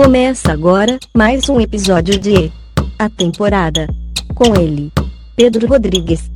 Começa 0.00 0.52
agora 0.52 0.96
mais 1.12 1.48
um 1.48 1.60
episódio 1.60 2.16
de 2.20 2.52
A 2.96 3.10
Temporada. 3.10 3.88
Com 4.32 4.54
ele, 4.54 4.92
Pedro 5.34 5.66
Rodrigues. 5.66 6.30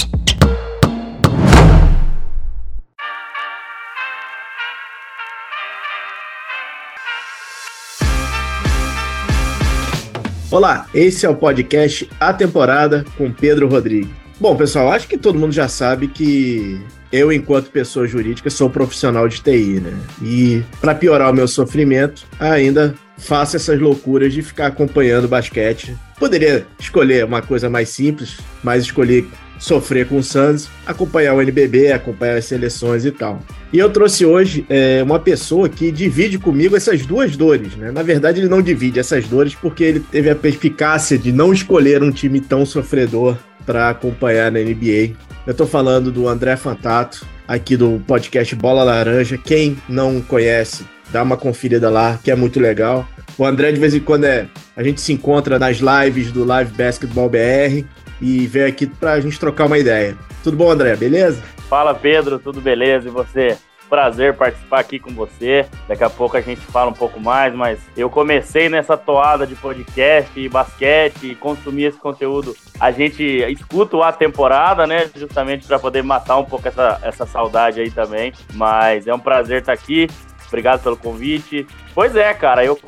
Olá, 10.51 10.89
esse 10.93 11.25
é 11.25 11.29
o 11.29 11.37
podcast 11.37 12.11
A 12.19 12.35
Temporada 12.35 13.05
com 13.17 13.31
Pedro 13.31 13.69
Rodrigues. 13.69 14.11
Bom, 14.41 14.57
pessoal, 14.57 14.91
acho 14.91 15.07
que 15.07 15.17
todo 15.17 15.39
mundo 15.39 15.53
já 15.53 15.69
sabe 15.69 16.09
que 16.09 16.85
eu, 17.13 17.31
enquanto 17.31 17.71
pessoa 17.71 18.07
jurídica, 18.07 18.49
sou 18.49 18.71
profissional 18.71 19.29
de 19.29 19.43
TI, 19.43 19.81
né? 19.81 19.93
E 20.23 20.63
para 20.81 20.95
piorar 20.95 21.31
o 21.31 21.35
meu 21.35 21.47
sofrimento, 21.47 22.25
ainda 22.41 22.95
faço 23.19 23.57
essas 23.57 23.79
loucuras 23.79 24.33
de 24.33 24.43
ficar 24.43 24.69
acompanhando 24.69 25.29
basquete. 25.29 25.95
Poderia 26.19 26.67
escolher 26.81 27.25
uma 27.25 27.43
coisa 27.43 27.69
mais 27.69 27.91
simples, 27.91 28.39
mas 28.63 28.85
escolhi 28.85 29.29
sofrer 29.59 30.09
com 30.09 30.17
o 30.17 30.23
Suns, 30.23 30.69
acompanhar 30.85 31.35
o 31.35 31.41
NBB, 31.41 31.93
acompanhar 31.93 32.37
as 32.37 32.47
seleções 32.47 33.05
e 33.05 33.13
tal. 33.13 33.41
E 33.73 33.79
eu 33.79 33.89
trouxe 33.91 34.27
hoje 34.27 34.67
é, 34.69 35.01
uma 35.03 35.21
pessoa 35.21 35.69
que 35.69 35.93
divide 35.93 36.37
comigo 36.37 36.77
essas 36.77 37.07
duas 37.07 37.37
dores, 37.37 37.77
né? 37.77 37.93
Na 37.93 38.03
verdade, 38.03 38.41
ele 38.41 38.49
não 38.49 38.61
divide 38.61 38.99
essas 38.99 39.27
dores 39.29 39.55
porque 39.55 39.85
ele 39.85 40.01
teve 40.01 40.29
a 40.31 40.35
perspicácia 40.35 41.17
de 41.17 41.31
não 41.31 41.53
escolher 41.53 42.03
um 42.03 42.11
time 42.11 42.41
tão 42.41 42.67
sofredor 42.67 43.37
para 43.65 43.91
acompanhar 43.91 44.51
na 44.51 44.59
NBA. 44.59 45.15
Eu 45.45 45.55
tô 45.55 45.67
falando 45.67 46.13
do 46.13 46.29
André 46.29 46.57
Fantato, 46.57 47.27
aqui 47.49 47.77
do 47.77 48.01
podcast 48.07 48.55
Bola 48.55 48.85
Laranja. 48.85 49.37
Quem 49.37 49.77
não 49.89 50.21
conhece, 50.21 50.87
dá 51.11 51.21
uma 51.21 51.37
conferida 51.37 51.91
lá, 51.91 52.17
que 52.23 52.31
é 52.31 52.37
muito 52.37 52.61
legal. 52.61 53.05
O 53.37 53.45
André, 53.45 53.73
de 53.73 53.81
vez 53.81 53.93
em 53.93 53.99
quando, 53.99 54.23
é, 54.25 54.47
a 54.77 54.85
gente 54.85 55.01
se 55.01 55.13
encontra 55.13 55.59
nas 55.59 55.79
lives 55.79 56.31
do 56.31 56.45
Live 56.45 56.73
Basketball 56.75 57.29
BR 57.29 57.85
e 58.21 58.47
veio 58.47 58.69
aqui 58.69 58.87
para 58.87 59.15
a 59.15 59.21
gente 59.21 59.39
trocar 59.41 59.67
uma 59.67 59.79
ideia. 59.79 60.17
Tudo 60.45 60.57
bom, 60.57 60.71
André? 60.71 60.95
Beleza? 60.95 61.43
Fala, 61.69 61.93
Pedro, 61.93 62.39
tudo 62.39 62.61
beleza? 62.61 63.09
E 63.09 63.11
você? 63.11 63.59
Prazer 63.93 64.33
participar 64.33 64.81
aqui 64.81 64.99
com 64.99 65.11
você. 65.11 65.67
Daqui 65.87 66.03
a 66.03 66.09
pouco 66.09 66.35
a 66.35 66.41
gente 66.41 66.63
fala 66.63 66.89
um 66.89 66.95
pouco 66.95 67.21
mais, 67.21 67.55
mas 67.55 67.79
eu 67.95 68.09
comecei 68.09 68.67
nessa 68.67 68.97
toada 68.97 69.47
de 69.47 69.55
podcast 69.55 70.41
e 70.41 70.49
basquete 70.49 71.33
e 71.33 71.35
consumir 71.35 71.85
esse 71.85 71.99
conteúdo. 71.99 72.57
A 72.81 72.91
gente 72.91 73.23
escuta 73.23 74.03
a 74.03 74.11
temporada, 74.11 74.87
né? 74.87 75.11
Justamente 75.15 75.67
para 75.67 75.79
poder 75.79 76.03
matar 76.03 76.39
um 76.39 76.45
pouco 76.47 76.67
essa, 76.67 76.99
essa 77.03 77.27
saudade 77.27 77.83
aí 77.83 77.91
também. 77.91 78.33
Mas 78.55 79.07
é 79.07 79.13
um 79.13 79.19
prazer 79.19 79.61
estar 79.61 79.75
aqui. 79.75 80.09
Obrigado 80.49 80.83
pelo 80.83 80.97
convite. 80.97 81.67
Pois 81.95 82.17
é, 82.17 82.33
cara, 82.33 82.65
eu 82.65 82.79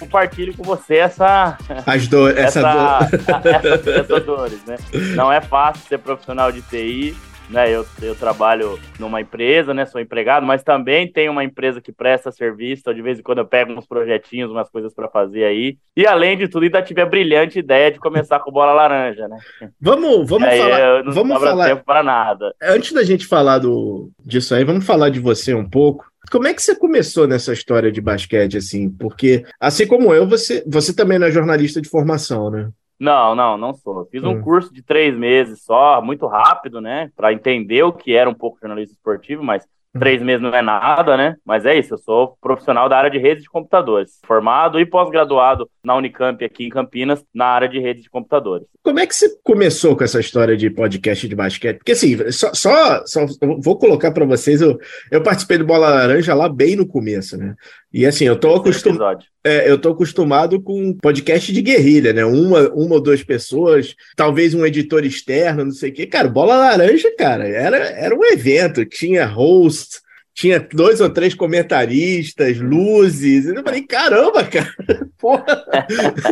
compartilho 0.00 0.56
com 0.56 0.62
você 0.62 0.96
essa. 0.96 1.58
As 1.84 2.08
dores, 2.08 2.38
essa, 2.38 2.60
essa, 2.60 2.72
dor. 2.72 3.54
essa, 3.54 3.90
essas 4.00 4.24
dores, 4.24 4.64
né? 4.64 4.76
Não 5.14 5.30
é 5.30 5.42
fácil 5.42 5.86
ser 5.86 5.98
profissional 5.98 6.50
de 6.50 6.62
TI. 6.62 7.14
Né, 7.54 7.70
eu, 7.70 7.86
eu 8.02 8.16
trabalho 8.16 8.80
numa 8.98 9.20
empresa, 9.20 9.72
né, 9.72 9.86
sou 9.86 10.00
empregado, 10.00 10.44
mas 10.44 10.64
também 10.64 11.10
tenho 11.10 11.30
uma 11.30 11.44
empresa 11.44 11.80
que 11.80 11.92
presta 11.92 12.32
serviço, 12.32 12.80
então 12.80 12.92
de 12.92 13.00
vez 13.00 13.20
em 13.20 13.22
quando 13.22 13.38
eu 13.38 13.46
pego 13.46 13.72
uns 13.72 13.86
projetinhos, 13.86 14.50
umas 14.50 14.68
coisas 14.68 14.92
para 14.92 15.08
fazer 15.08 15.44
aí. 15.44 15.78
E 15.96 16.04
além 16.04 16.36
de 16.36 16.48
tudo, 16.48 16.64
ainda 16.64 16.82
tive 16.82 17.00
a 17.00 17.06
brilhante 17.06 17.60
ideia 17.60 17.92
de 17.92 18.00
começar 18.00 18.40
com 18.40 18.50
bola 18.50 18.72
laranja, 18.72 19.28
né? 19.28 19.38
Vamos, 19.80 20.28
vamos 20.28 20.48
aí, 20.48 20.58
falar, 20.58 21.04
não 21.04 21.12
vamos 21.12 21.40
falar 21.40 21.66
tempo 21.68 21.84
para 21.84 22.02
nada. 22.02 22.52
Antes 22.60 22.92
da 22.92 23.04
gente 23.04 23.24
falar 23.24 23.58
do 23.58 24.10
disso 24.24 24.52
aí, 24.52 24.64
vamos 24.64 24.84
falar 24.84 25.08
de 25.10 25.20
você 25.20 25.54
um 25.54 25.68
pouco. 25.68 26.04
Como 26.32 26.48
é 26.48 26.54
que 26.54 26.60
você 26.60 26.74
começou 26.74 27.28
nessa 27.28 27.52
história 27.52 27.92
de 27.92 28.00
basquete, 28.00 28.56
assim? 28.56 28.90
Porque, 28.90 29.44
assim 29.60 29.86
como 29.86 30.12
eu, 30.12 30.26
você, 30.26 30.64
você 30.66 30.92
também 30.92 31.20
não 31.20 31.28
é 31.28 31.30
jornalista 31.30 31.80
de 31.80 31.88
formação, 31.88 32.50
né? 32.50 32.68
Não, 33.04 33.34
não, 33.34 33.58
não 33.58 33.74
sou. 33.74 34.06
Fiz 34.10 34.24
um 34.24 34.30
Hum. 34.30 34.40
curso 34.40 34.72
de 34.72 34.82
três 34.82 35.14
meses 35.14 35.62
só, 35.62 36.00
muito 36.00 36.26
rápido, 36.26 36.80
né? 36.80 37.10
Para 37.14 37.32
entender 37.34 37.82
o 37.82 37.92
que 37.92 38.14
era 38.14 38.28
um 38.30 38.34
pouco 38.34 38.58
jornalista 38.58 38.94
esportivo, 38.94 39.42
mas 39.44 39.62
três 40.00 40.20
meses 40.22 40.42
não 40.42 40.50
é 40.52 40.60
nada, 40.62 41.16
né? 41.16 41.36
Mas 41.44 41.64
é 41.66 41.78
isso, 41.78 41.94
eu 41.94 41.98
sou 41.98 42.36
profissional 42.40 42.88
da 42.88 42.96
área 42.96 43.10
de 43.10 43.18
redes 43.18 43.44
de 43.44 43.48
computadores, 43.50 44.18
formado 44.26 44.80
e 44.80 44.86
pós-graduado 44.86 45.68
na 45.84 45.94
Unicamp 45.94 46.44
aqui 46.44 46.64
em 46.64 46.68
Campinas, 46.68 47.22
na 47.32 47.44
área 47.46 47.68
de 47.68 47.78
redes 47.78 48.02
de 48.02 48.10
computadores. 48.10 48.66
Como 48.82 48.98
é 48.98 49.06
que 49.06 49.14
você 49.14 49.28
começou 49.44 49.94
com 49.96 50.02
essa 50.02 50.18
história 50.18 50.56
de 50.56 50.68
podcast 50.68 51.28
de 51.28 51.36
basquete? 51.36 51.76
Porque, 51.78 51.92
assim, 51.92 52.16
só, 52.32 52.52
só, 52.52 53.02
só 53.06 53.20
vou 53.62 53.78
colocar 53.78 54.10
para 54.10 54.24
vocês, 54.24 54.60
eu, 54.60 54.78
eu 55.12 55.22
participei 55.22 55.58
do 55.58 55.64
Bola 55.64 55.88
Laranja 55.90 56.34
lá 56.34 56.48
bem 56.48 56.74
no 56.74 56.88
começo, 56.88 57.36
né? 57.36 57.54
E, 57.94 58.04
assim, 58.04 58.24
eu 58.24 58.34
tô 58.34 58.56
acostumado. 58.56 58.96
episódio. 58.96 59.28
É, 59.44 59.70
eu 59.70 59.78
tô 59.78 59.90
acostumado 59.90 60.60
com 60.60 60.92
podcast 60.94 61.52
de 61.52 61.62
guerrilha, 61.62 62.12
né? 62.12 62.24
Uma, 62.24 62.68
uma 62.70 62.96
ou 62.96 63.00
duas 63.00 63.22
pessoas, 63.22 63.94
talvez 64.16 64.52
um 64.52 64.66
editor 64.66 65.04
externo, 65.04 65.66
não 65.66 65.70
sei 65.70 65.90
o 65.90 65.92
quê. 65.92 66.04
Cara, 66.04 66.26
Bola 66.26 66.56
Laranja, 66.56 67.14
cara, 67.16 67.46
era, 67.46 67.76
era 67.76 68.12
um 68.12 68.24
evento, 68.24 68.84
tinha 68.84 69.24
host, 69.24 70.00
tinha 70.34 70.58
dois 70.58 71.00
ou 71.00 71.08
três 71.08 71.36
comentaristas, 71.36 72.58
luzes. 72.58 73.46
Eu 73.46 73.62
falei, 73.62 73.86
caramba, 73.86 74.42
cara, 74.42 74.74
porra. 75.16 75.64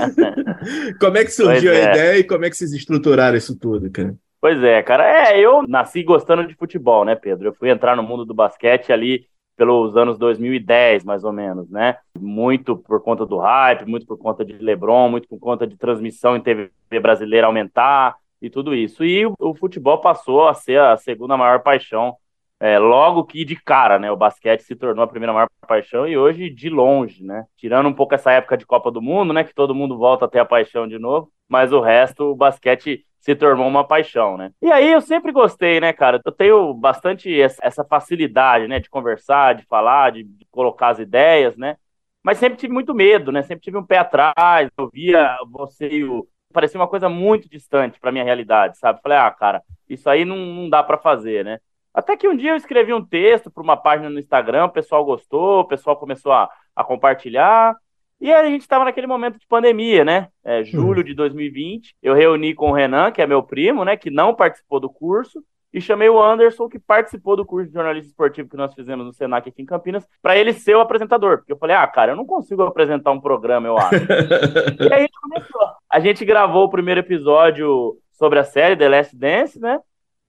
como 0.98 1.16
é 1.16 1.24
que 1.24 1.30
surgiu 1.30 1.70
Pois 1.70 1.84
a 1.84 1.88
é. 1.88 1.92
ideia 1.92 2.18
e 2.18 2.24
como 2.24 2.44
é 2.44 2.50
que 2.50 2.56
vocês 2.56 2.72
estruturaram 2.72 3.36
isso 3.36 3.56
tudo, 3.56 3.88
cara? 3.88 4.16
Pois 4.40 4.60
é, 4.64 4.82
cara. 4.82 5.30
É, 5.30 5.38
eu 5.38 5.62
nasci 5.68 6.02
gostando 6.02 6.44
de 6.44 6.56
futebol, 6.56 7.04
né, 7.04 7.14
Pedro? 7.14 7.50
Eu 7.50 7.54
fui 7.54 7.70
entrar 7.70 7.94
no 7.94 8.02
mundo 8.02 8.24
do 8.24 8.34
basquete 8.34 8.92
ali 8.92 9.30
pelos 9.62 9.96
anos 9.96 10.18
2010, 10.18 11.04
mais 11.04 11.22
ou 11.22 11.32
menos, 11.32 11.70
né? 11.70 11.96
Muito 12.18 12.76
por 12.76 13.00
conta 13.00 13.24
do 13.24 13.38
hype, 13.38 13.86
muito 13.86 14.04
por 14.04 14.18
conta 14.18 14.44
de 14.44 14.54
LeBron, 14.54 15.08
muito 15.08 15.28
por 15.28 15.38
conta 15.38 15.64
de 15.64 15.76
transmissão 15.76 16.34
em 16.34 16.40
TV 16.40 16.72
brasileira 17.00 17.46
aumentar 17.46 18.16
e 18.40 18.50
tudo 18.50 18.74
isso. 18.74 19.04
E 19.04 19.24
o, 19.24 19.54
futebol 19.54 20.00
passou 20.00 20.48
a 20.48 20.54
ser 20.54 20.80
a 20.80 20.96
segunda 20.96 21.36
maior 21.36 21.62
paixão, 21.62 22.16
é, 22.58 22.76
logo 22.76 23.22
que 23.22 23.44
de 23.44 23.54
cara, 23.54 24.00
né? 24.00 24.10
O 24.10 24.16
basquete 24.16 24.62
se 24.62 24.74
tornou 24.74 25.04
a 25.04 25.06
primeira 25.06 25.32
maior 25.32 25.46
paixão 25.68 26.08
e 26.08 26.18
hoje 26.18 26.50
de 26.50 26.68
longe, 26.68 27.22
né? 27.22 27.44
Tirando 27.56 27.88
um 27.88 27.94
pouco 27.94 28.16
essa 28.16 28.32
época 28.32 28.56
de 28.56 28.66
Copa 28.66 28.90
do 28.90 29.00
Mundo, 29.00 29.32
né? 29.32 29.44
Que 29.44 29.54
todo 29.54 29.76
mundo 29.76 29.96
volta 29.96 30.24
a 30.24 30.28
ter 30.28 30.40
a 30.40 30.44
paixão 30.44 30.88
de 30.88 30.98
novo, 30.98 31.30
mas 31.48 31.72
o 31.72 31.80
resto, 31.80 32.32
o 32.32 32.34
basquete 32.34 33.06
se 33.22 33.36
tornou 33.36 33.66
uma 33.68 33.86
paixão, 33.86 34.36
né? 34.36 34.50
E 34.60 34.70
aí 34.70 34.92
eu 34.92 35.00
sempre 35.00 35.30
gostei, 35.32 35.80
né, 35.80 35.92
cara? 35.92 36.20
Eu 36.24 36.32
tenho 36.32 36.74
bastante 36.74 37.40
essa 37.40 37.84
facilidade, 37.84 38.66
né, 38.66 38.80
de 38.80 38.90
conversar, 38.90 39.54
de 39.54 39.64
falar, 39.64 40.10
de, 40.10 40.24
de 40.24 40.44
colocar 40.50 40.88
as 40.88 40.98
ideias, 40.98 41.56
né? 41.56 41.76
Mas 42.22 42.38
sempre 42.38 42.58
tive 42.58 42.72
muito 42.72 42.92
medo, 42.92 43.30
né? 43.32 43.42
Sempre 43.42 43.62
tive 43.62 43.78
um 43.78 43.86
pé 43.86 43.98
atrás. 43.98 44.68
Eu 44.76 44.90
via 44.90 45.36
você 45.50 45.88
e 45.88 46.04
o 46.04 46.26
parecia 46.52 46.78
uma 46.78 46.88
coisa 46.88 47.08
muito 47.08 47.48
distante 47.48 47.98
para 47.98 48.12
minha 48.12 48.24
realidade, 48.24 48.76
sabe? 48.76 49.00
Falei, 49.02 49.16
ah, 49.16 49.30
cara, 49.30 49.62
isso 49.88 50.10
aí 50.10 50.22
não, 50.22 50.36
não 50.36 50.68
dá 50.68 50.82
para 50.82 50.98
fazer, 50.98 51.44
né? 51.44 51.58
Até 51.94 52.16
que 52.16 52.28
um 52.28 52.36
dia 52.36 52.50
eu 52.50 52.56
escrevi 52.56 52.92
um 52.92 53.04
texto 53.04 53.50
para 53.50 53.62
uma 53.62 53.76
página 53.76 54.10
no 54.10 54.18
Instagram, 54.18 54.66
o 54.66 54.70
pessoal 54.70 55.04
gostou, 55.04 55.60
o 55.60 55.64
pessoal 55.66 55.96
começou 55.96 56.32
a, 56.32 56.50
a 56.76 56.84
compartilhar. 56.84 57.74
E 58.22 58.32
aí 58.32 58.46
a 58.46 58.48
gente 58.48 58.60
estava 58.60 58.84
naquele 58.84 59.08
momento 59.08 59.36
de 59.36 59.44
pandemia, 59.48 60.04
né? 60.04 60.28
É, 60.44 60.62
julho 60.62 61.02
de 61.02 61.12
2020. 61.12 61.96
Eu 62.00 62.14
reuni 62.14 62.54
com 62.54 62.70
o 62.70 62.72
Renan, 62.72 63.10
que 63.10 63.20
é 63.20 63.26
meu 63.26 63.42
primo, 63.42 63.84
né? 63.84 63.96
Que 63.96 64.10
não 64.10 64.32
participou 64.32 64.78
do 64.78 64.88
curso. 64.88 65.42
E 65.74 65.80
chamei 65.80 66.08
o 66.08 66.22
Anderson, 66.22 66.68
que 66.68 66.78
participou 66.78 67.34
do 67.34 67.44
curso 67.44 67.66
de 67.66 67.74
jornalismo 67.74 68.10
esportivo 68.10 68.48
que 68.48 68.56
nós 68.56 68.72
fizemos 68.74 69.04
no 69.04 69.12
Senac 69.12 69.48
aqui 69.48 69.60
em 69.60 69.66
Campinas, 69.66 70.06
para 70.22 70.36
ele 70.36 70.52
ser 70.52 70.76
o 70.76 70.80
apresentador. 70.80 71.38
Porque 71.38 71.52
eu 71.52 71.56
falei, 71.56 71.74
ah, 71.74 71.84
cara, 71.88 72.12
eu 72.12 72.16
não 72.16 72.24
consigo 72.24 72.62
apresentar 72.62 73.10
um 73.10 73.20
programa, 73.20 73.66
eu 73.66 73.76
acho. 73.76 73.96
E 74.78 74.92
aí 74.92 74.92
a 74.92 75.00
gente 75.00 75.20
começou. 75.20 75.68
A 75.90 75.98
gente 75.98 76.24
gravou 76.24 76.66
o 76.66 76.70
primeiro 76.70 77.00
episódio 77.00 77.98
sobre 78.12 78.38
a 78.38 78.44
série 78.44 78.76
The 78.76 78.88
Last 78.88 79.16
Dance, 79.16 79.58
né? 79.58 79.80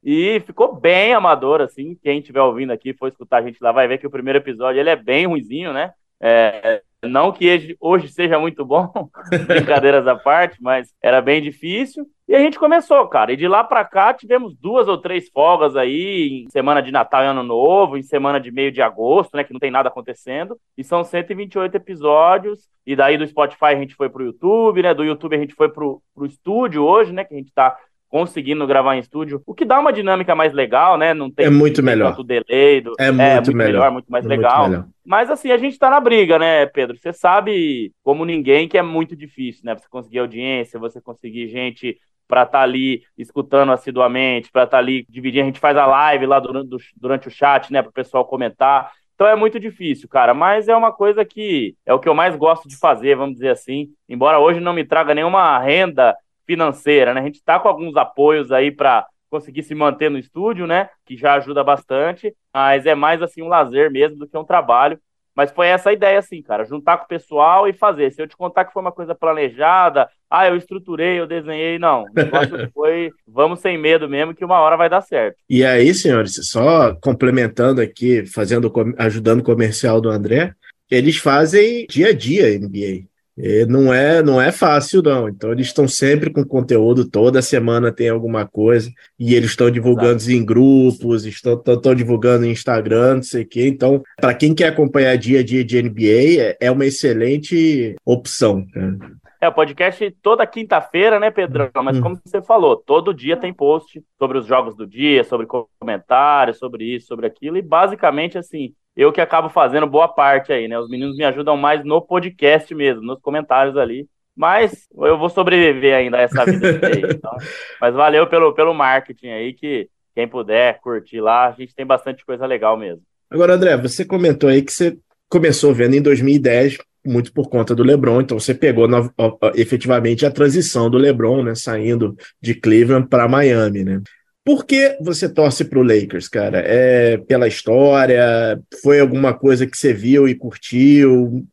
E 0.04 0.40
ficou 0.48 0.74
bem 0.76 1.14
amador, 1.14 1.62
assim. 1.62 1.96
Quem 2.02 2.18
estiver 2.18 2.42
ouvindo 2.42 2.74
aqui, 2.74 2.92
for 2.92 3.08
escutar 3.08 3.38
a 3.38 3.42
gente 3.44 3.62
lá, 3.62 3.72
vai 3.72 3.88
ver 3.88 4.00
que 4.00 4.08
o 4.08 4.12
primeiro 4.12 4.40
episódio 4.40 4.80
ele 4.80 4.90
é 4.90 4.96
bem 4.96 5.28
ruizinho, 5.28 5.72
né? 5.72 5.94
É, 6.20 6.82
não 7.08 7.32
que 7.32 7.76
hoje- 7.80 8.08
seja 8.08 8.40
muito 8.40 8.66
bom, 8.66 8.92
brincadeiras 9.48 10.08
à 10.08 10.16
parte, 10.16 10.58
mas 10.62 10.94
era 11.02 11.22
bem 11.22 11.42
difícil. 11.42 12.06
E 12.28 12.36
a 12.36 12.40
gente 12.40 12.58
começou, 12.58 13.06
cara. 13.08 13.34
E 13.34 13.36
de 13.36 13.48
lá 13.48 13.64
pra 13.64 13.84
cá 13.84 14.14
tivemos 14.14 14.56
duas 14.56 14.88
ou 14.88 14.98
três 14.98 15.30
folgas 15.30 15.76
aí, 15.76 16.46
em 16.46 16.50
semana 16.50 16.82
de 16.82 16.92
Natal 16.92 17.22
e 17.24 17.28
Ano 17.28 17.44
Novo, 17.44 17.98
em 17.98 18.02
semana 18.04 18.40
de 18.40 18.50
meio 18.52 18.72
de 18.72 18.82
agosto, 18.82 19.36
né? 19.36 19.44
Que 19.44 19.52
não 19.54 19.60
tem 19.60 19.70
nada 19.70 19.90
acontecendo. 19.90 20.58
E 20.78 20.84
são 20.84 21.04
128 21.04 21.76
episódios. 21.76 22.68
E 22.86 22.96
daí 22.96 23.18
do 23.18 23.28
Spotify 23.28 23.66
a 23.66 23.76
gente 23.76 23.96
foi 23.96 24.10
pro 24.10 24.24
YouTube, 24.24 24.82
né? 24.82 24.94
Do 24.94 25.04
YouTube 25.04 25.36
a 25.36 25.40
gente 25.40 25.54
foi 25.54 25.70
pro, 25.70 26.02
pro 26.16 26.26
estúdio 26.26 26.84
hoje, 26.84 27.12
né? 27.12 27.24
Que 27.26 27.34
a 27.34 27.38
gente 27.38 27.52
tá 27.54 27.78
conseguindo 28.14 28.68
gravar 28.68 28.96
em 28.96 29.00
estúdio, 29.00 29.42
o 29.44 29.56
que 29.56 29.66
dá 29.66 29.80
uma 29.80 29.92
dinâmica 29.92 30.36
mais 30.36 30.54
legal, 30.54 31.00
né? 31.00 31.16
Não 31.16 31.32
tem 31.32 31.48
É 31.48 31.50
muito 31.50 31.78
tem 31.78 31.86
melhor. 31.86 32.12
tanto 32.12 32.24
delay, 32.24 32.80
do- 32.80 32.94
É 33.00 33.12
muito 33.12 33.56
melhor. 33.56 33.90
muito 33.90 34.06
mais 34.06 34.24
É 34.24 34.28
muito 34.28 34.40
legal. 34.40 34.70
melhor. 34.70 34.86
Mas 35.04 35.32
assim, 35.32 35.50
a 35.52 35.58
gente 35.58 35.80
tá 35.80 35.90
na 35.90 36.00
briga, 36.00 36.38
né, 36.38 36.68
Pedro? 36.68 36.96
Você 36.96 37.12
sabe, 37.12 37.92
como 38.04 38.24
ninguém, 38.24 38.68
que 38.68 38.78
é 38.78 38.84
muito 38.84 39.16
difícil, 39.16 39.64
né? 39.66 39.74
Você 39.76 39.88
conseguir 39.90 40.20
audiência, 40.20 40.80
você 40.80 41.02
conseguir 41.02 41.48
gente 41.48 41.98
para 42.28 42.44
estar 42.44 42.62
ali 42.62 43.02
escutando 43.18 43.72
assiduamente, 43.72 44.52
para 44.52 44.66
estar 44.66 44.78
ali 44.78 45.08
dividindo. 45.10 45.42
A 45.42 45.48
gente 45.48 45.60
faz 45.60 45.76
a 45.76 45.88
live 45.88 46.28
lá 46.28 46.40
durante, 46.40 46.70
durante 46.96 47.28
o 47.28 47.32
chat, 47.32 47.74
né, 47.74 47.82
para 47.82 47.90
o 47.90 47.94
pessoal 47.94 48.24
comentar. 48.26 48.92
Então 49.16 49.26
é 49.26 49.36
muito 49.36 49.60
difícil, 49.60 50.08
cara, 50.08 50.36
mas 50.36 50.68
é 50.68 50.76
uma 50.76 50.92
coisa 50.92 51.26
que 51.26 51.74
é 51.84 51.92
o 51.96 52.00
que 52.00 52.08
eu 52.08 52.14
mais 52.14 52.36
gosto 52.36 52.68
de 52.70 52.78
fazer, 52.78 53.16
vamos 53.16 53.34
dizer 53.34 53.50
assim. 53.50 53.88
Embora 54.08 54.38
hoje 54.38 54.60
não 54.60 54.72
me 54.74 54.86
traga 54.86 55.16
nenhuma 55.16 55.58
renda 55.58 56.16
financeira, 56.46 57.14
né? 57.14 57.22
A 57.22 57.24
gente 57.24 57.36
está 57.36 57.60
com 57.60 57.68
alguns 57.68 57.96
apoios 57.96 58.52
aí 58.52 58.72
para 58.72 59.06
conseguir 59.30 59.64
se 59.64 59.74
manter 59.74 60.12
no 60.12 60.20
estúdio, 60.20 60.68
né? 60.68 60.90
Que 61.06 61.18
já 61.18 61.34
ajuda 61.34 61.64
bastante, 61.64 62.34
mas 62.54 62.86
é 62.86 62.94
mais 62.94 63.22
assim 63.22 63.42
um 63.42 63.48
lazer 63.48 63.92
mesmo 63.92 64.18
do 64.18 64.28
que 64.28 64.38
um 64.38 64.44
trabalho. 64.44 65.00
Mas 65.36 65.52
foi 65.52 65.68
essa 65.68 65.90
a 65.90 65.94
ideia, 65.94 66.20
assim, 66.20 66.42
cara, 66.44 66.64
juntar 66.64 66.98
com 66.98 67.06
o 67.06 67.08
pessoal 67.08 67.68
e 67.68 67.74
fazer. 67.74 68.12
Se 68.12 68.22
eu 68.22 68.28
te 68.28 68.38
contar 68.38 68.66
que 68.66 68.74
foi 68.74 68.82
uma 68.82 68.92
coisa 68.92 69.16
planejada, 69.16 70.08
ah, 70.30 70.48
eu 70.48 70.56
estruturei, 70.56 71.20
eu 71.20 71.26
desenhei, 71.26 71.80
não. 71.80 72.04
O 72.04 72.14
negócio 72.14 72.70
foi, 72.72 73.12
vamos 73.28 73.60
sem 73.60 73.76
medo 73.76 74.08
mesmo, 74.08 74.36
que 74.36 74.46
uma 74.46 74.60
hora 74.60 74.78
vai 74.78 74.90
dar 74.90 75.02
certo. 75.02 75.38
E 75.50 75.66
aí, 75.66 75.92
senhores, 75.94 76.36
só 76.44 76.94
complementando 77.02 77.82
aqui, 77.82 78.26
fazendo, 78.28 78.72
ajudando 79.00 79.40
o 79.40 79.44
comercial 79.44 80.00
do 80.00 80.10
André, 80.10 80.54
eles 80.90 81.18
fazem 81.18 81.88
dia 81.90 82.10
a 82.10 82.14
dia 82.14 82.56
NBA. 82.60 83.08
E 83.38 83.66
não 83.66 83.94
é, 83.94 84.22
não 84.22 84.40
é 84.40 84.52
fácil, 84.52 85.02
não. 85.02 85.28
Então, 85.28 85.52
eles 85.52 85.68
estão 85.68 85.88
sempre 85.88 86.30
com 86.30 86.44
conteúdo, 86.44 87.10
toda 87.10 87.42
semana 87.42 87.92
tem 87.92 88.10
alguma 88.10 88.46
coisa, 88.46 88.92
e 89.20 89.34
eles 89.34 89.52
estão 89.52 89.72
divulgando 89.72 90.18
Exato. 90.18 90.32
em 90.32 90.46
grupos, 90.46 91.26
estão, 91.26 91.56
estão, 91.56 91.74
estão, 91.74 91.96
divulgando 91.96 92.46
em 92.46 92.52
Instagram, 92.52 93.16
não 93.16 93.24
sei 93.24 93.44
o 93.44 93.48
quê. 93.48 93.68
Então, 93.68 94.04
para 94.18 94.34
quem 94.34 94.54
quer 94.54 94.68
acompanhar 94.68 95.18
dia 95.18 95.40
a 95.40 95.44
dia 95.44 95.64
de 95.64 95.82
NBA, 95.82 96.42
é, 96.42 96.58
é 96.62 96.72
uma 96.72 96.86
excelente 96.86 97.96
opção. 98.06 98.66
Né? 98.76 98.98
É, 99.44 99.48
o 99.50 99.52
podcast 99.52 100.10
toda 100.22 100.48
quinta-feira, 100.48 101.20
né, 101.20 101.30
Pedrão? 101.30 101.70
Mas 101.84 102.00
como 102.00 102.18
você 102.24 102.42
falou, 102.42 102.78
todo 102.78 103.14
dia 103.14 103.36
tem 103.36 103.54
post 103.54 104.02
sobre 104.18 104.38
os 104.38 104.46
jogos 104.46 104.74
do 104.74 104.88
dia, 104.88 105.22
sobre 105.26 105.46
comentários, 105.82 106.58
sobre 106.58 106.86
isso, 106.86 107.08
sobre 107.08 107.28
aquilo, 107.28 107.58
e 107.58 107.62
basicamente, 107.62 108.38
assim, 108.38 108.74
eu 108.96 109.12
que 109.12 109.20
acabo 109.20 109.50
fazendo 109.50 109.86
boa 109.86 110.08
parte 110.08 110.54
aí, 110.54 110.70
né? 110.70 110.80
Os 110.80 110.90
meninos 110.90 111.18
me 111.18 111.26
ajudam 111.26 111.58
mais 111.58 111.84
no 111.84 112.02
podcast 112.02 112.74
mesmo, 112.74 113.02
nos 113.02 113.20
comentários 113.20 113.76
ali. 113.76 114.08
Mas 114.34 114.88
eu 114.96 115.18
vou 115.18 115.28
sobreviver 115.28 115.94
ainda 115.94 116.20
a 116.20 116.22
essa 116.22 116.46
vida 116.46 116.88
aí, 116.88 117.02
então. 117.14 117.36
Mas 117.82 117.94
valeu 117.94 118.26
pelo, 118.28 118.54
pelo 118.54 118.74
marketing 118.74 119.28
aí, 119.28 119.54
que 119.54 119.90
quem 120.16 120.26
puder 120.26 120.80
curtir 120.80 121.20
lá, 121.20 121.50
a 121.50 121.52
gente 121.52 121.76
tem 121.76 121.86
bastante 121.86 122.26
coisa 122.26 122.46
legal 122.46 122.78
mesmo. 122.78 123.02
Agora, 123.30 123.56
André, 123.56 123.76
você 123.76 124.06
comentou 124.06 124.50
aí 124.50 124.62
que 124.62 124.72
você 124.72 124.98
começou 125.28 125.74
vendo 125.74 125.96
em 125.96 126.02
2010, 126.02 126.78
muito 127.06 127.34
por 127.34 127.50
conta 127.50 127.76
do 127.76 127.84
LeBron, 127.84 128.22
então 128.22 128.40
você 128.40 128.54
pegou 128.54 128.88
na, 128.88 129.10
efetivamente 129.56 130.26
a 130.26 130.32
transição 130.32 130.90
do 130.90 130.98
LeBron, 130.98 131.44
né, 131.44 131.56
saindo 131.56 132.16
de 132.42 132.54
Cleveland 132.56 133.08
para 133.08 133.28
Miami, 133.28 133.84
né? 133.84 134.02
Por 134.46 134.66
que 134.66 134.98
você 135.00 135.34
torce 135.34 135.64
para 135.64 135.80
o 135.80 135.84
Lakers, 135.84 136.28
cara? 136.28 136.60
É 136.60 137.16
pela 137.18 137.48
história? 137.48 138.62
Foi 138.82 139.00
alguma 139.00 139.34
coisa 139.34 139.66
que 139.66 139.78
você 139.78 139.94
viu 139.94 140.28
e 140.28 140.36
curtiu? 140.36 141.46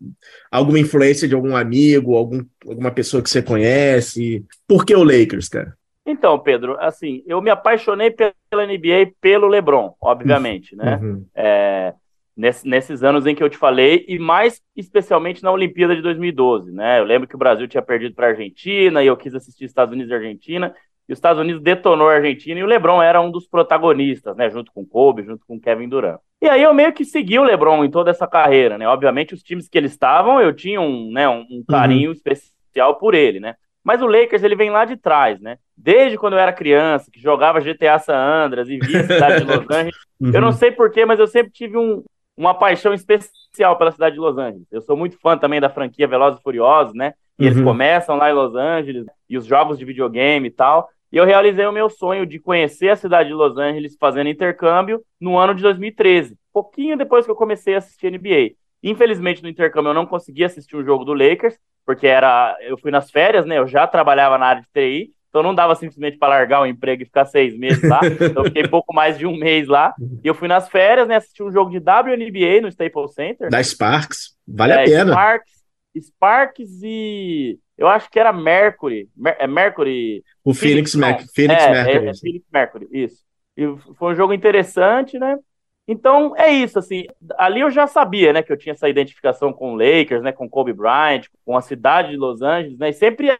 Alguma 0.51 0.81
influência 0.81 1.29
de 1.29 1.35
algum 1.35 1.55
amigo, 1.55 2.17
algum, 2.17 2.41
alguma 2.67 2.91
pessoa 2.91 3.23
que 3.23 3.31
você 3.31 3.41
conhece? 3.41 4.45
Por 4.67 4.85
que 4.85 4.93
o 4.97 5.05
Lakers, 5.05 5.49
cara? 5.49 5.73
Então, 6.05 6.37
Pedro, 6.41 6.77
assim, 6.81 7.23
eu 7.27 7.41
me 7.41 7.51
apaixonei 7.51 8.11
pela 8.11 8.67
NBA 8.67 9.13
pelo 9.21 9.47
LeBron, 9.47 9.95
obviamente, 10.01 10.75
né? 10.75 10.99
Uhum. 11.01 11.25
É, 11.33 11.95
nesse, 12.41 12.67
nesses 12.67 13.03
anos 13.03 13.27
em 13.27 13.35
que 13.35 13.43
eu 13.43 13.51
te 13.51 13.59
falei, 13.59 14.05
e 14.09 14.19
mais 14.19 14.63
especialmente 14.75 15.43
na 15.43 15.53
Olimpíada 15.53 15.95
de 15.95 16.01
2012, 16.01 16.73
né? 16.73 16.99
Eu 16.99 17.05
lembro 17.05 17.29
que 17.29 17.35
o 17.35 17.39
Brasil 17.39 17.69
tinha 17.69 17.83
perdido 17.83 18.15
para 18.15 18.29
a 18.29 18.31
Argentina 18.31 19.03
e 19.03 19.07
eu 19.07 19.17
quis 19.17 19.35
assistir 19.35 19.67
Estados 19.67 19.93
Unidos 19.93 20.11
e 20.11 20.15
Argentina 20.15 20.75
e 21.07 21.13
os 21.13 21.19
Estados 21.19 21.41
Unidos 21.41 21.63
detonou 21.63 22.09
a 22.09 22.15
Argentina 22.15 22.59
e 22.59 22.63
o 22.63 22.67
LeBron 22.67 23.03
era 23.03 23.21
um 23.21 23.31
dos 23.31 23.47
protagonistas, 23.47 24.35
né, 24.37 24.49
junto 24.49 24.73
com 24.73 24.87
Kobe, 24.87 25.25
junto 25.25 25.45
com 25.47 25.61
Kevin 25.61 25.89
Durant. 25.89 26.19
E 26.41 26.49
aí 26.49 26.63
eu 26.63 26.73
meio 26.73 26.95
que 26.95 27.05
segui 27.05 27.39
o 27.39 27.45
LeBron 27.45 27.85
em 27.85 27.91
toda 27.91 28.11
essa 28.11 28.27
carreira, 28.27 28.79
né? 28.79 28.89
Obviamente 28.89 29.35
os 29.35 29.43
times 29.43 29.69
que 29.69 29.77
eles 29.77 29.93
estavam, 29.93 30.41
eu 30.41 30.55
tinha 30.55 30.81
um, 30.81 31.13
né, 31.13 31.29
um 31.29 31.63
carinho 31.69 32.09
uhum. 32.09 32.15
especial 32.15 32.97
por 32.97 33.15
ele, 33.15 33.39
né? 33.39 33.55
Mas 33.85 34.01
o 34.01 34.07
Lakers 34.07 34.43
ele 34.43 34.57
vem 34.57 34.71
lá 34.71 34.87
de 34.87 34.97
trás, 34.97 35.41
né? 35.41 35.59
Desde 35.77 36.17
quando 36.17 36.35
eu 36.35 36.39
era 36.39 36.53
criança, 36.53 37.11
que 37.11 37.21
jogava 37.21 37.61
GTA 37.61 37.99
San 37.99 38.17
Andreas 38.17 38.69
e 38.69 38.79
via 38.79 39.01
a 39.01 39.07
cidade 39.07 39.45
de 39.45 39.53
Los 39.53 39.67
Angeles, 39.71 39.97
uhum. 40.21 40.31
eu 40.33 40.41
não 40.41 40.53
sei 40.53 40.71
porquê, 40.71 41.05
mas 41.05 41.19
eu 41.19 41.27
sempre 41.27 41.51
tive 41.53 41.77
um, 41.77 42.03
uma 42.41 42.55
paixão 42.55 42.95
especial 42.95 43.77
pela 43.77 43.93
cidade 43.93 44.15
de 44.15 44.21
Los 44.21 44.39
Angeles. 44.39 44.67
Eu 44.73 44.81
sou 44.81 44.97
muito 44.97 45.19
fã 45.19 45.37
também 45.37 45.61
da 45.61 45.69
franquia 45.69 46.09
Velozes 46.09 46.41
e 46.41 46.43
Furiosos, 46.43 46.95
né? 46.95 47.13
E 47.39 47.45
uhum. 47.45 47.51
eles 47.51 47.63
começam 47.63 48.17
lá 48.17 48.31
em 48.31 48.33
Los 48.33 48.55
Angeles 48.55 49.05
e 49.29 49.37
os 49.37 49.45
jogos 49.45 49.79
de 49.79 49.85
videogame 49.85 50.49
e 50.49 50.51
tal. 50.51 50.89
E 51.13 51.19
eu 51.19 51.25
realizei 51.27 51.67
o 51.67 51.73
meu 51.73 51.91
sonho 51.91 52.25
de 52.25 52.39
conhecer 52.39 52.89
a 52.89 52.97
cidade 52.97 53.29
de 53.29 53.35
Los 53.35 53.59
Angeles 53.59 53.95
fazendo 54.01 54.31
intercâmbio 54.31 55.03
no 55.21 55.37
ano 55.37 55.55
de 55.55 55.63
2013, 55.63 56.35
pouquinho 56.51 56.97
depois 56.97 57.27
que 57.27 57.31
eu 57.31 57.37
comecei 57.37 57.75
a 57.75 57.79
assistir 57.79 58.11
NBA. 58.11 58.55
Infelizmente, 58.83 59.43
no 59.43 59.49
intercâmbio 59.49 59.91
eu 59.91 59.95
não 59.95 60.07
consegui 60.07 60.43
assistir 60.43 60.77
um 60.77 60.85
jogo 60.85 61.05
do 61.05 61.13
Lakers, 61.13 61.59
porque 61.85 62.07
era 62.07 62.57
eu 62.63 62.79
fui 62.79 62.91
nas 62.91 63.11
férias, 63.11 63.45
né? 63.45 63.59
Eu 63.59 63.67
já 63.67 63.87
trabalhava 63.87 64.39
na 64.39 64.47
área 64.47 64.63
de 64.63 64.69
TI, 64.73 65.13
então 65.31 65.43
não 65.45 65.55
dava 65.55 65.77
simplesmente 65.77 66.19
para 66.19 66.29
largar 66.29 66.61
o 66.61 66.67
emprego 66.67 67.03
e 67.03 67.07
ficar 67.07 67.25
seis 67.25 67.57
meses 67.57 67.89
lá. 67.89 68.01
Então 68.05 68.43
eu 68.43 68.45
fiquei 68.47 68.67
pouco 68.69 68.93
mais 68.93 69.17
de 69.17 69.27
um 69.27 69.37
mês 69.37 69.69
lá. 69.69 69.95
E 70.23 70.27
eu 70.27 70.35
fui 70.35 70.49
nas 70.49 70.69
férias, 70.69 71.09
né? 71.09 71.17
Assisti 71.17 71.43
um 71.43 71.53
jogo 71.53 71.71
de 71.71 71.79
WNBA 71.79 72.61
no 72.61 72.69
Staples 72.69 73.15
Center. 73.15 73.49
Da 73.49 73.63
Sparks, 73.63 74.37
vale 74.47 74.73
é, 74.73 74.83
a 74.83 74.85
pena. 74.85 75.13
Sparks, 75.13 75.53
Sparks 75.99 76.83
e 76.83 77.59
eu 77.79 77.87
acho 77.87 78.11
que 78.11 78.19
era 78.19 78.33
Mercury. 78.33 79.09
Mer 79.17 79.37
é 79.39 79.47
Mercury. 79.47 80.23
O 80.45 80.53
Phoenix, 80.53 80.93
Phoenix, 80.93 81.33
Phoenix 81.33 81.63
é, 81.63 81.71
Mercury. 81.71 82.07
É, 82.07 82.11
é 82.11 82.15
Phoenix 82.15 82.47
Mercury, 82.53 82.89
isso. 82.93 83.25
E 83.57 83.63
foi 83.97 84.13
um 84.13 84.17
jogo 84.17 84.35
interessante, 84.35 85.17
né? 85.17 85.39
Então 85.87 86.37
é 86.37 86.51
isso, 86.51 86.79
assim. 86.79 87.07
Ali 87.39 87.61
eu 87.61 87.71
já 87.71 87.87
sabia, 87.87 88.33
né, 88.33 88.43
que 88.43 88.53
eu 88.53 88.57
tinha 88.57 88.73
essa 88.73 88.89
identificação 88.89 89.53
com 89.53 89.73
o 89.73 89.77
Lakers, 89.77 90.23
né, 90.23 90.31
com 90.31 90.49
Kobe 90.49 90.73
Bryant, 90.73 91.23
com 91.45 91.57
a 91.57 91.61
cidade 91.61 92.11
de 92.11 92.17
Los 92.17 92.43
Angeles, 92.43 92.79
né? 92.79 92.91
E 92.91 92.93
sempre 92.93 93.37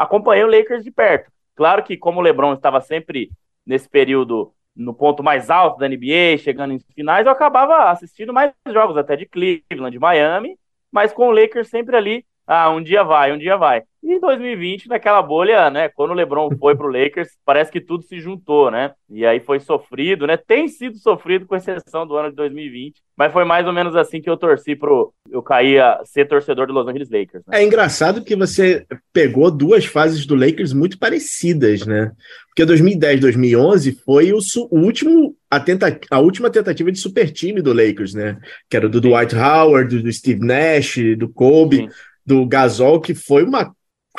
acompanhei 0.00 0.44
o 0.44 0.50
Lakers 0.50 0.82
de 0.82 0.90
perto. 0.90 1.30
Claro 1.54 1.82
que 1.82 1.96
como 1.96 2.20
o 2.20 2.22
LeBron 2.22 2.54
estava 2.54 2.80
sempre 2.80 3.30
nesse 3.66 3.88
período 3.88 4.54
no 4.74 4.94
ponto 4.94 5.22
mais 5.22 5.50
alto 5.50 5.78
da 5.78 5.86
NBA, 5.86 6.38
chegando 6.38 6.72
em 6.72 6.80
finais, 6.94 7.26
eu 7.26 7.32
acabava 7.32 7.90
assistindo 7.90 8.32
mais 8.32 8.52
jogos 8.68 8.96
até 8.96 9.14
de 9.14 9.26
Cleveland, 9.26 9.90
de 9.90 9.98
Miami, 9.98 10.58
mas 10.90 11.12
com 11.12 11.28
o 11.28 11.30
Lakers 11.30 11.68
sempre 11.68 11.96
ali 11.96 12.24
ah, 12.52 12.68
um 12.68 12.82
dia 12.82 13.04
vai, 13.04 13.32
um 13.32 13.38
dia 13.38 13.56
vai. 13.56 13.84
E 14.02 14.14
em 14.14 14.18
2020, 14.18 14.88
naquela 14.88 15.22
bolha, 15.22 15.70
né, 15.70 15.88
quando 15.88 16.10
o 16.10 16.14
LeBron 16.14 16.50
foi 16.58 16.74
pro 16.74 16.90
Lakers, 16.90 17.28
parece 17.44 17.70
que 17.70 17.80
tudo 17.80 18.02
se 18.02 18.18
juntou, 18.18 18.72
né? 18.72 18.90
E 19.08 19.24
aí 19.24 19.38
foi 19.38 19.60
sofrido, 19.60 20.26
né? 20.26 20.36
Tem 20.36 20.66
sido 20.66 20.98
sofrido 20.98 21.46
com 21.46 21.54
exceção 21.54 22.04
do 22.04 22.16
ano 22.16 22.30
de 22.30 22.34
2020, 22.34 22.94
mas 23.16 23.32
foi 23.32 23.44
mais 23.44 23.68
ou 23.68 23.72
menos 23.72 23.94
assim 23.94 24.20
que 24.20 24.28
eu 24.28 24.36
torci 24.36 24.74
pro 24.74 25.12
eu 25.30 25.40
cair 25.40 25.80
a 25.80 26.00
ser 26.04 26.26
torcedor 26.26 26.66
do 26.66 26.72
Los 26.72 26.88
Angeles 26.88 27.08
Lakers. 27.08 27.44
Né? 27.46 27.60
É 27.60 27.64
engraçado 27.64 28.24
que 28.24 28.34
você 28.34 28.84
pegou 29.12 29.48
duas 29.48 29.84
fases 29.84 30.26
do 30.26 30.34
Lakers 30.34 30.72
muito 30.72 30.98
parecidas, 30.98 31.86
né? 31.86 32.10
Porque 32.48 32.64
2010, 32.64 33.20
2011 33.20 33.92
foi 34.04 34.32
o, 34.32 34.38
o 34.70 34.78
último 34.80 35.36
a, 35.48 35.60
tenta, 35.60 36.00
a 36.10 36.18
última 36.18 36.50
tentativa 36.50 36.90
de 36.90 36.98
super 36.98 37.30
time 37.30 37.62
do 37.62 37.72
Lakers, 37.72 38.12
né? 38.12 38.38
Que 38.68 38.76
era 38.76 38.88
do 38.88 39.00
Dwight 39.00 39.36
Howard, 39.36 40.02
do 40.02 40.12
Steve 40.12 40.40
Nash, 40.40 40.96
do 41.16 41.28
Kobe. 41.28 41.76
Sim 41.76 41.88
do 42.30 42.46
Gasol, 42.46 43.00
que 43.00 43.12
foi 43.12 43.42
uma 43.42 43.74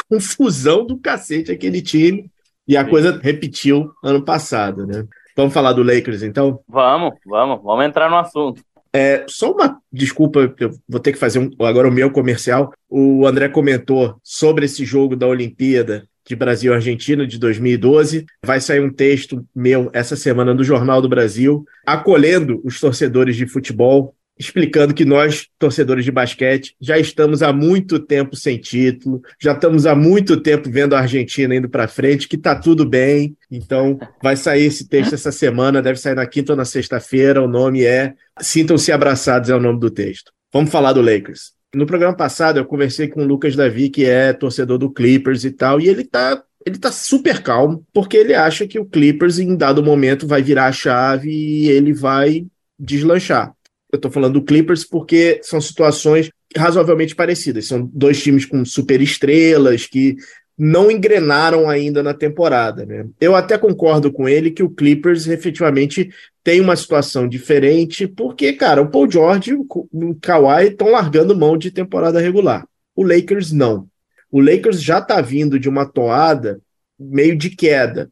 confusão 0.09 0.85
do 0.85 0.97
cacete 0.97 1.49
aquele 1.49 1.81
time. 1.81 2.29
E 2.67 2.75
a 2.75 2.83
Sim. 2.83 2.89
coisa 2.89 3.19
repetiu 3.23 3.89
ano 4.03 4.23
passado, 4.23 4.85
né? 4.85 5.05
Vamos 5.35 5.53
falar 5.53 5.71
do 5.71 5.81
Lakers, 5.81 6.21
então? 6.21 6.59
Vamos, 6.67 7.13
vamos, 7.25 7.63
vamos 7.63 7.85
entrar 7.85 8.09
no 8.09 8.17
assunto. 8.17 8.61
É, 8.93 9.23
só 9.29 9.53
uma 9.53 9.79
desculpa, 9.91 10.53
eu 10.59 10.71
vou 10.87 10.99
ter 10.99 11.13
que 11.13 11.17
fazer 11.17 11.39
um, 11.39 11.49
agora 11.65 11.87
o 11.87 11.91
meu 11.91 12.11
comercial. 12.11 12.73
O 12.89 13.25
André 13.25 13.47
comentou 13.47 14.17
sobre 14.21 14.65
esse 14.65 14.83
jogo 14.83 15.15
da 15.15 15.25
Olimpíada 15.25 16.05
de 16.27 16.35
Brasil 16.35 16.73
Argentina 16.73 17.25
de 17.25 17.39
2012. 17.39 18.25
Vai 18.45 18.59
sair 18.59 18.81
um 18.81 18.91
texto 18.91 19.45
meu 19.55 19.89
essa 19.93 20.17
semana 20.17 20.53
no 20.53 20.65
Jornal 20.65 21.01
do 21.01 21.07
Brasil, 21.07 21.63
acolhendo 21.85 22.59
os 22.65 22.77
torcedores 22.81 23.37
de 23.37 23.47
futebol 23.47 24.13
explicando 24.41 24.91
que 24.91 25.05
nós, 25.05 25.47
torcedores 25.59 26.03
de 26.03 26.11
basquete, 26.11 26.75
já 26.81 26.97
estamos 26.97 27.43
há 27.43 27.53
muito 27.53 27.99
tempo 27.99 28.35
sem 28.35 28.57
título, 28.57 29.21
já 29.39 29.51
estamos 29.51 29.85
há 29.85 29.93
muito 29.93 30.35
tempo 30.35 30.67
vendo 30.67 30.95
a 30.95 30.99
Argentina 30.99 31.55
indo 31.55 31.69
para 31.69 31.87
frente, 31.87 32.27
que 32.27 32.35
está 32.35 32.55
tudo 32.55 32.83
bem. 32.83 33.37
Então, 33.51 33.99
vai 34.21 34.35
sair 34.35 34.65
esse 34.65 34.87
texto 34.87 35.13
essa 35.13 35.31
semana, 35.31 35.81
deve 35.81 35.99
sair 35.99 36.15
na 36.15 36.25
quinta 36.25 36.53
ou 36.53 36.57
na 36.57 36.65
sexta-feira. 36.65 37.43
O 37.43 37.47
nome 37.47 37.83
é 37.83 38.15
Sintam-se 38.39 38.91
Abraçados, 38.91 39.51
é 39.51 39.55
o 39.55 39.59
nome 39.59 39.79
do 39.79 39.91
texto. 39.91 40.31
Vamos 40.51 40.71
falar 40.71 40.93
do 40.93 41.01
Lakers. 41.01 41.51
No 41.73 41.85
programa 41.85 42.15
passado, 42.15 42.57
eu 42.57 42.65
conversei 42.65 43.07
com 43.07 43.21
o 43.21 43.27
Lucas 43.27 43.55
Davi, 43.55 43.89
que 43.89 44.05
é 44.05 44.33
torcedor 44.33 44.79
do 44.79 44.91
Clippers 44.91 45.45
e 45.45 45.51
tal, 45.51 45.79
e 45.79 45.87
ele 45.87 46.01
está 46.01 46.43
ele 46.65 46.77
tá 46.77 46.91
super 46.91 47.41
calmo, 47.41 47.83
porque 47.93 48.17
ele 48.17 48.35
acha 48.35 48.67
que 48.67 48.79
o 48.79 48.85
Clippers, 48.85 49.39
em 49.39 49.55
dado 49.55 49.83
momento, 49.83 50.27
vai 50.27 50.43
virar 50.43 50.65
a 50.67 50.71
chave 50.71 51.31
e 51.31 51.69
ele 51.69 51.93
vai 51.93 52.45
deslanchar. 52.77 53.55
Eu 53.91 53.97
estou 53.97 54.11
falando 54.11 54.33
do 54.35 54.43
Clippers 54.43 54.85
porque 54.85 55.39
são 55.43 55.59
situações 55.59 56.29
razoavelmente 56.55 57.15
parecidas. 57.15 57.67
São 57.67 57.89
dois 57.93 58.21
times 58.21 58.45
com 58.45 58.63
super 58.63 59.01
estrelas 59.01 59.85
que 59.85 60.15
não 60.57 60.91
engrenaram 60.91 61.69
ainda 61.69 62.03
na 62.03 62.13
temporada. 62.13 62.85
Né? 62.85 63.07
Eu 63.19 63.35
até 63.35 63.57
concordo 63.57 64.11
com 64.11 64.29
ele 64.29 64.51
que 64.51 64.63
o 64.63 64.69
Clippers 64.69 65.27
efetivamente 65.27 66.11
tem 66.43 66.61
uma 66.61 66.75
situação 66.75 67.27
diferente, 67.27 68.07
porque, 68.07 68.53
cara, 68.53 68.81
o 68.81 68.89
Paul 68.89 69.09
George 69.09 69.51
e 69.51 69.53
o 69.53 70.15
Kawhi 70.21 70.67
estão 70.67 70.89
largando 70.89 71.37
mão 71.37 71.57
de 71.57 71.71
temporada 71.71 72.19
regular. 72.19 72.65
O 72.95 73.03
Lakers 73.03 73.51
não. 73.51 73.87
O 74.31 74.39
Lakers 74.39 74.81
já 74.81 74.99
está 74.99 75.19
vindo 75.21 75.59
de 75.59 75.67
uma 75.67 75.85
toada 75.85 76.61
meio 76.99 77.35
de 77.35 77.49
queda. 77.49 78.11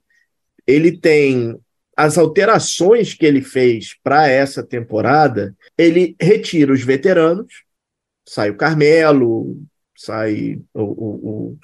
Ele 0.66 0.92
tem 0.92 1.56
as 2.00 2.18
alterações 2.18 3.14
que 3.14 3.26
ele 3.26 3.42
fez 3.42 3.94
para 4.02 4.26
essa 4.26 4.64
temporada, 4.64 5.54
ele 5.78 6.16
retira 6.18 6.72
os 6.72 6.82
veteranos, 6.82 7.66
sai 8.26 8.50
o 8.50 8.56
Carmelo, 8.56 9.62
sai 9.98 10.62
o, 10.74 10.82
o, 10.82 11.30
o 11.30 11.58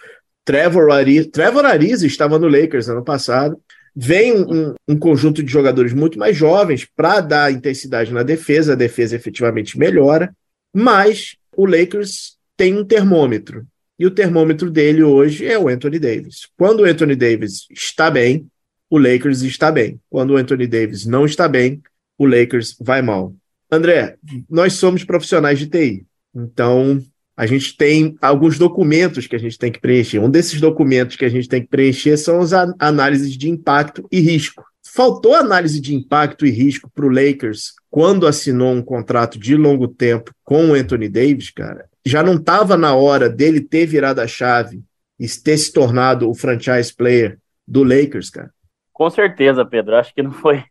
Trevor 0.43 0.91
Ariza. 0.91 1.31
Trevor 1.31 1.63
Ariza 1.63 2.05
estava 2.05 2.37
no 2.37 2.49
Lakers 2.49 2.89
ano 2.89 3.01
passado. 3.01 3.57
Vem 3.95 4.33
um, 4.33 4.75
um 4.85 4.99
conjunto 4.99 5.41
de 5.41 5.49
jogadores 5.49 5.93
muito 5.93 6.19
mais 6.19 6.35
jovens 6.35 6.85
para 6.93 7.21
dar 7.21 7.53
intensidade 7.53 8.11
na 8.11 8.21
defesa, 8.21 8.73
a 8.73 8.75
defesa 8.75 9.15
efetivamente 9.15 9.79
melhora, 9.79 10.35
mas 10.75 11.37
o 11.55 11.65
Lakers 11.65 12.35
tem 12.57 12.77
um 12.77 12.83
termômetro. 12.83 13.65
E 13.97 14.05
o 14.05 14.11
termômetro 14.11 14.69
dele 14.69 15.01
hoje 15.01 15.45
é 15.45 15.57
o 15.57 15.69
Anthony 15.69 15.97
Davis. 15.97 16.49
Quando 16.57 16.81
o 16.81 16.85
Anthony 16.85 17.15
Davis 17.15 17.67
está 17.71 18.11
bem, 18.11 18.49
o 18.95 18.97
Lakers 18.97 19.41
está 19.41 19.71
bem. 19.71 19.99
Quando 20.09 20.31
o 20.31 20.37
Anthony 20.37 20.67
Davis 20.67 21.05
não 21.05 21.25
está 21.25 21.47
bem, 21.47 21.81
o 22.17 22.25
Lakers 22.25 22.77
vai 22.79 23.01
mal. 23.01 23.35
André, 23.69 24.15
nós 24.49 24.73
somos 24.73 25.03
profissionais 25.03 25.59
de 25.59 25.67
TI. 25.67 26.05
Então, 26.33 27.01
a 27.35 27.45
gente 27.45 27.75
tem 27.75 28.17
alguns 28.21 28.57
documentos 28.57 29.27
que 29.27 29.35
a 29.35 29.39
gente 29.39 29.57
tem 29.57 29.69
que 29.69 29.81
preencher. 29.81 30.19
Um 30.19 30.29
desses 30.29 30.61
documentos 30.61 31.17
que 31.17 31.25
a 31.25 31.29
gente 31.29 31.49
tem 31.49 31.61
que 31.61 31.67
preencher 31.67 32.15
são 32.15 32.39
as 32.39 32.53
análises 32.79 33.37
de 33.37 33.49
impacto 33.49 34.07
e 34.09 34.21
risco. 34.21 34.63
Faltou 34.87 35.35
análise 35.35 35.81
de 35.81 35.93
impacto 35.93 36.45
e 36.45 36.49
risco 36.49 36.89
para 36.93 37.05
o 37.05 37.09
Lakers 37.09 37.73
quando 37.89 38.25
assinou 38.25 38.71
um 38.71 38.81
contrato 38.81 39.37
de 39.37 39.57
longo 39.57 39.89
tempo 39.89 40.31
com 40.41 40.69
o 40.69 40.73
Anthony 40.73 41.09
Davis, 41.09 41.49
cara. 41.49 41.85
Já 42.05 42.23
não 42.23 42.35
estava 42.35 42.77
na 42.77 42.95
hora 42.95 43.27
dele 43.27 43.59
ter 43.59 43.85
virado 43.85 44.21
a 44.21 44.27
chave 44.27 44.81
e 45.19 45.27
ter 45.27 45.57
se 45.57 45.73
tornado 45.73 46.29
o 46.29 46.33
franchise 46.33 46.93
player 46.95 47.37
do 47.67 47.83
Lakers, 47.83 48.29
cara. 48.29 48.51
Com 48.95 49.09
certeza, 49.09 49.65
Pedro. 49.65 49.97
Acho 49.97 50.13
que 50.13 50.23
não 50.23 50.31
foi, 50.31 50.63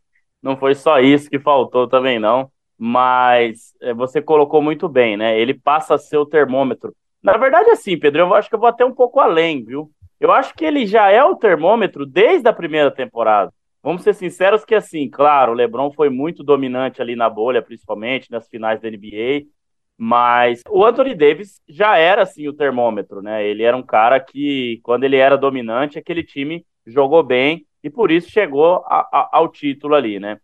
não 0.43 0.57
foi 0.57 0.75
só 0.75 0.99
isso 0.99 1.29
que 1.29 1.39
faltou 1.39 1.87
também, 1.87 2.19
não. 2.19 2.51
Mas 2.77 3.75
é, 3.83 3.93
você 3.93 4.23
colocou 4.23 4.63
muito 4.63 4.89
bem, 4.89 5.15
né? 5.15 5.39
Ele 5.39 5.53
passa 5.53 5.95
a 5.95 5.99
ser 5.99 6.17
o 6.17 6.25
termômetro. 6.25 6.97
Na 7.23 7.37
verdade, 7.37 7.71
assim, 7.71 7.99
Pedro, 7.99 8.23
eu 8.23 8.35
acho 8.35 8.49
que 8.49 8.55
eu 8.55 8.59
vou 8.59 8.69
até 8.69 8.83
um 8.83 8.95
pouco 8.95 9.21
além, 9.21 9.63
viu? 9.63 9.91
Eu 10.19 10.33
acho 10.33 10.55
que 10.55 10.65
ele 10.65 10.87
já 10.87 11.11
é 11.11 11.23
o 11.23 11.37
termômetro 11.37 12.07
desde 12.07 12.49
a 12.49 12.53
primeira 12.53 12.91
temporada. 12.91 13.53
Vamos 13.83 14.03
ser 14.03 14.15
sinceros 14.15 14.65
que, 14.65 14.75
assim, 14.75 15.09
claro, 15.11 15.53
o 15.53 15.55
LeBron 15.55 15.93
foi 15.93 16.09
muito 16.09 16.43
dominante 16.43 17.03
ali 17.03 17.15
na 17.15 17.29
bolha, 17.29 17.61
principalmente 17.61 18.31
nas 18.31 18.49
finais 18.49 18.81
da 18.81 18.89
NBA, 18.89 19.45
mas 19.99 20.63
o 20.71 20.83
Anthony 20.83 21.15
Davis 21.15 21.61
já 21.69 21.99
era, 21.99 22.23
assim, 22.23 22.49
o 22.49 22.55
termômetro, 22.55 23.21
né? 23.21 23.47
Ele 23.47 23.63
era 23.63 23.77
um 23.77 23.83
cara 23.83 24.19
que, 24.19 24.81
quando 24.83 25.05
ele 25.05 25.17
era 25.17 25.37
dominante, 25.37 25.99
aquele 25.99 26.23
time 26.23 26.65
jogou 26.87 27.23
bem 27.23 27.67
e 27.85 27.91
por 27.91 28.11
isso 28.11 28.31
chegou 28.31 28.83
a, 28.87 29.01
a, 29.13 29.29
ao 29.33 29.49
título 29.49 29.95
ali, 29.95 30.19
né? 30.19 30.41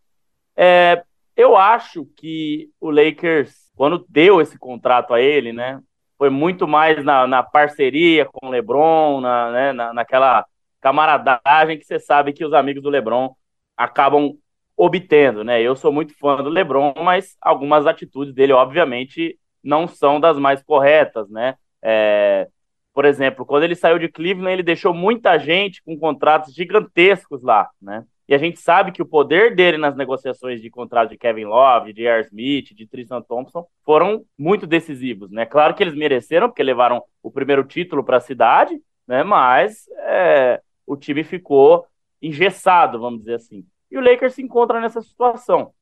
É, 0.54 1.02
eu 1.34 1.56
acho 1.56 2.04
que 2.16 2.68
o 2.78 2.90
Lakers, 2.90 3.72
quando 3.74 4.04
deu 4.10 4.42
esse 4.42 4.58
contrato 4.58 5.14
a 5.14 5.22
ele, 5.22 5.50
né, 5.50 5.80
foi 6.18 6.28
muito 6.28 6.68
mais 6.68 7.02
na, 7.02 7.26
na 7.26 7.42
parceria 7.42 8.26
com 8.26 8.48
o 8.48 8.50
LeBron, 8.50 9.22
na, 9.22 9.50
né, 9.50 9.72
na, 9.72 9.94
naquela 9.94 10.44
camaradagem 10.82 11.78
que 11.78 11.86
você 11.86 11.98
sabe 11.98 12.34
que 12.34 12.44
os 12.44 12.52
amigos 12.52 12.82
do 12.82 12.90
LeBron 12.90 13.34
acabam 13.74 14.36
obtendo, 14.76 15.42
né? 15.42 15.62
Eu 15.62 15.74
sou 15.74 15.90
muito 15.90 16.16
fã 16.18 16.36
do 16.42 16.50
LeBron, 16.50 16.92
mas 17.02 17.36
algumas 17.40 17.86
atitudes 17.86 18.34
dele, 18.34 18.52
obviamente, 18.52 19.38
não 19.64 19.88
são 19.88 20.20
das 20.20 20.38
mais 20.38 20.62
corretas, 20.62 21.30
né? 21.30 21.54
É, 21.82 22.48
por 22.92 23.04
exemplo, 23.04 23.46
quando 23.46 23.62
ele 23.62 23.74
saiu 23.74 23.98
de 23.98 24.08
Cleveland, 24.08 24.52
ele 24.52 24.62
deixou 24.62 24.92
muita 24.92 25.38
gente 25.38 25.82
com 25.82 25.98
contratos 25.98 26.54
gigantescos 26.54 27.42
lá, 27.42 27.68
né? 27.80 28.04
E 28.28 28.34
a 28.34 28.38
gente 28.38 28.60
sabe 28.60 28.92
que 28.92 29.02
o 29.02 29.06
poder 29.06 29.56
dele 29.56 29.76
nas 29.76 29.96
negociações 29.96 30.62
de 30.62 30.70
contrato 30.70 31.10
de 31.10 31.18
Kevin 31.18 31.46
Love, 31.46 31.92
de 31.92 32.06
Air 32.06 32.26
Smith, 32.26 32.72
de 32.74 32.86
Tristan 32.86 33.20
Thompson 33.22 33.66
foram 33.84 34.24
muito 34.38 34.68
decisivos, 34.68 35.30
né? 35.32 35.44
Claro 35.44 35.74
que 35.74 35.82
eles 35.82 35.96
mereceram, 35.96 36.48
porque 36.48 36.62
levaram 36.62 37.02
o 37.22 37.30
primeiro 37.30 37.64
título 37.64 38.04
para 38.04 38.18
a 38.18 38.20
cidade, 38.20 38.80
né? 39.06 39.24
Mas 39.24 39.88
é, 39.98 40.60
o 40.86 40.96
time 40.96 41.24
ficou 41.24 41.86
engessado, 42.22 43.00
vamos 43.00 43.20
dizer 43.20 43.34
assim. 43.34 43.64
E 43.90 43.98
o 43.98 44.00
Lakers 44.00 44.34
se 44.34 44.42
encontra 44.42 44.80
nessa 44.80 45.02
situação. 45.02 45.72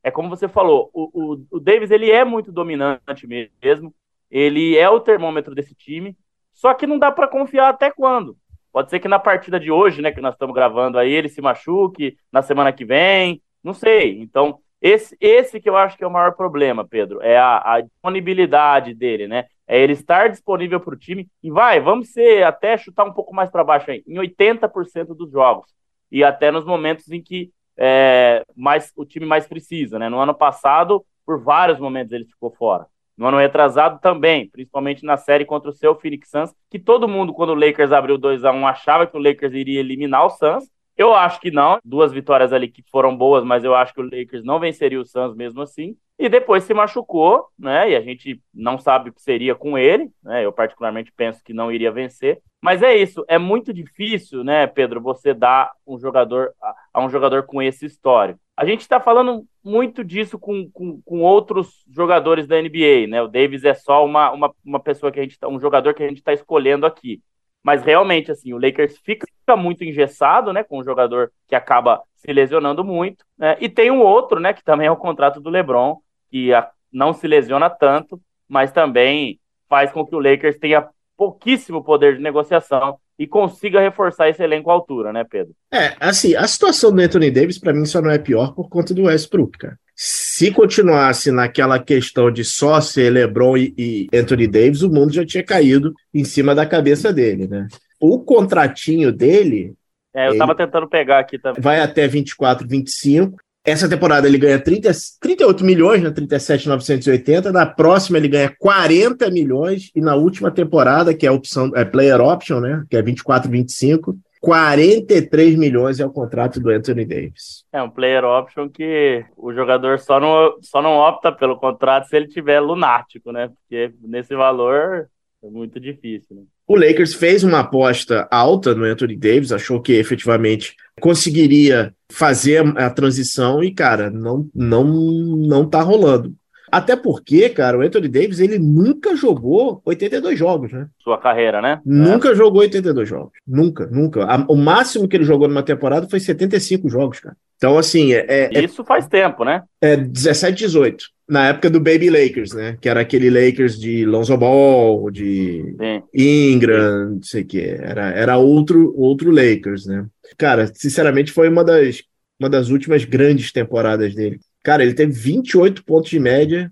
É 0.00 0.10
como 0.10 0.28
você 0.28 0.46
falou, 0.46 0.88
o, 0.92 1.10
o, 1.12 1.46
o 1.50 1.58
Davis 1.58 1.90
ele 1.90 2.08
é 2.10 2.24
muito 2.24 2.52
dominante 2.52 3.26
mesmo, 3.26 3.92
ele 4.30 4.76
é 4.76 4.88
o 4.88 5.00
termômetro 5.00 5.54
desse 5.56 5.74
time, 5.74 6.16
só 6.56 6.72
que 6.74 6.86
não 6.86 6.98
dá 6.98 7.12
para 7.12 7.28
confiar 7.28 7.68
até 7.68 7.90
quando. 7.90 8.36
Pode 8.72 8.90
ser 8.90 8.98
que 8.98 9.08
na 9.08 9.18
partida 9.18 9.60
de 9.60 9.70
hoje, 9.70 10.02
né, 10.02 10.10
que 10.10 10.20
nós 10.20 10.34
estamos 10.34 10.54
gravando 10.54 10.98
aí, 10.98 11.12
ele 11.12 11.28
se 11.28 11.40
machuque 11.40 12.16
na 12.32 12.42
semana 12.42 12.72
que 12.72 12.84
vem, 12.84 13.42
não 13.62 13.74
sei. 13.74 14.20
Então, 14.20 14.58
esse, 14.80 15.16
esse 15.20 15.60
que 15.60 15.68
eu 15.68 15.76
acho 15.76 15.96
que 15.96 16.04
é 16.04 16.06
o 16.06 16.10
maior 16.10 16.32
problema, 16.34 16.86
Pedro, 16.86 17.20
é 17.22 17.36
a, 17.36 17.74
a 17.74 17.80
disponibilidade 17.82 18.94
dele, 18.94 19.28
né? 19.28 19.46
É 19.66 19.78
ele 19.78 19.92
estar 19.92 20.28
disponível 20.28 20.80
para 20.80 20.94
o 20.94 20.98
time 20.98 21.28
e 21.42 21.50
vai, 21.50 21.80
vamos 21.80 22.12
ser 22.12 22.44
até 22.44 22.76
chutar 22.76 23.04
um 23.04 23.12
pouco 23.12 23.34
mais 23.34 23.50
para 23.50 23.64
baixo 23.64 23.90
aí, 23.90 24.02
em 24.06 24.16
80% 24.16 25.14
dos 25.14 25.30
jogos 25.30 25.74
e 26.10 26.22
até 26.22 26.50
nos 26.50 26.64
momentos 26.64 27.10
em 27.10 27.20
que 27.20 27.50
é, 27.76 28.44
mais, 28.54 28.92
o 28.96 29.04
time 29.04 29.26
mais 29.26 29.46
precisa, 29.46 29.98
né? 29.98 30.08
No 30.08 30.18
ano 30.18 30.34
passado, 30.34 31.04
por 31.24 31.42
vários 31.42 31.78
momentos 31.78 32.12
ele 32.12 32.24
ficou 32.24 32.50
fora. 32.50 32.86
No 33.16 33.26
ano 33.26 33.38
retrasado 33.38 33.98
também, 34.00 34.48
principalmente 34.48 35.04
na 35.04 35.16
série 35.16 35.44
contra 35.44 35.70
o 35.70 35.74
seu 35.74 35.94
Phoenix 35.94 36.28
Suns, 36.28 36.54
que 36.70 36.78
todo 36.78 37.08
mundo, 37.08 37.32
quando 37.32 37.50
o 37.50 37.54
Lakers 37.54 37.92
abriu 37.92 38.18
2 38.18 38.44
a 38.44 38.52
1 38.52 38.66
achava 38.66 39.06
que 39.06 39.16
o 39.16 39.20
Lakers 39.20 39.54
iria 39.54 39.80
eliminar 39.80 40.26
o 40.26 40.30
Suns. 40.30 40.64
Eu 40.96 41.14
acho 41.14 41.40
que 41.40 41.50
não. 41.50 41.78
Duas 41.84 42.12
vitórias 42.12 42.52
ali 42.52 42.68
que 42.68 42.82
foram 42.90 43.16
boas, 43.16 43.44
mas 43.44 43.64
eu 43.64 43.74
acho 43.74 43.92
que 43.92 44.00
o 44.00 44.04
Lakers 44.04 44.44
não 44.44 44.58
venceria 44.58 45.00
o 45.00 45.04
Suns 45.04 45.34
mesmo 45.34 45.60
assim. 45.60 45.96
E 46.18 46.28
depois 46.28 46.64
se 46.64 46.72
machucou, 46.72 47.48
né? 47.58 47.90
E 47.90 47.96
a 47.96 48.00
gente 48.00 48.40
não 48.52 48.78
sabe 48.78 49.10
o 49.10 49.12
que 49.12 49.20
seria 49.20 49.54
com 49.54 49.76
ele, 49.76 50.10
né? 50.22 50.44
Eu 50.44 50.52
particularmente 50.52 51.12
penso 51.14 51.44
que 51.44 51.52
não 51.52 51.70
iria 51.70 51.92
vencer. 51.92 52.40
Mas 52.62 52.82
é 52.82 52.96
isso, 52.96 53.24
é 53.28 53.38
muito 53.38 53.72
difícil, 53.72 54.42
né, 54.42 54.66
Pedro, 54.66 55.00
você 55.00 55.32
dar 55.32 55.70
um 55.86 55.98
jogador 55.98 56.52
a, 56.60 56.74
a 56.94 57.04
um 57.04 57.08
jogador 57.08 57.44
com 57.44 57.62
esse 57.62 57.86
histórico. 57.86 58.40
A 58.56 58.64
gente 58.64 58.80
está 58.80 58.98
falando 58.98 59.46
muito 59.62 60.02
disso 60.02 60.38
com, 60.38 60.70
com, 60.70 61.02
com, 61.02 61.20
outros 61.20 61.84
jogadores 61.90 62.46
da 62.46 62.56
NBA, 62.56 63.06
né? 63.06 63.20
O 63.20 63.28
Davis 63.28 63.64
é 63.64 63.74
só 63.74 64.04
uma, 64.04 64.30
uma, 64.30 64.54
uma 64.64 64.80
pessoa 64.80 65.12
que 65.12 65.20
a 65.20 65.22
gente 65.22 65.38
tá, 65.38 65.46
um 65.46 65.60
jogador 65.60 65.92
que 65.92 66.02
a 66.02 66.08
gente 66.08 66.18
está 66.18 66.32
escolhendo 66.32 66.86
aqui. 66.86 67.20
Mas 67.62 67.82
realmente, 67.82 68.30
assim, 68.30 68.54
o 68.54 68.58
Lakers 68.58 68.96
fica 68.98 69.26
muito 69.56 69.84
engessado, 69.84 70.52
né? 70.54 70.64
Com 70.64 70.78
um 70.78 70.84
jogador 70.84 71.30
que 71.46 71.54
acaba 71.54 72.02
se 72.14 72.32
lesionando 72.32 72.82
muito. 72.82 73.26
Né? 73.36 73.58
E 73.60 73.68
tem 73.68 73.90
um 73.90 74.00
outro, 74.00 74.40
né? 74.40 74.54
Que 74.54 74.64
também 74.64 74.86
é 74.86 74.90
o 74.90 74.96
contrato 74.96 75.38
do 75.38 75.50
LeBron, 75.50 75.98
que 76.30 76.54
a, 76.54 76.70
não 76.90 77.12
se 77.12 77.26
lesiona 77.28 77.68
tanto, 77.68 78.18
mas 78.48 78.72
também 78.72 79.38
faz 79.68 79.92
com 79.92 80.06
que 80.06 80.14
o 80.14 80.20
Lakers 80.20 80.58
tenha 80.58 80.88
pouquíssimo 81.16 81.84
poder 81.84 82.16
de 82.16 82.22
negociação 82.22 82.98
e 83.18 83.26
consiga 83.26 83.80
reforçar 83.80 84.28
esse 84.28 84.42
elenco 84.42 84.70
à 84.70 84.74
altura, 84.74 85.12
né, 85.12 85.24
Pedro? 85.24 85.54
É, 85.72 85.94
assim, 85.98 86.34
a 86.34 86.46
situação 86.46 86.92
do 86.92 87.00
Anthony 87.00 87.30
Davis, 87.30 87.58
para 87.58 87.72
mim, 87.72 87.84
só 87.86 88.00
não 88.00 88.10
é 88.10 88.18
pior 88.18 88.54
por 88.54 88.68
conta 88.68 88.92
do 88.92 89.04
Westbrook, 89.04 89.58
cara. 89.58 89.78
Se 89.94 90.50
continuasse 90.50 91.30
naquela 91.30 91.78
questão 91.78 92.30
de 92.30 92.44
só 92.44 92.80
ser 92.82 93.10
LeBron 93.10 93.56
e, 93.56 93.74
e 93.78 94.08
Anthony 94.12 94.46
Davis, 94.46 94.82
o 94.82 94.90
mundo 94.90 95.12
já 95.12 95.24
tinha 95.24 95.42
caído 95.42 95.94
em 96.12 96.22
cima 96.22 96.54
da 96.54 96.66
cabeça 96.66 97.10
dele, 97.10 97.48
né? 97.48 97.66
O 97.98 98.18
contratinho 98.18 99.10
dele. 99.10 99.72
É, 100.14 100.28
eu 100.28 100.32
estava 100.32 100.54
tentando 100.54 100.86
pegar 100.86 101.18
aqui 101.18 101.38
também. 101.38 101.62
Vai 101.62 101.80
até 101.80 102.06
24, 102.06 102.68
25. 102.68 103.38
Essa 103.66 103.88
temporada 103.88 104.28
ele 104.28 104.38
ganha 104.38 104.60
30, 104.60 104.92
38 105.20 105.64
milhões, 105.64 106.02
né? 106.02 106.10
37,980. 106.10 107.50
Na 107.50 107.66
próxima 107.66 108.16
ele 108.16 108.28
ganha 108.28 108.54
40 108.56 109.28
milhões. 109.30 109.90
E 109.94 110.00
na 110.00 110.14
última 110.14 110.52
temporada, 110.52 111.12
que 111.12 111.26
é 111.26 111.28
a 111.28 111.32
opção, 111.32 111.72
é 111.74 111.84
player 111.84 112.20
option, 112.20 112.60
né? 112.60 112.84
Que 112.88 112.96
é 112.96 113.02
24, 113.02 113.50
25. 113.50 114.16
43 114.40 115.56
milhões 115.56 115.98
é 115.98 116.06
o 116.06 116.10
contrato 116.10 116.60
do 116.60 116.70
Anthony 116.70 117.04
Davis. 117.04 117.64
É 117.72 117.82
um 117.82 117.90
player 117.90 118.24
option 118.24 118.68
que 118.68 119.24
o 119.36 119.52
jogador 119.52 119.98
só 119.98 120.20
não, 120.20 120.56
só 120.62 120.80
não 120.80 120.92
opta 120.92 121.32
pelo 121.32 121.56
contrato 121.56 122.06
se 122.06 122.16
ele 122.16 122.28
tiver 122.28 122.60
lunático, 122.60 123.32
né? 123.32 123.48
Porque 123.48 123.92
nesse 124.00 124.36
valor 124.36 125.08
é 125.42 125.50
muito 125.50 125.78
difícil, 125.78 126.36
né? 126.36 126.42
O 126.66 126.76
Lakers 126.76 127.14
fez 127.14 127.44
uma 127.44 127.60
aposta 127.60 128.26
alta 128.30 128.74
no 128.74 128.84
Anthony 128.84 129.16
Davis, 129.16 129.52
achou 129.52 129.80
que 129.80 129.92
efetivamente 129.92 130.74
conseguiria 131.00 131.94
fazer 132.10 132.64
a 132.76 132.90
transição 132.90 133.62
e, 133.62 133.72
cara, 133.72 134.10
não 134.10 134.48
não 134.54 134.84
não 134.84 135.68
tá 135.68 135.80
rolando. 135.82 136.34
Até 136.70 136.96
porque, 136.96 137.48
cara, 137.48 137.78
o 137.78 137.80
Anthony 137.80 138.08
Davis, 138.08 138.40
ele 138.40 138.58
nunca 138.58 139.14
jogou 139.14 139.80
82 139.84 140.38
jogos, 140.38 140.72
né? 140.72 140.88
Sua 140.98 141.16
carreira, 141.16 141.62
né? 141.62 141.80
Nunca 141.84 142.30
é. 142.30 142.34
jogou 142.34 142.60
82 142.60 143.08
jogos. 143.08 143.32
Nunca, 143.46 143.86
nunca. 143.86 144.26
O 144.48 144.56
máximo 144.56 145.06
que 145.06 145.16
ele 145.16 145.24
jogou 145.24 145.46
numa 145.46 145.62
temporada 145.62 146.08
foi 146.08 146.18
75 146.18 146.88
jogos, 146.88 147.20
cara. 147.20 147.36
Então, 147.56 147.78
assim, 147.78 148.12
é. 148.12 148.24
é, 148.28 148.50
é 148.52 148.64
Isso 148.64 148.84
faz 148.84 149.06
tempo, 149.06 149.44
né? 149.44 149.62
É 149.80 149.96
17, 149.96 150.56
18. 150.56 151.06
Na 151.28 151.48
época 151.48 151.68
do 151.68 151.80
Baby 151.80 152.08
Lakers, 152.10 152.52
né? 152.52 152.76
Que 152.80 152.88
era 152.88 153.00
aquele 153.00 153.30
Lakers 153.30 153.78
de 153.78 154.04
Lonzo 154.04 154.36
Ball, 154.36 155.10
de 155.10 155.74
Sim. 155.78 156.02
Ingram, 156.14 157.10
não 157.14 157.22
sei 157.22 157.42
o 157.42 157.46
que. 157.46 157.60
Era, 157.60 158.10
era 158.10 158.36
outro, 158.36 158.94
outro 158.96 159.30
Lakers, 159.30 159.86
né? 159.86 160.06
Cara, 160.38 160.70
sinceramente, 160.72 161.32
foi 161.32 161.48
uma 161.48 161.64
das, 161.64 162.02
uma 162.38 162.48
das 162.48 162.68
últimas 162.68 163.04
grandes 163.04 163.50
temporadas 163.50 164.14
dele. 164.14 164.38
Cara, 164.62 164.82
ele 164.82 164.94
teve 164.94 165.12
28 165.12 165.84
pontos 165.84 166.10
de 166.10 166.20
média 166.20 166.70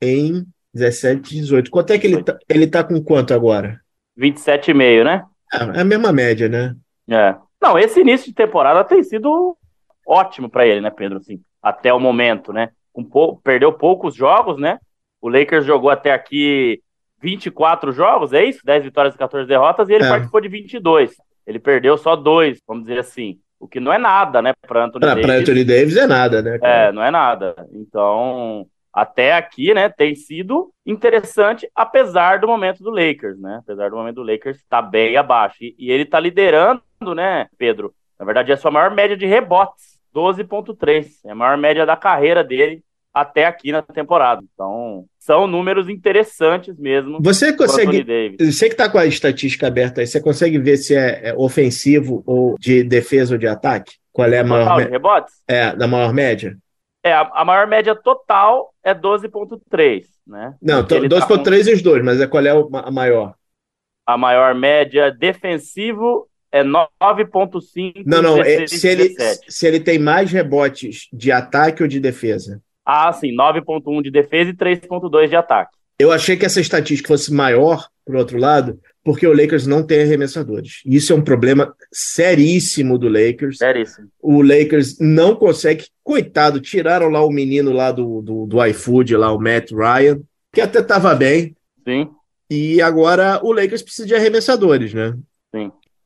em 0.00 0.46
17, 0.72 1.34
18. 1.34 1.70
Quanto 1.70 1.92
é 1.92 1.98
que 1.98 2.06
ele 2.06 2.22
tá, 2.22 2.38
ele 2.48 2.66
tá 2.66 2.84
com 2.84 3.02
quanto 3.02 3.34
agora? 3.34 3.80
27,5, 4.18 5.04
né? 5.04 5.24
É, 5.52 5.78
é 5.78 5.80
a 5.80 5.84
mesma 5.84 6.12
média, 6.12 6.48
né? 6.48 6.74
É. 7.08 7.34
Não, 7.60 7.78
esse 7.78 8.00
início 8.00 8.28
de 8.28 8.34
temporada 8.34 8.84
tem 8.84 9.02
sido 9.02 9.56
ótimo 10.10 10.50
para 10.50 10.66
ele, 10.66 10.80
né, 10.80 10.90
Pedro? 10.90 11.18
Assim, 11.18 11.40
até 11.62 11.94
o 11.94 12.00
momento, 12.00 12.52
né? 12.52 12.70
Um. 12.94 13.04
Perdeu 13.42 13.72
poucos 13.72 14.14
jogos, 14.14 14.58
né? 14.58 14.78
O 15.20 15.28
Lakers 15.28 15.64
jogou 15.64 15.90
até 15.90 16.12
aqui 16.12 16.82
24 17.22 17.92
jogos, 17.92 18.32
é 18.32 18.44
isso? 18.44 18.60
10 18.64 18.84
vitórias 18.84 19.14
e 19.14 19.18
14 19.18 19.46
derrotas, 19.46 19.88
e 19.88 19.92
ele 19.92 20.04
é. 20.04 20.08
participou 20.08 20.40
de 20.40 20.48
22. 20.48 21.14
Ele 21.46 21.58
perdeu 21.58 21.96
só 21.96 22.16
dois, 22.16 22.60
vamos 22.66 22.84
dizer 22.84 22.98
assim. 22.98 23.38
O 23.58 23.68
que 23.68 23.78
não 23.78 23.92
é 23.92 23.98
nada, 23.98 24.40
né, 24.40 24.54
para 24.66 24.86
Anthony 24.86 25.04
ah, 25.04 25.08
Davis. 25.08 25.26
Para 25.26 25.34
Anthony 25.34 25.64
Davis 25.64 25.96
é 25.96 26.06
nada, 26.06 26.40
né? 26.40 26.58
Cara? 26.58 26.88
É, 26.88 26.92
não 26.92 27.02
é 27.02 27.10
nada. 27.10 27.54
Então, 27.74 28.66
até 28.90 29.34
aqui, 29.34 29.74
né, 29.74 29.90
tem 29.90 30.14
sido 30.14 30.72
interessante, 30.86 31.70
apesar 31.74 32.40
do 32.40 32.48
momento 32.48 32.82
do 32.82 32.90
Lakers, 32.90 33.38
né? 33.38 33.58
Apesar 33.62 33.90
do 33.90 33.96
momento 33.96 34.14
do 34.14 34.22
Lakers 34.22 34.56
estar 34.56 34.82
tá 34.82 34.88
bem 34.88 35.14
abaixo. 35.14 35.56
E, 35.60 35.74
e 35.78 35.90
ele 35.90 36.04
está 36.04 36.18
liderando, 36.18 36.82
né, 37.14 37.48
Pedro? 37.58 37.92
Na 38.18 38.24
verdade, 38.24 38.50
é 38.50 38.54
a 38.54 38.56
sua 38.56 38.70
maior 38.70 38.94
média 38.94 39.16
de 39.16 39.26
rebotes, 39.26 39.89
12,3. 40.14 41.06
É 41.24 41.32
a 41.32 41.34
maior 41.34 41.56
média 41.56 41.86
da 41.86 41.96
carreira 41.96 42.44
dele 42.44 42.82
até 43.12 43.46
aqui 43.46 43.72
na 43.72 43.82
temporada. 43.82 44.42
Então, 44.54 45.04
são 45.18 45.46
números 45.46 45.88
interessantes 45.88 46.78
mesmo. 46.78 47.18
Você 47.20 47.52
consegue. 47.52 48.36
Você 48.38 48.66
que 48.66 48.74
está 48.74 48.88
com 48.88 48.98
a 48.98 49.06
estatística 49.06 49.66
aberta 49.66 50.00
aí, 50.00 50.06
você 50.06 50.20
consegue 50.20 50.58
ver 50.58 50.76
se 50.76 50.94
é, 50.94 51.30
é 51.30 51.34
ofensivo 51.34 52.22
ou 52.26 52.56
de 52.58 52.82
defesa 52.82 53.34
ou 53.34 53.38
de 53.38 53.46
ataque? 53.46 53.94
Qual 54.12 54.28
é 54.28 54.38
a 54.38 54.44
maior. 54.44 54.76
Total, 54.76 54.90
rebotes? 54.90 55.34
É, 55.46 55.74
da 55.74 55.86
maior 55.86 56.12
média? 56.12 56.56
É, 57.02 57.12
a, 57.12 57.20
a 57.32 57.44
maior 57.44 57.66
média 57.66 57.94
total 57.94 58.74
é 58.82 58.94
12,3, 58.94 60.04
né? 60.26 60.54
Não, 60.60 60.84
12,3 60.84 61.08
tá 61.08 61.26
com... 61.26 61.72
os 61.72 61.82
dois, 61.82 62.04
mas 62.04 62.20
é 62.20 62.26
qual 62.26 62.44
é 62.44 62.50
a 62.50 62.90
maior? 62.90 63.34
A 64.06 64.18
maior 64.18 64.54
média 64.54 65.10
defensivo 65.10 66.28
é 66.52 66.64
9,5. 66.64 68.02
Não, 68.04 68.22
não, 68.22 68.42
16, 68.42 68.62
é, 68.62 68.66
se, 68.66 68.88
ele, 68.88 69.14
se 69.48 69.66
ele 69.66 69.80
tem 69.80 69.98
mais 69.98 70.30
rebotes 70.30 71.08
de 71.12 71.30
ataque 71.30 71.82
ou 71.82 71.88
de 71.88 72.00
defesa? 72.00 72.60
Ah, 72.84 73.12
sim, 73.12 73.34
9,1 73.34 74.02
de 74.02 74.10
defesa 74.10 74.50
e 74.50 74.54
3,2 74.54 75.28
de 75.28 75.36
ataque. 75.36 75.76
Eu 75.98 76.10
achei 76.10 76.36
que 76.36 76.46
essa 76.46 76.60
estatística 76.60 77.08
fosse 77.08 77.32
maior, 77.32 77.86
por 78.06 78.16
outro 78.16 78.38
lado, 78.38 78.80
porque 79.04 79.26
o 79.26 79.36
Lakers 79.36 79.66
não 79.66 79.82
tem 79.82 80.02
arremessadores. 80.02 80.80
Isso 80.84 81.12
é 81.12 81.16
um 81.16 81.22
problema 81.22 81.74
seríssimo 81.92 82.98
do 82.98 83.06
Lakers. 83.06 83.58
Seríssimo. 83.58 84.08
O 84.20 84.42
Lakers 84.42 84.98
não 84.98 85.36
consegue. 85.36 85.86
Coitado, 86.02 86.60
tiraram 86.60 87.08
lá 87.08 87.24
o 87.24 87.30
menino 87.30 87.72
lá 87.72 87.92
do, 87.92 88.22
do, 88.22 88.46
do 88.46 88.64
iFood, 88.66 89.16
lá, 89.16 89.32
o 89.32 89.38
Matt 89.38 89.70
Ryan, 89.72 90.20
que 90.52 90.60
até 90.60 90.80
estava 90.80 91.14
bem. 91.14 91.54
Sim. 91.86 92.08
E 92.50 92.82
agora 92.82 93.38
o 93.44 93.52
Lakers 93.52 93.82
precisa 93.82 94.08
de 94.08 94.14
arremessadores, 94.14 94.92
né? 94.92 95.14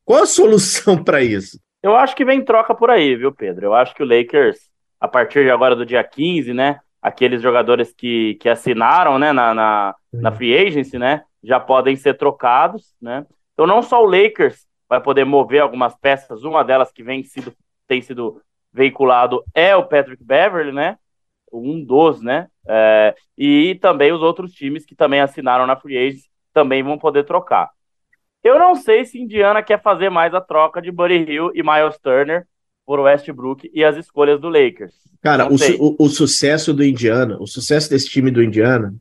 Qual 0.05 0.23
a 0.23 0.25
solução 0.25 0.95
para 1.03 1.21
isso? 1.21 1.59
Eu 1.83 1.95
acho 1.95 2.15
que 2.15 2.23
vem 2.23 2.43
troca 2.43 2.73
por 2.73 2.89
aí, 2.89 3.15
viu, 3.15 3.33
Pedro? 3.33 3.65
Eu 3.65 3.73
acho 3.73 3.93
que 3.93 4.01
o 4.01 4.07
Lakers, 4.07 4.57
a 4.99 5.07
partir 5.07 5.43
de 5.43 5.51
agora 5.51 5.75
do 5.75 5.85
dia 5.85 6.03
15, 6.03 6.53
né? 6.53 6.79
Aqueles 7.01 7.41
jogadores 7.41 7.93
que, 7.93 8.35
que 8.35 8.49
assinaram 8.49 9.19
né, 9.19 9.31
na, 9.31 9.53
na, 9.53 9.95
na 10.13 10.31
free 10.31 10.55
agency, 10.57 10.97
né? 10.97 11.21
já 11.45 11.59
podem 11.59 11.95
ser 11.95 12.15
trocados, 12.15 12.95
né? 12.99 13.25
Então 13.53 13.67
não 13.67 13.81
só 13.81 14.03
o 14.03 14.09
Lakers 14.09 14.65
vai 14.89 15.01
poder 15.01 15.25
mover 15.25 15.61
algumas 15.61 15.95
peças, 15.95 16.43
uma 16.43 16.63
delas 16.63 16.91
que 16.91 17.03
vem 17.03 17.23
sido, 17.23 17.53
tem 17.87 18.01
sido 18.01 18.41
veiculado 18.73 19.43
é 19.53 19.75
o 19.75 19.85
Patrick 19.85 20.23
Beverly, 20.23 20.71
né? 20.71 20.97
Um 21.53 21.83
dos, 21.83 22.21
né? 22.21 22.47
É, 22.67 23.15
e 23.37 23.75
também 23.75 24.11
os 24.11 24.21
outros 24.21 24.51
times 24.51 24.85
que 24.85 24.95
também 24.95 25.21
assinaram 25.21 25.67
na 25.67 25.75
Free 25.75 25.97
Agents 25.97 26.27
também 26.51 26.81
vão 26.83 26.97
poder 26.97 27.23
trocar. 27.23 27.69
Eu 28.45 28.59
não 28.59 28.75
sei 28.75 29.03
se 29.03 29.19
Indiana 29.19 29.63
quer 29.63 29.81
fazer 29.81 30.11
mais 30.11 30.31
a 30.35 30.39
troca 30.39 30.79
de 30.79 30.91
Buddy 30.91 31.15
Hill 31.15 31.49
e 31.55 31.63
Miles 31.63 31.97
Turner 31.97 32.45
por 32.85 32.99
Westbrook 32.99 33.71
e 33.73 33.83
as 33.83 33.97
escolhas 33.97 34.39
do 34.39 34.49
Lakers. 34.49 34.93
Cara, 35.19 35.51
o, 35.51 35.57
su 35.57 35.95
o, 35.97 36.07
sucesso 36.07 36.71
do 36.71 36.85
Indiana, 36.85 37.37
o 37.39 37.47
sucesso 37.47 37.89
desse 37.89 38.07
time 38.07 38.29
do 38.29 38.43
Indiana 38.43 38.93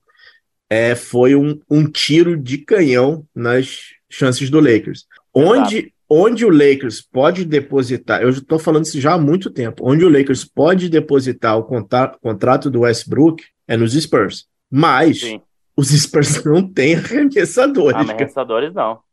é, 0.71 0.95
foi 0.95 1.35
um, 1.35 1.61
um 1.71 1.85
tiro 1.85 2.39
de 2.39 2.57
canhão 2.57 3.27
nas 3.35 3.81
chances 4.09 4.49
do 4.49 4.59
Lakers. 4.61 5.05
Onde, 5.35 5.93
onde 6.09 6.47
o 6.47 6.51
Lakers 6.51 7.03
pode 7.03 7.45
depositar, 7.45 8.23
eu 8.23 8.31
estou 8.31 8.59
falando 8.59 8.87
isso 8.87 8.99
já 8.99 9.13
há 9.13 9.19
muito 9.19 9.51
tempo, 9.51 9.87
onde 9.87 10.07
o 10.07 10.09
Lakers 10.09 10.47
pode 10.47 10.89
depositar 10.89 11.59
o 11.59 11.65
contato, 11.65 12.19
contrato 12.19 12.71
do 12.71 12.81
Westbrook 12.81 13.45
é 13.69 13.77
nos 13.77 13.93
Spurs. 13.93 14.47
Mas 14.71 15.21
Sim. 15.21 15.43
os 15.77 15.91
Spurs 15.91 16.43
não 16.47 16.67
têm 16.67 16.95
arremessadores. 16.95 18.09
Arremessadores 18.09 18.73
não. 18.73 19.04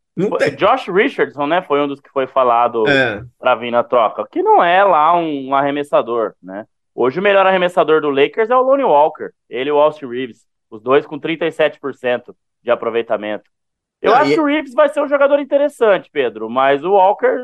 Josh 0.56 0.88
Richardson, 0.88 1.46
né, 1.46 1.62
foi 1.62 1.80
um 1.80 1.88
dos 1.88 2.00
que 2.00 2.10
foi 2.10 2.26
falado 2.26 2.88
é. 2.88 3.22
para 3.38 3.54
vir 3.54 3.70
na 3.70 3.82
troca, 3.82 4.26
que 4.30 4.42
não 4.42 4.62
é 4.62 4.84
lá 4.84 5.16
um 5.16 5.54
arremessador, 5.54 6.34
né? 6.42 6.66
Hoje 6.94 7.18
o 7.18 7.22
melhor 7.22 7.46
arremessador 7.46 8.02
do 8.02 8.10
Lakers 8.10 8.50
é 8.50 8.56
o 8.56 8.62
Lonnie 8.62 8.84
Walker, 8.84 9.30
ele 9.48 9.70
e 9.70 9.72
o 9.72 9.78
Austin 9.78 10.06
Reeves. 10.06 10.46
Os 10.70 10.82
dois 10.82 11.06
com 11.06 11.18
37% 11.18 12.34
de 12.62 12.70
aproveitamento. 12.70 13.44
Eu 14.02 14.12
ah, 14.12 14.18
acho 14.18 14.32
e... 14.32 14.34
que 14.34 14.40
o 14.40 14.44
Reeves 14.44 14.74
vai 14.74 14.88
ser 14.88 15.00
um 15.00 15.08
jogador 15.08 15.38
interessante, 15.38 16.10
Pedro, 16.12 16.50
mas 16.50 16.82
o 16.82 16.90
Walker, 16.90 17.36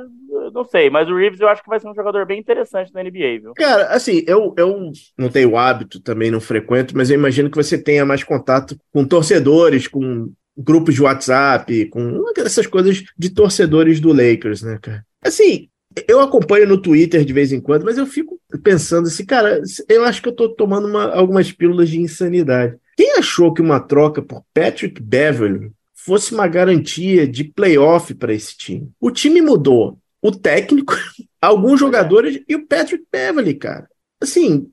não 0.52 0.64
sei, 0.64 0.90
mas 0.90 1.08
o 1.08 1.14
Reeves 1.14 1.40
eu 1.40 1.48
acho 1.48 1.62
que 1.62 1.68
vai 1.68 1.78
ser 1.78 1.88
um 1.88 1.94
jogador 1.94 2.26
bem 2.26 2.40
interessante 2.40 2.92
na 2.92 3.02
NBA, 3.02 3.40
viu? 3.40 3.52
Cara, 3.54 3.86
assim, 3.86 4.24
eu, 4.26 4.54
eu 4.58 4.90
não 5.16 5.28
tenho 5.28 5.56
hábito, 5.56 6.00
também 6.00 6.32
não 6.32 6.40
frequento, 6.40 6.96
mas 6.96 7.10
eu 7.10 7.14
imagino 7.14 7.48
que 7.48 7.56
você 7.56 7.80
tenha 7.80 8.04
mais 8.04 8.24
contato 8.24 8.76
com 8.92 9.06
torcedores, 9.06 9.86
com 9.86 10.32
grupos 10.58 10.94
de 10.94 11.02
WhatsApp, 11.02 11.86
com 11.86 12.24
essas 12.36 12.66
coisas 12.66 13.04
de 13.16 13.30
torcedores 13.30 14.00
do 14.00 14.12
Lakers, 14.12 14.62
né, 14.62 14.78
cara? 14.82 15.06
Assim, 15.22 15.68
eu 16.06 16.20
acompanho 16.20 16.66
no 16.66 16.80
Twitter 16.80 17.24
de 17.24 17.32
vez 17.32 17.52
em 17.52 17.60
quando, 17.60 17.84
mas 17.84 17.96
eu 17.96 18.06
fico 18.06 18.40
pensando 18.62 19.06
assim, 19.06 19.24
cara, 19.24 19.62
eu 19.88 20.04
acho 20.04 20.20
que 20.20 20.28
eu 20.28 20.34
tô 20.34 20.48
tomando 20.48 20.88
uma, 20.88 21.12
algumas 21.14 21.50
pílulas 21.52 21.88
de 21.88 22.00
insanidade. 22.00 22.76
Quem 22.96 23.16
achou 23.16 23.54
que 23.54 23.62
uma 23.62 23.80
troca 23.80 24.20
por 24.20 24.42
Patrick 24.52 25.00
Beverly 25.00 25.70
fosse 25.94 26.34
uma 26.34 26.48
garantia 26.48 27.26
de 27.26 27.44
playoff 27.44 28.14
para 28.14 28.34
esse 28.34 28.56
time? 28.56 28.90
O 29.00 29.10
time 29.10 29.40
mudou. 29.40 29.98
O 30.20 30.32
técnico, 30.32 30.94
alguns 31.40 31.78
jogadores 31.78 32.42
e 32.48 32.56
o 32.56 32.66
Patrick 32.66 33.04
Beverly, 33.10 33.54
cara. 33.54 33.88
Assim, 34.20 34.68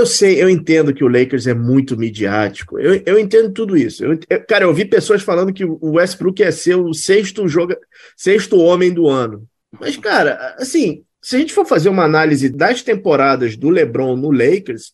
eu 0.00 0.06
sei, 0.06 0.42
eu 0.42 0.48
entendo 0.48 0.92
que 0.92 1.04
o 1.04 1.08
Lakers 1.08 1.46
é 1.46 1.54
muito 1.54 1.96
midiático. 1.96 2.78
Eu, 2.78 3.02
eu 3.06 3.18
entendo 3.18 3.52
tudo 3.52 3.76
isso. 3.76 4.04
Eu, 4.04 4.18
eu, 4.28 4.44
cara, 4.46 4.64
eu 4.64 4.74
vi 4.74 4.84
pessoas 4.84 5.22
falando 5.22 5.52
que 5.52 5.64
o 5.64 5.92
Westbrook 5.92 6.42
ia 6.42 6.50
ser 6.50 6.74
o 6.74 6.92
sexto, 6.92 7.46
joga, 7.46 7.78
sexto 8.16 8.58
homem 8.58 8.92
do 8.92 9.08
ano. 9.08 9.46
Mas, 9.78 9.96
cara, 9.96 10.56
assim, 10.58 11.04
se 11.22 11.36
a 11.36 11.38
gente 11.38 11.52
for 11.52 11.64
fazer 11.64 11.88
uma 11.88 12.04
análise 12.04 12.48
das 12.48 12.82
temporadas 12.82 13.56
do 13.56 13.70
LeBron 13.70 14.16
no 14.16 14.30
Lakers, 14.30 14.92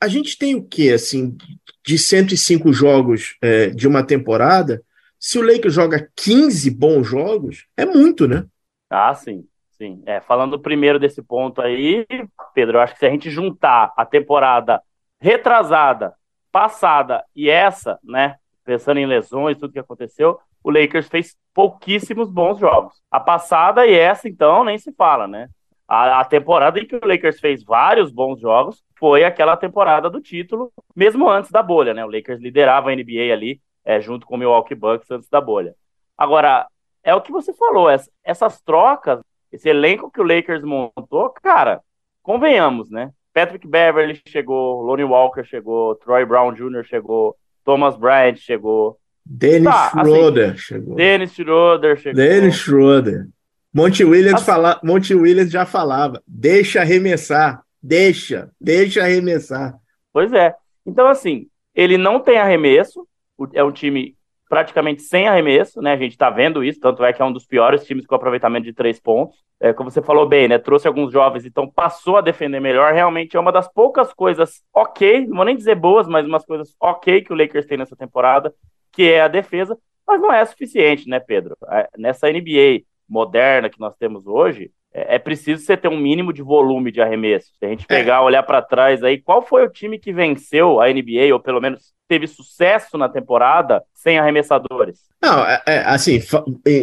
a 0.00 0.08
gente 0.08 0.38
tem 0.38 0.54
o 0.54 0.62
quê, 0.62 0.90
assim, 0.90 1.36
de 1.84 1.98
105 1.98 2.72
jogos 2.72 3.36
é, 3.40 3.70
de 3.70 3.88
uma 3.88 4.04
temporada, 4.04 4.82
se 5.18 5.38
o 5.38 5.42
Lakers 5.42 5.74
joga 5.74 6.08
15 6.14 6.70
bons 6.70 7.06
jogos, 7.06 7.66
é 7.76 7.86
muito, 7.86 8.28
né? 8.28 8.44
Ah, 8.90 9.14
sim. 9.14 9.44
Sim. 9.76 10.02
É, 10.06 10.20
falando 10.20 10.58
primeiro 10.58 10.98
desse 10.98 11.22
ponto 11.22 11.60
aí, 11.60 12.06
Pedro, 12.54 12.78
eu 12.78 12.80
acho 12.80 12.94
que 12.94 13.00
se 13.00 13.06
a 13.06 13.10
gente 13.10 13.30
juntar 13.30 13.92
a 13.96 14.06
temporada 14.06 14.82
retrasada, 15.20 16.14
passada 16.50 17.24
e 17.34 17.50
essa, 17.50 17.98
né, 18.02 18.36
pensando 18.64 18.98
em 18.98 19.06
lesões, 19.06 19.58
tudo 19.58 19.72
que 19.72 19.78
aconteceu, 19.78 20.38
o 20.64 20.70
Lakers 20.70 21.08
fez 21.08 21.36
pouquíssimos 21.54 22.30
bons 22.30 22.58
jogos. 22.58 23.00
A 23.10 23.20
passada 23.20 23.86
e 23.86 23.94
essa, 23.94 24.28
então, 24.28 24.64
nem 24.64 24.78
se 24.78 24.92
fala, 24.92 25.28
né? 25.28 25.48
A, 25.86 26.20
a, 26.20 26.24
temporada 26.24 26.80
em 26.80 26.86
que 26.86 26.96
o 26.96 27.06
Lakers 27.06 27.38
fez 27.38 27.62
vários 27.62 28.10
bons 28.10 28.40
jogos 28.40 28.82
foi 28.98 29.22
aquela 29.22 29.56
temporada 29.56 30.10
do 30.10 30.20
título, 30.20 30.72
mesmo 30.94 31.28
antes 31.28 31.50
da 31.50 31.62
bolha, 31.62 31.94
né? 31.94 32.04
O 32.04 32.10
Lakers 32.10 32.40
liderava 32.40 32.90
a 32.90 32.96
NBA 32.96 33.32
ali, 33.32 33.60
é, 33.84 34.00
junto 34.00 34.26
com 34.26 34.34
o 34.34 34.38
Milwaukee 34.38 34.74
Bucks 34.74 35.10
antes 35.10 35.28
da 35.28 35.40
bolha. 35.40 35.74
Agora, 36.18 36.66
é 37.04 37.14
o 37.14 37.20
que 37.20 37.30
você 37.30 37.52
falou, 37.54 37.88
essas 38.24 38.60
trocas, 38.62 39.20
esse 39.56 39.68
elenco 39.68 40.10
que 40.10 40.20
o 40.20 40.24
Lakers 40.24 40.62
montou, 40.62 41.30
cara, 41.42 41.80
convenhamos, 42.22 42.90
né? 42.90 43.10
Patrick 43.32 43.66
Beverly 43.66 44.20
chegou, 44.26 44.82
Lonnie 44.82 45.04
Walker 45.04 45.44
chegou, 45.44 45.94
Troy 45.96 46.24
Brown 46.24 46.52
Jr. 46.52 46.84
chegou, 46.84 47.36
Thomas 47.64 47.96
Bryant 47.96 48.36
chegou. 48.36 48.98
Dennis 49.24 49.64
tá, 49.64 49.90
Schroeder 49.90 50.50
assim, 50.50 50.58
chegou. 50.58 50.94
Dennis 50.94 51.32
Schroeder 51.32 51.96
chegou. 51.96 52.14
Dennis 52.14 52.54
Schroeder. 52.54 53.26
Monte 53.74 54.04
Williams, 54.04 54.34
assim, 54.36 54.44
fala, 54.44 54.80
Monte 54.82 55.14
Williams 55.14 55.50
já 55.50 55.66
falava, 55.66 56.22
deixa 56.26 56.80
arremessar, 56.80 57.62
deixa, 57.82 58.50
deixa 58.60 59.02
arremessar. 59.02 59.74
Pois 60.12 60.32
é. 60.32 60.54
Então, 60.86 61.06
assim, 61.06 61.48
ele 61.74 61.98
não 61.98 62.20
tem 62.20 62.38
arremesso, 62.38 63.06
é 63.52 63.62
um 63.62 63.72
time 63.72 64.16
praticamente 64.48 65.02
sem 65.02 65.26
arremesso, 65.26 65.80
né? 65.80 65.92
A 65.92 65.96
gente 65.96 66.16
tá 66.16 66.30
vendo 66.30 66.62
isso, 66.62 66.80
tanto 66.80 67.04
é 67.04 67.12
que 67.12 67.20
é 67.20 67.24
um 67.24 67.32
dos 67.32 67.46
piores 67.46 67.84
times 67.84 68.06
com 68.06 68.14
aproveitamento 68.14 68.64
de 68.64 68.72
três 68.72 69.00
pontos. 69.00 69.44
É, 69.58 69.72
como 69.72 69.90
você 69.90 70.02
falou 70.02 70.26
bem, 70.28 70.48
né? 70.48 70.58
Trouxe 70.58 70.86
alguns 70.86 71.12
jovens, 71.12 71.44
então 71.44 71.68
passou 71.68 72.16
a 72.16 72.20
defender 72.20 72.60
melhor. 72.60 72.92
Realmente 72.92 73.36
é 73.36 73.40
uma 73.40 73.52
das 73.52 73.70
poucas 73.72 74.12
coisas 74.12 74.62
ok, 74.72 75.26
não 75.26 75.36
vou 75.36 75.44
nem 75.44 75.56
dizer 75.56 75.74
boas, 75.74 76.06
mas 76.06 76.26
umas 76.26 76.44
coisas 76.44 76.74
ok 76.80 77.22
que 77.22 77.32
o 77.32 77.36
Lakers 77.36 77.66
tem 77.66 77.78
nessa 77.78 77.96
temporada, 77.96 78.54
que 78.92 79.10
é 79.10 79.22
a 79.22 79.28
defesa, 79.28 79.76
mas 80.06 80.20
não 80.20 80.32
é 80.32 80.44
suficiente, 80.44 81.08
né, 81.08 81.18
Pedro? 81.18 81.56
É, 81.70 81.88
nessa 81.98 82.30
NBA 82.30 82.82
moderna 83.08 83.68
que 83.68 83.80
nós 83.80 83.96
temos 83.96 84.26
hoje, 84.26 84.70
é, 84.96 85.16
é 85.16 85.18
preciso 85.18 85.62
você 85.62 85.76
ter 85.76 85.88
um 85.88 85.98
mínimo 85.98 86.32
de 86.32 86.40
volume 86.40 86.90
de 86.90 87.02
arremesso. 87.02 87.48
Se 87.58 87.66
a 87.66 87.68
gente 87.68 87.84
é. 87.84 87.86
pegar, 87.86 88.16
é. 88.16 88.20
olhar 88.20 88.42
para 88.42 88.62
trás 88.62 89.02
aí, 89.04 89.20
qual 89.20 89.46
foi 89.46 89.62
o 89.64 89.70
time 89.70 89.98
que 89.98 90.12
venceu 90.12 90.80
a 90.80 90.88
NBA, 90.88 91.32
ou 91.32 91.38
pelo 91.38 91.60
menos 91.60 91.92
teve 92.08 92.26
sucesso 92.26 92.96
na 92.96 93.08
temporada, 93.08 93.82
sem 93.94 94.18
arremessadores? 94.18 95.00
Não, 95.22 95.44
é, 95.44 95.62
é 95.66 95.78
assim, 95.80 96.18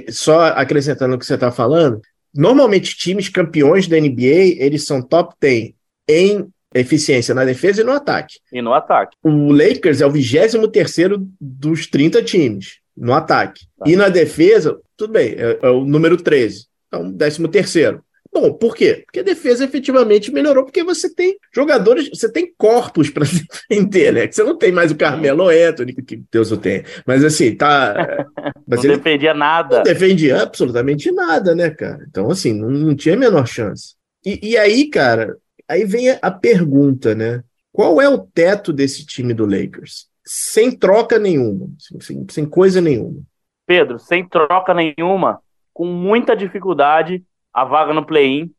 só 0.10 0.48
acrescentando 0.48 1.16
o 1.16 1.18
que 1.18 1.26
você 1.26 1.34
está 1.34 1.52
falando, 1.52 2.00
normalmente 2.34 2.96
times 2.96 3.30
campeões 3.30 3.88
da 3.88 4.00
NBA, 4.00 4.60
eles 4.60 4.86
são 4.86 5.02
top 5.02 5.34
10 5.42 5.72
em 6.08 6.48
eficiência 6.76 7.34
na 7.34 7.46
defesa 7.46 7.82
e 7.82 7.84
no 7.84 7.92
ataque. 7.92 8.36
E 8.52 8.62
no 8.62 8.74
ataque. 8.74 9.16
O 9.24 9.52
Lakers 9.52 10.02
é 10.02 10.06
o 10.06 10.12
23 10.12 10.72
terceiro 10.72 11.26
dos 11.40 11.88
30 11.88 12.22
times 12.24 12.80
no 12.96 13.14
ataque. 13.14 13.66
Tá. 13.78 13.86
E 13.90 13.96
na 13.96 14.10
defesa, 14.10 14.80
tudo 14.98 15.14
bem, 15.14 15.36
é, 15.38 15.60
é 15.62 15.70
o 15.70 15.86
número 15.86 16.18
13. 16.18 16.68
Então, 16.94 17.12
13 17.12 17.48
terceiro. 17.48 18.04
Bom, 18.32 18.52
por 18.52 18.76
quê? 18.76 19.04
Porque 19.06 19.20
a 19.20 19.24
defesa 19.24 19.64
efetivamente 19.64 20.32
melhorou, 20.32 20.64
porque 20.64 20.84
você 20.84 21.14
tem 21.14 21.38
jogadores, 21.54 22.10
você 22.10 22.32
tem 22.32 22.52
corpos 22.58 23.10
para 23.10 23.26
defender, 23.70 24.12
né? 24.12 24.32
Você 24.32 24.44
não 24.44 24.58
tem 24.58 24.72
mais 24.72 24.92
o 24.92 24.96
Carmelo 24.96 25.50
Anthony, 25.50 25.94
que 25.94 26.22
Deus 26.32 26.52
o 26.52 26.58
tem. 26.58 26.84
Mas 27.06 27.24
assim, 27.24 27.56
tá. 27.56 28.26
Mas 28.68 28.84
não 28.84 28.96
defendia 28.96 29.34
nada. 29.34 29.78
Não 29.78 29.84
defendia 29.84 30.42
absolutamente 30.42 31.12
nada, 31.12 31.54
né, 31.54 31.70
cara? 31.70 32.06
Então, 32.10 32.30
assim, 32.32 32.54
não, 32.54 32.70
não 32.70 32.96
tinha 32.96 33.14
a 33.14 33.20
menor 33.20 33.46
chance. 33.46 33.96
E, 34.26 34.52
e 34.52 34.58
aí, 34.58 34.90
cara, 34.90 35.38
aí 35.68 35.86
vem 35.86 36.10
a 36.10 36.32
pergunta, 36.32 37.14
né? 37.14 37.44
Qual 37.72 38.02
é 38.02 38.10
o 38.10 38.20
teto 38.20 38.74
desse 38.74 39.06
time 39.06 39.34
do 39.34 39.46
Lakers? 39.46 40.08
Sem 40.26 40.72
troca 40.72 41.20
nenhuma, 41.20 41.68
sem, 42.00 42.26
sem 42.30 42.46
coisa 42.46 42.80
nenhuma. 42.80 43.22
Pedro, 43.68 44.00
sem 44.00 44.28
troca 44.28 44.74
nenhuma, 44.74 45.40
com 45.74 45.86
muita 45.86 46.36
dificuldade, 46.36 47.24
a 47.54 47.66
vaga 47.66 47.94
no 47.94 48.06
play-in. 48.06 48.52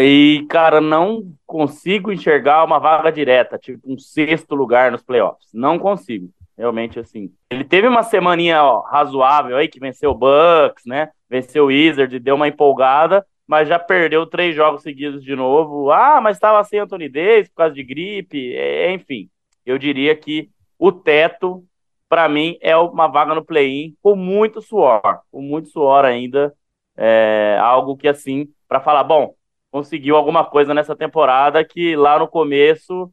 E, 0.00 0.44
cara, 0.48 0.80
não 0.80 1.22
consigo 1.46 2.12
enxergar 2.12 2.64
uma 2.64 2.78
vaga 2.78 3.10
direta, 3.10 3.58
tipo 3.58 3.80
um 3.90 3.98
sexto 3.98 4.54
lugar 4.54 4.90
nos 4.90 5.02
playoffs. 5.02 5.48
Não 5.54 5.78
consigo, 5.78 6.30
realmente 6.56 6.98
assim. 6.98 7.32
Ele 7.50 7.64
teve 7.64 7.86
uma 7.86 8.02
semaninha 8.02 8.62
ó, 8.62 8.80
razoável 8.80 9.56
aí, 9.56 9.68
que 9.68 9.80
venceu 9.80 10.10
o 10.10 10.14
Bucks, 10.14 10.84
né? 10.84 11.10
Venceu 11.30 11.64
o 11.64 11.66
Wizard, 11.68 12.18
deu 12.18 12.34
uma 12.34 12.48
empolgada, 12.48 13.24
mas 13.46 13.68
já 13.68 13.78
perdeu 13.78 14.26
três 14.26 14.54
jogos 14.54 14.82
seguidos 14.82 15.22
de 15.22 15.36
novo. 15.36 15.90
Ah, 15.90 16.20
mas 16.20 16.36
estava 16.36 16.62
sem 16.64 16.80
Anthony 16.80 17.08
Davis 17.08 17.48
por 17.48 17.56
causa 17.56 17.74
de 17.74 17.84
gripe, 17.84 18.54
é, 18.54 18.92
enfim. 18.92 19.30
Eu 19.64 19.78
diria 19.78 20.14
que 20.16 20.50
o 20.78 20.90
teto, 20.90 21.64
para 22.08 22.28
mim, 22.28 22.58
é 22.60 22.76
uma 22.76 23.06
vaga 23.06 23.34
no 23.34 23.44
play-in 23.44 23.94
com 24.02 24.16
muito 24.16 24.60
suor, 24.60 25.20
com 25.30 25.40
muito 25.40 25.68
suor 25.68 26.04
ainda 26.04 26.52
é, 26.98 27.56
algo 27.60 27.96
que, 27.96 28.08
assim, 28.08 28.48
para 28.68 28.80
falar, 28.80 29.04
bom, 29.04 29.34
conseguiu 29.70 30.16
alguma 30.16 30.44
coisa 30.44 30.74
nessa 30.74 30.96
temporada 30.96 31.64
que 31.64 31.94
lá 31.94 32.18
no 32.18 32.26
começo 32.26 33.10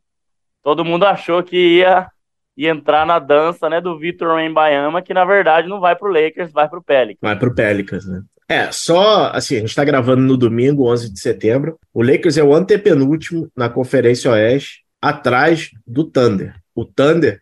todo 0.64 0.84
mundo 0.84 1.06
achou 1.06 1.44
que 1.44 1.78
ia, 1.78 2.08
ia 2.58 2.72
entrar 2.72 3.06
na 3.06 3.20
dança 3.20 3.70
né, 3.70 3.80
do 3.80 3.98
Vitor 4.00 4.36
Wembanyama, 4.36 5.02
que 5.02 5.14
na 5.14 5.24
verdade 5.24 5.68
não 5.68 5.80
vai 5.80 5.96
para 5.96 6.10
o 6.10 6.12
Lakers, 6.12 6.52
vai 6.52 6.68
para 6.68 6.80
o 6.80 6.84
Pelicans. 6.84 7.20
Vai 7.22 7.38
para 7.38 7.50
o 7.50 7.54
Pelicans, 7.54 8.06
né? 8.08 8.24
É, 8.48 8.72
só 8.72 9.32
assim, 9.34 9.58
a 9.58 9.60
gente 9.60 9.70
está 9.70 9.84
gravando 9.84 10.22
no 10.22 10.38
domingo, 10.38 10.92
11 10.92 11.14
de 11.14 11.20
setembro. 11.20 11.80
O 11.94 12.04
Lakers 12.04 12.38
é 12.38 12.44
o 12.44 12.54
antepenúltimo 12.54 13.50
na 13.56 13.70
Conferência 13.70 14.32
Oeste, 14.32 14.84
atrás 15.02 15.72
do 15.86 16.04
Thunder. 16.04 16.56
O 16.74 16.86
Thunder, 16.86 17.42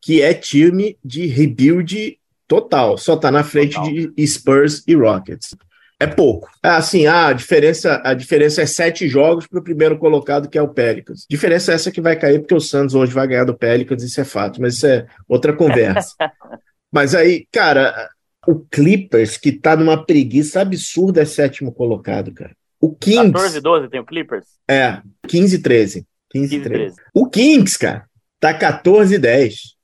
que 0.00 0.22
é 0.22 0.34
time 0.34 0.96
de 1.04 1.26
rebuild 1.26 2.18
total, 2.46 2.96
só 2.96 3.14
está 3.14 3.30
na 3.30 3.42
frente 3.42 3.74
total. 3.74 3.92
de 3.92 4.26
Spurs 4.26 4.84
e 4.86 4.94
Rockets 4.94 5.54
é 5.98 6.06
pouco. 6.06 6.48
É 6.62 6.68
assim, 6.68 7.06
ah, 7.06 7.28
a 7.28 7.32
diferença, 7.32 8.00
a 8.04 8.12
diferença 8.12 8.62
é 8.62 8.66
sete 8.66 9.08
jogos 9.08 9.46
para 9.46 9.58
o 9.58 9.64
primeiro 9.64 9.98
colocado, 9.98 10.48
que 10.48 10.58
é 10.58 10.62
o 10.62 10.68
Pelicans. 10.68 11.26
Diferença 11.28 11.72
é 11.72 11.74
essa 11.74 11.90
que 11.90 12.00
vai 12.00 12.16
cair, 12.16 12.40
porque 12.40 12.54
o 12.54 12.60
Santos 12.60 12.94
hoje 12.94 13.12
vai 13.12 13.26
ganhar 13.26 13.44
do 13.44 13.56
Pelicans, 13.56 14.02
isso 14.02 14.20
é 14.20 14.24
fato, 14.24 14.60
mas 14.60 14.74
isso 14.74 14.86
é 14.86 15.06
outra 15.26 15.54
conversa. 15.54 16.14
mas 16.92 17.14
aí, 17.14 17.46
cara, 17.50 18.10
o 18.46 18.60
Clippers, 18.60 19.36
que 19.38 19.52
tá 19.52 19.74
numa 19.74 20.04
preguiça 20.04 20.60
absurda, 20.60 21.22
é 21.22 21.24
sétimo 21.24 21.72
colocado, 21.72 22.32
cara. 22.32 22.54
O 22.80 22.94
Kings. 22.94 23.32
14 23.32 23.60
12 23.60 23.88
tem 23.88 24.00
o 24.00 24.04
Clippers? 24.04 24.46
É, 24.68 25.00
15 25.26 25.60
13. 25.60 26.06
15, 26.30 26.48
15 26.48 26.62
13. 26.62 26.96
13. 26.96 26.96
O 27.14 27.28
Kings, 27.28 27.78
cara, 27.78 28.04
tá 28.38 28.52
14 28.52 29.18
10. 29.18 29.76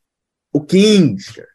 O 0.52 0.60
Kings, 0.60 1.32
cara. 1.32 1.48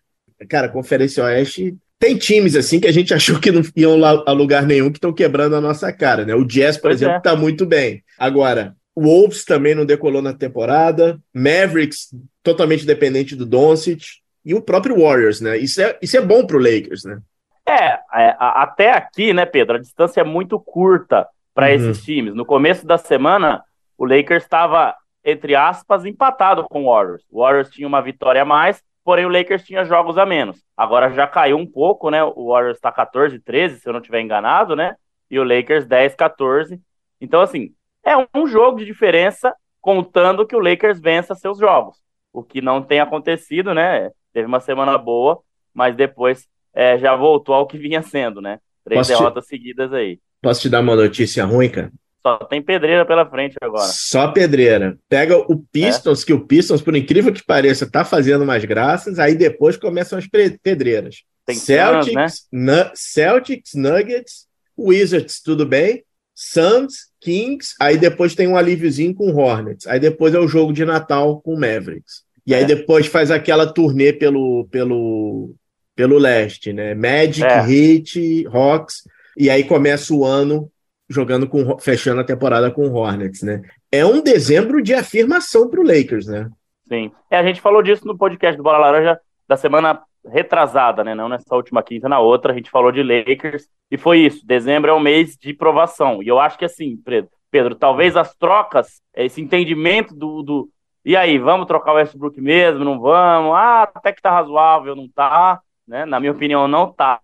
Cara, 0.49 0.69
Conferência 0.69 1.23
Oeste 1.23 1.75
tem 1.99 2.17
times 2.17 2.55
assim 2.55 2.79
que 2.79 2.87
a 2.87 2.91
gente 2.91 3.13
achou 3.15 3.39
que 3.39 3.51
não 3.51 3.61
iam 3.75 4.03
a 4.03 4.31
lugar 4.31 4.65
nenhum 4.65 4.91
que 4.91 4.97
estão 4.97 5.13
quebrando 5.13 5.55
a 5.55 5.61
nossa 5.61 5.91
cara, 5.91 6.25
né? 6.25 6.35
O 6.35 6.45
Jazz, 6.45 6.77
por 6.77 6.89
pois 6.89 7.01
exemplo, 7.01 7.17
está 7.17 7.31
é. 7.31 7.35
muito 7.35 7.65
bem. 7.65 8.03
Agora, 8.17 8.75
o 8.95 9.03
Wolves 9.03 9.45
também 9.45 9.75
não 9.75 9.85
decolou 9.85 10.21
na 10.21 10.33
temporada, 10.33 11.19
Mavericks 11.33 12.09
totalmente 12.41 12.85
dependente 12.85 13.35
do 13.35 13.45
Doncic 13.45 14.01
e 14.43 14.55
o 14.55 14.61
próprio 14.61 14.99
Warriors, 15.01 15.41
né? 15.41 15.57
Isso 15.57 15.81
é, 15.81 15.97
isso 16.01 16.17
é 16.17 16.21
bom 16.21 16.45
para 16.45 16.57
o 16.57 16.59
Lakers, 16.59 17.03
né? 17.03 17.19
É, 17.67 17.99
é, 18.13 18.35
até 18.39 18.91
aqui, 18.91 19.33
né, 19.33 19.45
Pedro? 19.45 19.75
A 19.75 19.79
distância 19.79 20.21
é 20.21 20.23
muito 20.23 20.57
curta 20.57 21.27
para 21.53 21.67
uhum. 21.67 21.73
esses 21.73 22.03
times. 22.03 22.33
No 22.33 22.45
começo 22.45 22.87
da 22.87 22.97
semana, 22.97 23.61
o 23.97 24.05
Lakers 24.05 24.43
estava, 24.43 24.95
entre 25.23 25.53
aspas, 25.53 26.05
empatado 26.05 26.63
com 26.63 26.85
o 26.85 26.93
Warriors. 26.93 27.23
O 27.29 27.41
Warriors 27.41 27.69
tinha 27.69 27.87
uma 27.87 28.01
vitória 28.01 28.41
a 28.41 28.45
mais, 28.45 28.81
porém 29.07 29.25
o 29.25 29.29
Lakers 29.29 29.63
tinha 29.63 29.85
jogos 29.85 30.17
a 30.17 30.25
menos. 30.25 30.61
Agora 30.75 31.09
já 31.13 31.25
caiu 31.25 31.55
um 31.55 31.65
pouco, 31.65 32.09
né? 32.09 32.21
O 32.25 32.49
Warriors 32.49 32.75
está 32.75 32.91
14, 32.91 33.39
13, 33.39 33.79
se 33.79 33.87
eu 33.87 33.93
não 33.93 34.01
estiver 34.01 34.19
enganado, 34.19 34.75
né? 34.75 34.97
E 35.31 35.39
o 35.39 35.45
Lakers 35.45 35.85
10, 35.85 36.13
14. 36.13 36.77
Então, 37.21 37.39
assim, 37.39 37.73
é 38.05 38.17
um 38.37 38.45
jogo 38.45 38.79
de 38.79 38.85
diferença, 38.85 39.55
contando 39.79 40.45
que 40.45 40.57
o 40.57 40.59
Lakers 40.59 40.99
vença 40.99 41.35
seus 41.35 41.57
jogos. 41.57 41.95
O 42.33 42.43
que 42.43 42.59
não 42.59 42.81
tem 42.81 42.99
acontecido, 42.99 43.73
né? 43.73 44.11
Teve 44.33 44.45
uma 44.45 44.59
semana 44.59 44.97
boa, 44.97 45.39
mas 45.73 45.95
depois 45.95 46.45
é, 46.73 46.97
já 46.97 47.15
voltou 47.15 47.55
ao 47.55 47.65
que 47.65 47.77
vinha 47.77 48.01
sendo, 48.01 48.41
né? 48.41 48.59
Três 48.83 49.07
Posso 49.07 49.17
derrotas 49.17 49.45
te... 49.45 49.51
seguidas 49.51 49.93
aí. 49.93 50.19
Posso 50.41 50.59
te 50.59 50.69
dar 50.69 50.81
uma 50.81 50.97
notícia 50.97 51.45
ruim, 51.45 51.69
cara? 51.69 51.93
Só 52.27 52.37
tem 52.45 52.61
pedreira 52.61 53.05
pela 53.05 53.25
frente 53.25 53.55
agora. 53.61 53.87
Só 53.87 54.27
pedreira. 54.27 54.97
Pega 55.07 55.37
o 55.37 55.57
Pistons, 55.71 56.23
é. 56.23 56.25
que 56.25 56.33
o 56.33 56.45
Pistons, 56.45 56.81
por 56.81 56.93
incrível 56.95 57.31
que 57.31 57.43
pareça, 57.43 57.89
tá 57.89 58.03
fazendo 58.03 58.45
mais 58.45 58.65
graças, 58.65 59.17
aí 59.17 59.33
depois 59.33 59.77
começam 59.77 60.19
as 60.19 60.27
pedreiras. 60.27 61.23
Tem 61.45 61.55
Celtics, 61.55 62.47
né? 62.51 62.91
Celtics, 62.93 63.73
Nuggets, 63.73 64.45
Wizards, 64.77 65.41
tudo 65.41 65.65
bem. 65.65 66.03
Suns, 66.35 67.07
Kings, 67.21 67.73
aí 67.79 67.97
depois 67.97 68.35
tem 68.35 68.47
um 68.47 68.57
alíviozinho 68.57 69.15
com 69.15 69.33
Hornets. 69.33 69.87
Aí 69.87 69.99
depois 69.99 70.33
é 70.33 70.39
o 70.39 70.47
jogo 70.47 70.73
de 70.73 70.83
Natal 70.83 71.41
com 71.41 71.55
Mavericks. 71.55 72.23
E 72.45 72.53
aí 72.53 72.63
é. 72.63 72.65
depois 72.65 73.07
faz 73.07 73.31
aquela 73.31 73.65
turnê 73.65 74.11
pelo, 74.11 74.67
pelo, 74.69 75.55
pelo 75.95 76.17
leste, 76.17 76.73
né? 76.73 76.93
Magic, 76.93 77.43
é. 77.43 77.69
Heat, 77.69 78.47
Hawks. 78.47 79.03
E 79.37 79.49
aí 79.49 79.63
começa 79.63 80.13
o 80.13 80.25
ano 80.25 80.69
jogando 81.09 81.47
com 81.47 81.77
fechando 81.79 82.21
a 82.21 82.25
temporada 82.25 82.69
com 82.71 82.87
o 82.87 82.93
Hornets, 82.93 83.41
né? 83.41 83.61
É 83.91 84.05
um 84.05 84.21
dezembro 84.21 84.81
de 84.81 84.93
afirmação 84.93 85.69
para 85.69 85.79
o 85.79 85.83
Lakers, 85.83 86.27
né? 86.27 86.49
Sim. 86.87 87.11
É, 87.29 87.37
a 87.37 87.43
gente 87.43 87.61
falou 87.61 87.81
disso 87.81 88.05
no 88.05 88.17
podcast 88.17 88.57
do 88.57 88.63
Bola 88.63 88.77
Laranja 88.77 89.19
da 89.47 89.55
semana 89.55 90.01
retrasada, 90.25 91.03
né? 91.03 91.15
Não 91.15 91.29
nessa 91.29 91.55
última 91.55 91.81
quinta, 91.81 92.09
na 92.09 92.19
outra, 92.19 92.51
a 92.51 92.55
gente 92.55 92.69
falou 92.69 92.91
de 92.91 93.01
Lakers 93.01 93.67
e 93.89 93.97
foi 93.97 94.19
isso. 94.19 94.45
Dezembro 94.45 94.91
é 94.91 94.93
um 94.93 94.99
mês 94.99 95.37
de 95.37 95.53
provação. 95.53 96.21
E 96.21 96.27
eu 96.27 96.39
acho 96.39 96.57
que 96.57 96.65
assim, 96.65 96.97
Pedro, 96.97 97.29
Pedro 97.49 97.75
talvez 97.75 98.17
as 98.17 98.35
trocas, 98.35 99.01
esse 99.15 99.41
entendimento 99.41 100.13
do, 100.13 100.43
do 100.43 100.69
e 101.07 101.15
aí, 101.15 101.37
vamos 101.37 101.67
trocar 101.67 101.93
o 101.93 101.95
Westbrook 101.95 102.41
mesmo? 102.41 102.83
Não 102.83 102.99
vamos? 102.99 103.55
Ah, 103.55 103.83
até 103.83 104.11
que 104.11 104.21
tá 104.21 104.29
razoável, 104.29 104.93
não 104.93 105.07
tá, 105.07 105.61
né? 105.87 106.05
Na 106.05 106.19
minha 106.19 106.33
opinião, 106.33 106.67
não 106.67 106.91
tá 106.91 107.21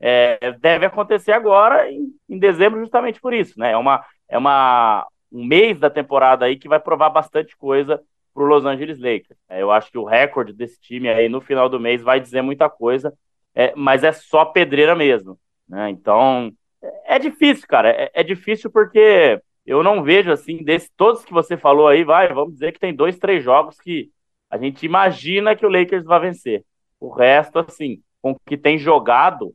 é, 0.00 0.52
deve 0.52 0.86
acontecer 0.86 1.32
agora 1.32 1.90
em, 1.90 2.12
em, 2.28 2.38
dezembro 2.38 2.80
justamente 2.80 3.20
por 3.20 3.32
isso, 3.32 3.58
né? 3.58 3.72
É 3.72 3.76
uma, 3.76 4.04
é 4.28 4.36
uma 4.36 5.06
um 5.32 5.44
mês 5.44 5.78
da 5.78 5.90
temporada 5.90 6.44
aí 6.44 6.56
que 6.56 6.68
vai 6.68 6.78
provar 6.78 7.10
bastante 7.10 7.56
coisa 7.56 8.00
para 8.32 8.42
o 8.42 8.46
Los 8.46 8.64
Angeles 8.64 8.98
Lakers. 8.98 9.38
É, 9.48 9.62
eu 9.62 9.70
acho 9.70 9.90
que 9.90 9.98
o 9.98 10.04
recorde 10.04 10.52
desse 10.52 10.80
time 10.80 11.08
aí 11.08 11.28
no 11.28 11.40
final 11.40 11.68
do 11.68 11.80
mês 11.80 12.02
vai 12.02 12.20
dizer 12.20 12.42
muita 12.42 12.68
coisa, 12.68 13.12
é, 13.54 13.72
mas 13.74 14.04
é 14.04 14.12
só 14.12 14.44
pedreira 14.44 14.94
mesmo. 14.94 15.38
Né? 15.68 15.90
Então 15.90 16.52
é, 16.82 17.16
é 17.16 17.18
difícil, 17.18 17.66
cara. 17.66 17.90
É, 17.90 18.10
é, 18.14 18.22
difícil 18.22 18.70
porque 18.70 19.40
eu 19.64 19.82
não 19.82 20.02
vejo 20.02 20.30
assim, 20.30 20.62
desses 20.62 20.90
todos 20.96 21.24
que 21.24 21.32
você 21.32 21.56
falou 21.56 21.88
aí, 21.88 22.04
vai, 22.04 22.32
vamos 22.32 22.54
dizer 22.54 22.72
que 22.72 22.78
tem 22.78 22.94
dois, 22.94 23.18
três 23.18 23.42
jogos 23.42 23.80
que 23.80 24.10
a 24.48 24.56
gente 24.58 24.86
imagina 24.86 25.56
que 25.56 25.66
o 25.66 25.70
Lakers 25.70 26.04
vai 26.04 26.20
vencer. 26.20 26.64
O 27.00 27.10
resto, 27.10 27.58
assim, 27.58 28.00
com 28.22 28.32
o 28.32 28.40
que 28.46 28.56
tem 28.56 28.78
jogado, 28.78 29.54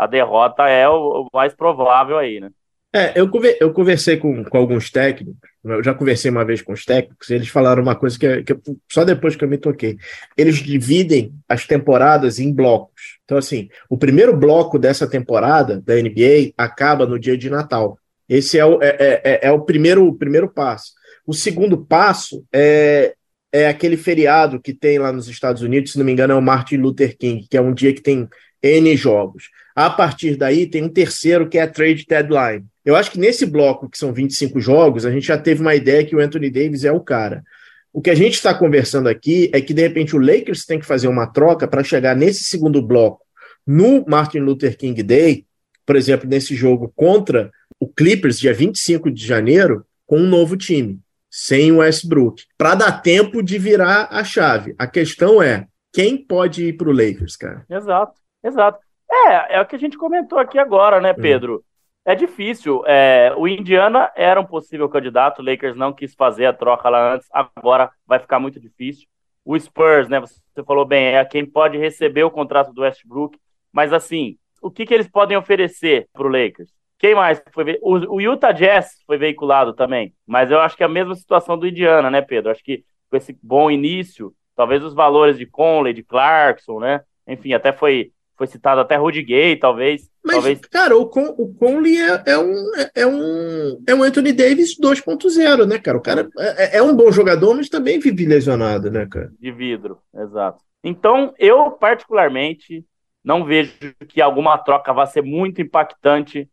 a 0.00 0.06
derrota 0.06 0.66
é 0.66 0.88
o, 0.88 1.28
mais 1.30 1.52
provável 1.52 2.16
aí, 2.16 2.40
né? 2.40 2.48
É, 2.92 3.12
eu, 3.14 3.30
eu 3.60 3.72
conversei 3.72 4.16
com, 4.16 4.42
com 4.42 4.56
alguns 4.56 4.90
técnicos, 4.90 5.36
eu 5.62 5.84
já 5.84 5.92
conversei 5.92 6.30
uma 6.30 6.44
vez 6.44 6.62
com 6.62 6.72
os 6.72 6.86
técnicos, 6.86 7.28
eles 7.28 7.48
falaram 7.48 7.82
uma 7.82 7.94
coisa 7.94 8.18
que, 8.18 8.42
que 8.42 8.56
só 8.90 9.04
depois 9.04 9.36
que 9.36 9.44
eu 9.44 9.48
me 9.48 9.58
toquei. 9.58 9.98
Eles 10.38 10.56
dividem 10.56 11.34
as 11.46 11.66
temporadas 11.66 12.38
em 12.38 12.50
blocos. 12.52 13.18
Então, 13.24 13.36
assim, 13.36 13.68
o 13.90 13.98
primeiro 13.98 14.34
bloco 14.34 14.78
dessa 14.78 15.06
temporada 15.06 15.80
da 15.82 15.94
NBA 15.94 16.52
acaba 16.56 17.04
no 17.04 17.18
dia 17.18 17.36
de 17.36 17.50
Natal. 17.50 17.98
Esse 18.26 18.58
é 18.58 18.64
o, 18.64 18.82
é, 18.82 18.96
é, 18.98 19.20
é, 19.24 19.40
é 19.48 19.52
o 19.52 19.60
primeiro, 19.60 20.12
primeiro 20.14 20.48
passo. 20.48 20.92
O 21.26 21.34
segundo 21.34 21.76
passo 21.84 22.42
é, 22.50 23.14
é 23.52 23.68
aquele 23.68 23.98
feriado 23.98 24.58
que 24.58 24.72
tem 24.72 24.98
lá 24.98 25.12
nos 25.12 25.28
Estados 25.28 25.60
Unidos, 25.60 25.92
se 25.92 25.98
não 25.98 26.06
me 26.06 26.12
engano, 26.12 26.32
é 26.32 26.36
o 26.36 26.42
Martin 26.42 26.78
Luther 26.78 27.16
King, 27.18 27.46
que 27.48 27.56
é 27.56 27.60
um 27.60 27.74
dia 27.74 27.92
que 27.92 28.00
tem 28.00 28.26
N 28.62 28.96
jogos. 28.96 29.50
A 29.80 29.88
partir 29.88 30.36
daí, 30.36 30.66
tem 30.66 30.82
um 30.82 30.90
terceiro 30.90 31.48
que 31.48 31.56
é 31.56 31.62
a 31.62 31.66
trade 31.66 32.04
deadline. 32.06 32.66
Eu 32.84 32.94
acho 32.96 33.10
que 33.10 33.18
nesse 33.18 33.46
bloco, 33.46 33.88
que 33.88 33.96
são 33.96 34.12
25 34.12 34.60
jogos, 34.60 35.06
a 35.06 35.10
gente 35.10 35.26
já 35.26 35.38
teve 35.38 35.62
uma 35.62 35.74
ideia 35.74 36.04
que 36.04 36.14
o 36.14 36.20
Anthony 36.20 36.50
Davis 36.50 36.84
é 36.84 36.92
o 36.92 37.00
cara. 37.00 37.42
O 37.90 38.02
que 38.02 38.10
a 38.10 38.14
gente 38.14 38.34
está 38.34 38.52
conversando 38.52 39.08
aqui 39.08 39.50
é 39.54 39.60
que, 39.62 39.72
de 39.72 39.80
repente, 39.80 40.14
o 40.14 40.18
Lakers 40.18 40.66
tem 40.66 40.78
que 40.78 40.84
fazer 40.84 41.08
uma 41.08 41.26
troca 41.26 41.66
para 41.66 41.82
chegar 41.82 42.14
nesse 42.14 42.44
segundo 42.44 42.82
bloco, 42.82 43.24
no 43.66 44.04
Martin 44.06 44.40
Luther 44.40 44.76
King 44.76 45.02
Day, 45.02 45.46
por 45.86 45.96
exemplo, 45.96 46.28
nesse 46.28 46.54
jogo 46.54 46.92
contra 46.94 47.50
o 47.80 47.88
Clippers, 47.88 48.38
dia 48.38 48.52
25 48.52 49.10
de 49.10 49.26
janeiro, 49.26 49.86
com 50.06 50.18
um 50.18 50.28
novo 50.28 50.58
time, 50.58 51.00
sem 51.30 51.72
o 51.72 51.78
Westbrook, 51.78 52.44
para 52.58 52.74
dar 52.74 53.00
tempo 53.00 53.42
de 53.42 53.56
virar 53.56 54.08
a 54.10 54.22
chave. 54.24 54.74
A 54.78 54.86
questão 54.86 55.42
é, 55.42 55.66
quem 55.90 56.18
pode 56.18 56.66
ir 56.66 56.76
para 56.76 56.90
o 56.90 56.92
Lakers, 56.92 57.34
cara? 57.34 57.64
Exato, 57.70 58.20
exato. 58.44 58.89
É, 59.10 59.56
é 59.56 59.60
o 59.60 59.66
que 59.66 59.76
a 59.76 59.78
gente 59.78 59.98
comentou 59.98 60.38
aqui 60.38 60.58
agora, 60.58 61.00
né, 61.00 61.12
Pedro? 61.12 61.64
É, 62.04 62.12
é 62.12 62.14
difícil. 62.14 62.82
É, 62.86 63.32
o 63.36 63.48
Indiana 63.48 64.10
era 64.14 64.40
um 64.40 64.46
possível 64.46 64.88
candidato, 64.88 65.40
o 65.40 65.44
Lakers 65.44 65.76
não 65.76 65.92
quis 65.92 66.14
fazer 66.14 66.46
a 66.46 66.52
troca 66.52 66.88
lá 66.88 67.14
antes, 67.14 67.28
agora 67.32 67.90
vai 68.06 68.18
ficar 68.18 68.38
muito 68.38 68.60
difícil. 68.60 69.06
O 69.44 69.58
Spurs, 69.58 70.08
né, 70.08 70.20
você 70.20 70.62
falou 70.64 70.84
bem, 70.84 71.14
é 71.16 71.24
quem 71.24 71.44
pode 71.44 71.76
receber 71.76 72.22
o 72.22 72.30
contrato 72.30 72.72
do 72.72 72.82
Westbrook, 72.82 73.38
mas 73.72 73.92
assim, 73.92 74.36
o 74.62 74.70
que, 74.70 74.86
que 74.86 74.94
eles 74.94 75.08
podem 75.08 75.36
oferecer 75.36 76.08
para 76.12 76.26
o 76.26 76.30
Lakers? 76.30 76.70
Quem 76.98 77.14
mais 77.14 77.42
foi 77.50 77.78
o, 77.80 78.16
o 78.16 78.20
Utah 78.20 78.52
Jazz 78.52 79.02
foi 79.06 79.16
veiculado 79.16 79.72
também, 79.72 80.14
mas 80.26 80.50
eu 80.50 80.60
acho 80.60 80.76
que 80.76 80.82
é 80.82 80.86
a 80.86 80.88
mesma 80.88 81.14
situação 81.14 81.58
do 81.58 81.66
Indiana, 81.66 82.10
né, 82.10 82.20
Pedro? 82.20 82.50
Acho 82.50 82.62
que 82.62 82.84
com 83.10 83.16
esse 83.16 83.36
bom 83.42 83.70
início, 83.70 84.32
talvez 84.54 84.84
os 84.84 84.94
valores 84.94 85.38
de 85.38 85.46
Conley, 85.46 85.94
de 85.94 86.02
Clarkson, 86.02 86.78
né? 86.78 87.00
Enfim, 87.26 87.54
até 87.54 87.72
foi 87.72 88.12
foi 88.40 88.46
citado 88.46 88.80
até 88.80 88.96
Rudy 88.96 89.22
Gay, 89.22 89.54
talvez. 89.56 90.10
Mas, 90.24 90.36
talvez... 90.36 90.60
cara, 90.60 90.96
o, 90.96 91.04
Con, 91.04 91.34
o 91.36 91.54
Conley 91.56 91.98
é, 91.98 92.22
é, 92.24 92.38
um, 92.38 92.72
é, 92.94 93.06
um, 93.06 93.82
é 93.86 93.94
um 93.94 94.02
Anthony 94.02 94.32
Davis 94.32 94.80
2.0, 94.80 95.66
né, 95.66 95.78
cara? 95.78 95.98
O 95.98 96.00
cara 96.00 96.26
é, 96.38 96.78
é, 96.78 96.82
um 96.82 96.96
bom 96.96 97.12
jogador, 97.12 97.54
mas 97.54 97.68
também 97.68 97.98
vive 97.98 98.24
lesionado, 98.24 98.90
né, 98.90 99.06
cara? 99.06 99.30
De 99.38 99.52
vidro, 99.52 99.98
exato. 100.14 100.64
Então, 100.82 101.34
eu, 101.38 101.72
particularmente, 101.72 102.82
não 103.22 103.44
vejo 103.44 103.74
que 104.08 104.22
alguma 104.22 104.56
troca 104.56 104.90
vá 104.90 105.04
ser 105.04 105.22
muito 105.22 105.60
impactante 105.60 106.48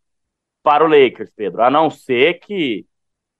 para 0.61 0.83
o 0.83 0.89
Lakers, 0.89 1.31
Pedro. 1.33 1.63
A 1.63 1.71
não 1.71 1.89
ser 1.89 2.41
que, 2.41 2.85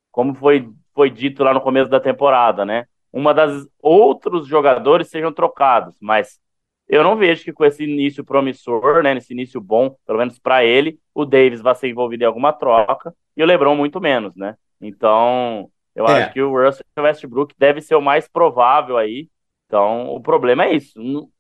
como 0.10 0.33
foi, 0.33 0.69
foi 0.95 1.10
dito 1.10 1.43
lá 1.43 1.53
no 1.53 1.60
começo 1.60 1.91
da 1.91 1.99
temporada, 1.99 2.63
né? 2.63 2.86
Uma 3.12 3.33
das 3.33 3.67
outros 3.81 4.47
jogadores 4.47 5.10
sejam 5.10 5.33
trocados, 5.33 5.97
mas 5.99 6.39
eu 6.88 7.04
não 7.04 7.17
vejo 7.17 7.43
que 7.43 7.54
com 7.54 7.65
esse 7.65 7.84
início 7.84 8.23
promissor, 8.23 9.04
né, 9.04 9.13
nesse 9.13 9.34
início 9.34 9.60
bom, 9.60 9.95
pelo 10.06 10.19
menos 10.19 10.39
para 10.39 10.63
ele, 10.63 10.97
o 11.13 11.26
Davis 11.26 11.62
vai 11.62 11.76
ser 11.76 11.89
envolvido 11.89 12.23
em 12.23 12.28
alguma 12.28 12.54
troca 12.54 13.13
e 13.36 13.43
o 13.43 13.45
LeBron 13.45 13.76
muito 13.76 14.00
menos, 14.00 14.36
né? 14.36 14.56
Então, 14.80 15.69
eu 15.95 16.06
é. 16.08 16.23
acho 16.23 16.34
que 16.34 16.41
o 16.41 16.52
Russell 16.52 16.86
Westbrook 16.97 17.54
deve 17.58 17.82
ser 17.82 17.95
o 17.95 18.02
mais 18.02 18.28
provável 18.28 18.97
aí. 18.97 19.28
Então, 19.65 20.08
o 20.10 20.21
problema 20.21 20.65
é 20.65 20.76
isso. 20.76 20.93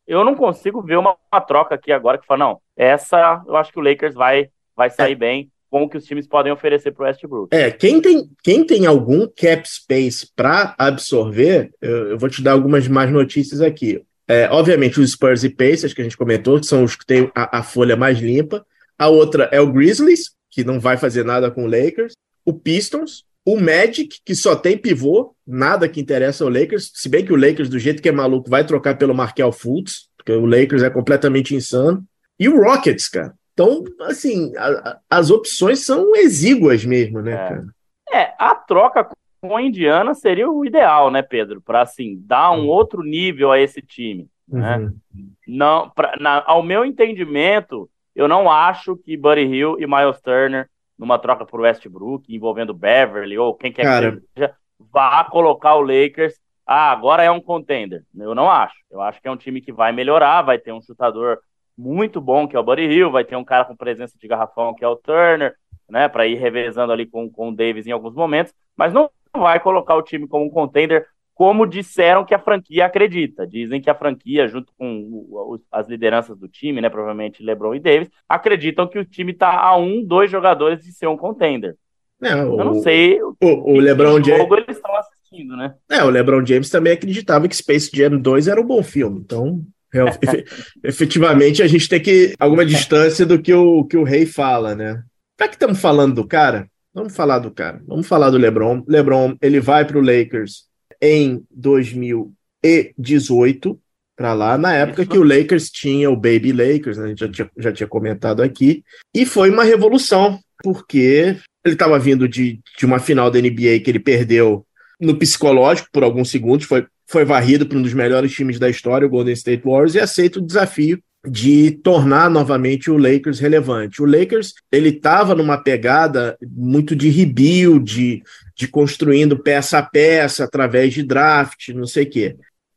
Eu 0.05 0.23
não 0.23 0.35
consigo 0.35 0.81
ver 0.81 0.97
uma, 0.97 1.15
uma 1.31 1.41
troca 1.41 1.75
aqui 1.75 1.91
agora 1.91 2.17
que 2.17 2.25
fala, 2.25 2.45
não, 2.45 2.61
essa 2.75 3.41
eu 3.47 3.55
acho 3.55 3.71
que 3.71 3.79
o 3.79 3.83
Lakers 3.83 4.15
vai, 4.15 4.49
vai 4.75 4.89
sair 4.89 5.13
é. 5.13 5.15
bem 5.15 5.51
com 5.69 5.83
o 5.83 5.89
que 5.89 5.97
os 5.97 6.05
times 6.05 6.27
podem 6.27 6.51
oferecer 6.51 6.91
para 6.91 7.03
o 7.03 7.05
Westbrook. 7.05 7.55
É, 7.55 7.71
quem 7.71 8.01
tem, 8.01 8.29
quem 8.43 8.65
tem 8.65 8.85
algum 8.85 9.27
cap 9.27 9.67
space 9.67 10.31
para 10.35 10.75
absorver, 10.77 11.71
eu, 11.81 12.09
eu, 12.09 12.17
vou 12.17 12.29
te 12.29 12.41
dar 12.41 12.53
algumas 12.53 12.87
mais 12.87 13.11
notícias 13.11 13.61
aqui. 13.61 14.01
É, 14.27 14.49
obviamente, 14.49 14.99
os 14.99 15.11
Spurs 15.11 15.43
e 15.43 15.49
Pacers, 15.49 15.93
que 15.93 16.01
a 16.01 16.03
gente 16.03 16.17
comentou, 16.17 16.59
que 16.59 16.65
são 16.65 16.83
os 16.83 16.95
que 16.95 17.05
têm 17.05 17.31
a, 17.33 17.59
a, 17.59 17.63
folha 17.63 17.95
mais 17.95 18.19
limpa. 18.19 18.65
A 18.99 19.07
outra 19.07 19.49
é 19.51 19.61
o 19.61 19.71
Grizzlies, 19.71 20.31
que 20.51 20.63
não 20.63 20.79
vai 20.79 20.97
fazer 20.97 21.23
nada 21.23 21.49
com 21.49 21.63
o 21.63 21.67
Lakers. 21.67 22.13
O 22.45 22.53
Pistons. 22.53 23.25
O 23.45 23.57
Magic, 23.57 24.19
que 24.25 24.35
só 24.35 24.57
tem 24.57 24.77
pivô, 24.77 25.33
nada 25.47 25.87
que 25.87 26.01
interessa 26.01 26.43
ao 26.43 26.49
Lakers. 26.49 26.91
Se 26.93 27.07
bem 27.07 27.23
que 27.23 27.31
o 27.31 27.37
Lakers, 27.37 27.69
do 27.69 27.79
jeito 27.79 28.01
que 28.01 28.09
é 28.09 28.11
maluco, 28.11 28.49
vai 28.49 28.65
trocar 28.65 28.97
pelo 28.97 29.15
Markel 29.15 29.53
Fultz, 29.53 30.09
porque 30.17 30.33
o 30.33 30.45
Lakers 30.45 30.83
é 30.83 30.89
completamente 30.89 31.55
insano. 31.55 32.03
E 32.37 32.49
o 32.49 32.61
Rockets, 32.61 33.07
cara. 33.07 33.33
Então, 33.53 33.85
assim, 34.01 34.51
a, 34.57 34.67
a, 34.67 34.99
as 35.09 35.31
opções 35.31 35.85
são 35.85 36.13
exíguas 36.13 36.83
mesmo, 36.83 37.21
né, 37.21 37.31
é. 37.31 37.37
cara? 37.37 37.65
É, 38.11 38.33
a 38.37 38.53
troca 38.53 39.07
com 39.47 39.57
a 39.57 39.61
Indiana 39.61 40.13
seria 40.13 40.49
o 40.49 40.65
ideal, 40.65 41.09
né, 41.09 41.21
Pedro? 41.21 41.61
Para 41.61 41.81
assim 41.81 42.17
dar 42.25 42.51
um 42.51 42.67
outro 42.67 43.03
nível 43.03 43.51
a 43.51 43.59
esse 43.59 43.81
time. 43.81 44.27
Né? 44.47 44.77
Uhum. 44.77 45.31
Não, 45.47 45.89
pra, 45.89 46.15
na, 46.19 46.43
ao 46.45 46.63
meu 46.63 46.85
entendimento, 46.85 47.89
eu 48.15 48.27
não 48.27 48.49
acho 48.49 48.95
que 48.95 49.17
Buddy 49.17 49.41
Hill 49.41 49.77
e 49.79 49.85
Miles 49.85 50.21
Turner 50.21 50.69
numa 50.97 51.19
troca 51.19 51.45
por 51.45 51.61
Westbrook 51.61 52.33
envolvendo 52.33 52.73
Beverly 52.73 53.37
ou 53.37 53.53
quem 53.53 53.71
quer 53.71 53.83
Cara. 53.83 54.11
que 54.13 54.23
seja 54.33 54.55
vá 54.91 55.23
colocar 55.23 55.75
o 55.75 55.81
Lakers. 55.81 56.35
Ah, 56.65 56.91
agora 56.91 57.23
é 57.23 57.31
um 57.31 57.39
contender. 57.39 58.03
Eu 58.15 58.35
não 58.35 58.49
acho. 58.49 58.75
Eu 58.91 59.01
acho 59.01 59.21
que 59.21 59.27
é 59.27 59.31
um 59.31 59.37
time 59.37 59.61
que 59.61 59.71
vai 59.71 59.91
melhorar, 59.91 60.41
vai 60.41 60.57
ter 60.57 60.71
um 60.71 60.81
chutador 60.81 61.39
muito 61.77 62.19
bom 62.19 62.47
que 62.47 62.55
é 62.55 62.59
o 62.59 62.63
Buddy 62.63 62.83
Hill, 62.83 63.11
vai 63.11 63.23
ter 63.23 63.35
um 63.35 63.43
cara 63.43 63.65
com 63.65 63.75
presença 63.75 64.17
de 64.17 64.27
garrafão 64.27 64.73
que 64.73 64.83
é 64.83 64.87
o 64.87 64.95
Turner, 64.95 65.55
né, 65.87 66.09
para 66.09 66.25
ir 66.25 66.35
revezando 66.35 66.91
ali 66.91 67.05
com, 67.05 67.29
com 67.29 67.49
o 67.49 67.55
Davis 67.55 67.85
em 67.85 67.91
alguns 67.91 68.15
momentos, 68.15 68.53
mas 68.75 68.91
não 68.91 69.09
vai 69.39 69.59
colocar 69.59 69.95
o 69.95 70.03
time 70.03 70.27
como 70.27 70.45
um 70.45 70.49
contender, 70.49 71.05
como 71.33 71.67
disseram 71.67 72.25
que 72.25 72.33
a 72.33 72.39
franquia 72.39 72.85
acredita. 72.85 73.45
Dizem 73.45 73.79
que 73.79 73.89
a 73.89 73.95
franquia, 73.95 74.47
junto 74.47 74.73
com 74.77 75.59
as 75.71 75.87
lideranças 75.87 76.37
do 76.37 76.47
time, 76.47 76.81
né, 76.81 76.89
provavelmente 76.89 77.43
LeBron 77.43 77.75
e 77.75 77.79
Davis, 77.79 78.09
acreditam 78.27 78.87
que 78.87 78.97
o 78.97 79.05
time 79.05 79.31
está 79.31 79.59
a 79.59 79.77
um, 79.77 80.03
dois 80.03 80.31
jogadores 80.31 80.83
de 80.83 80.91
ser 80.91 81.07
um 81.07 81.15
contender. 81.15 81.75
É, 82.21 82.35
o, 82.35 82.59
Eu 82.59 82.65
não 82.65 82.73
sei 82.81 83.21
o, 83.21 83.35
o, 83.41 83.73
o 83.73 83.79
LeBron 83.79 84.23
James. 84.23 84.51
eles 84.51 84.77
estão 84.77 84.95
assistindo, 84.95 85.55
né? 85.55 85.75
É, 85.89 86.03
o 86.03 86.09
LeBron 86.09 86.43
James 86.43 86.69
também 86.69 86.93
acreditava 86.93 87.47
que 87.47 87.55
Space 87.55 87.91
Jam 87.93 88.17
2 88.17 88.47
era 88.47 88.59
um 88.59 88.65
bom 88.65 88.81
filme, 88.81 89.19
então. 89.19 89.61
efetivamente 90.83 91.63
a 91.63 91.67
gente 91.67 91.87
tem 91.87 92.01
que 92.01 92.33
alguma 92.37 92.65
distância 92.65 93.25
do 93.25 93.41
que 93.41 93.53
o 93.53 93.85
que 93.85 93.95
o 93.95 94.03
rei 94.03 94.25
fala, 94.25 94.75
né? 94.75 95.01
Já 95.39 95.47
que 95.47 95.55
estamos 95.55 95.79
falando 95.79 96.15
do 96.15 96.27
cara, 96.27 96.67
Vamos 96.97 97.15
falar 97.15 97.37
do 97.37 97.51
cara. 97.51 97.79
Vamos 97.85 98.07
falar 98.07 98.31
do 98.31 98.39
LeBron. 98.39 98.83
LeBron, 98.87 99.37
ele 99.39 99.59
vai 99.59 99.85
para 99.85 99.99
o 99.99 100.01
Lakers 100.01 100.63
em 100.99 101.45
2018 101.51 103.79
para 104.15 104.33
lá, 104.33 104.57
na 104.57 104.73
época 104.73 105.05
que 105.05 105.15
o 105.15 105.23
Lakers 105.23 105.69
tinha 105.69 106.09
o 106.09 106.15
Baby 106.15 106.51
Lakers, 106.51 106.97
né? 106.97 107.05
a 107.05 107.09
gente 107.09 107.19
já 107.19 107.29
tinha, 107.29 107.51
já 107.55 107.71
tinha 107.71 107.85
comentado 107.85 108.41
aqui, 108.41 108.83
e 109.13 109.27
foi 109.27 109.51
uma 109.51 109.63
revolução, 109.63 110.39
porque 110.63 111.37
ele 111.63 111.75
estava 111.75 111.99
vindo 111.99 112.27
de, 112.27 112.59
de 112.79 112.85
uma 112.87 112.97
final 112.97 113.29
da 113.29 113.39
NBA 113.39 113.81
que 113.83 113.91
ele 113.91 113.99
perdeu 113.99 114.65
no 114.99 115.15
psicológico 115.15 115.89
por 115.93 116.03
alguns 116.03 116.31
segundos, 116.31 116.65
foi, 116.65 116.87
foi 117.05 117.23
varrido 117.25 117.67
para 117.67 117.77
um 117.77 117.83
dos 117.83 117.93
melhores 117.93 118.33
times 118.33 118.57
da 118.57 118.67
história, 118.67 119.05
o 119.05 119.11
Golden 119.11 119.33
State 119.33 119.61
Warriors, 119.63 119.93
e 119.93 119.99
aceita 119.99 120.39
o 120.39 120.45
desafio 120.45 120.99
de 121.25 121.71
tornar 121.71 122.29
novamente 122.29 122.89
o 122.89 122.97
Lakers 122.97 123.39
relevante. 123.39 124.01
O 124.01 124.05
Lakers 124.05 124.53
ele 124.71 124.89
estava 124.89 125.35
numa 125.35 125.57
pegada 125.57 126.37
muito 126.41 126.95
de 126.95 127.09
rebuild, 127.09 127.83
de, 127.83 128.23
de 128.55 128.67
construindo 128.67 129.37
peça 129.37 129.77
a 129.77 129.83
peça 129.83 130.43
através 130.43 130.93
de 130.93 131.03
draft, 131.03 131.69
não 131.69 131.85
sei 131.85 132.03
o 132.03 132.09
quê. 132.09 132.35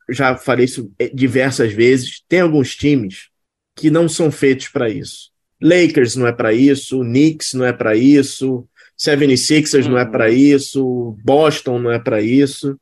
Já 0.09 0.37
falei 0.37 0.65
isso 0.65 0.91
diversas 1.15 1.73
vezes. 1.73 2.23
Tem 2.29 2.41
alguns 2.41 2.75
times 2.75 3.29
que 3.77 3.91
não 3.91 4.09
são 4.09 4.31
feitos 4.31 4.69
para 4.69 4.89
isso. 4.89 5.31
Lakers 5.63 6.17
não 6.17 6.27
é 6.27 6.33
para 6.33 6.53
isso, 6.53 7.01
Knicks 7.01 7.53
não 7.53 7.67
é 7.67 7.73
para 7.73 7.95
isso, 7.95 8.67
76ers 8.99 9.85
uhum. 9.85 9.93
não 9.93 9.99
é 9.99 10.07
para 10.07 10.27
uhum. 10.27 10.33
isso, 10.33 11.17
Boston 11.23 11.79
não 11.79 11.91
é 11.91 11.99
para 11.99 12.21
isso. 12.21 12.79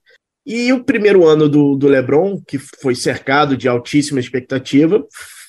E 0.47 0.73
o 0.73 0.83
primeiro 0.83 1.27
ano 1.27 1.49
do, 1.49 1.77
do 1.77 1.89
LeBron, 1.89 2.41
que 2.41 2.59
foi 2.59 2.95
cercado 2.95 3.57
de 3.57 3.69
altíssima 3.69 4.19
expectativa, 4.19 5.05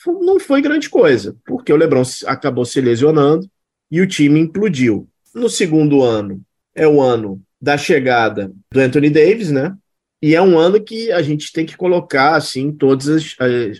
não 0.07 0.39
foi 0.39 0.61
grande 0.61 0.89
coisa, 0.89 1.35
porque 1.45 1.71
o 1.71 1.77
LeBron 1.77 2.03
acabou 2.25 2.65
se 2.65 2.79
lesionando 2.79 3.49
e 3.91 4.01
o 4.01 4.07
time 4.07 4.39
implodiu. 4.39 5.07
No 5.33 5.49
segundo 5.49 6.03
ano, 6.03 6.41
é 6.75 6.87
o 6.87 7.01
ano 7.01 7.41
da 7.61 7.77
chegada 7.77 8.51
do 8.71 8.79
Anthony 8.79 9.09
Davis, 9.09 9.51
né? 9.51 9.75
E 10.21 10.35
é 10.35 10.41
um 10.41 10.57
ano 10.57 10.81
que 10.81 11.11
a 11.11 11.21
gente 11.21 11.51
tem 11.51 11.65
que 11.65 11.77
colocar 11.77 12.35
assim 12.35 12.71
todos 12.71 13.07
os, 13.07 13.35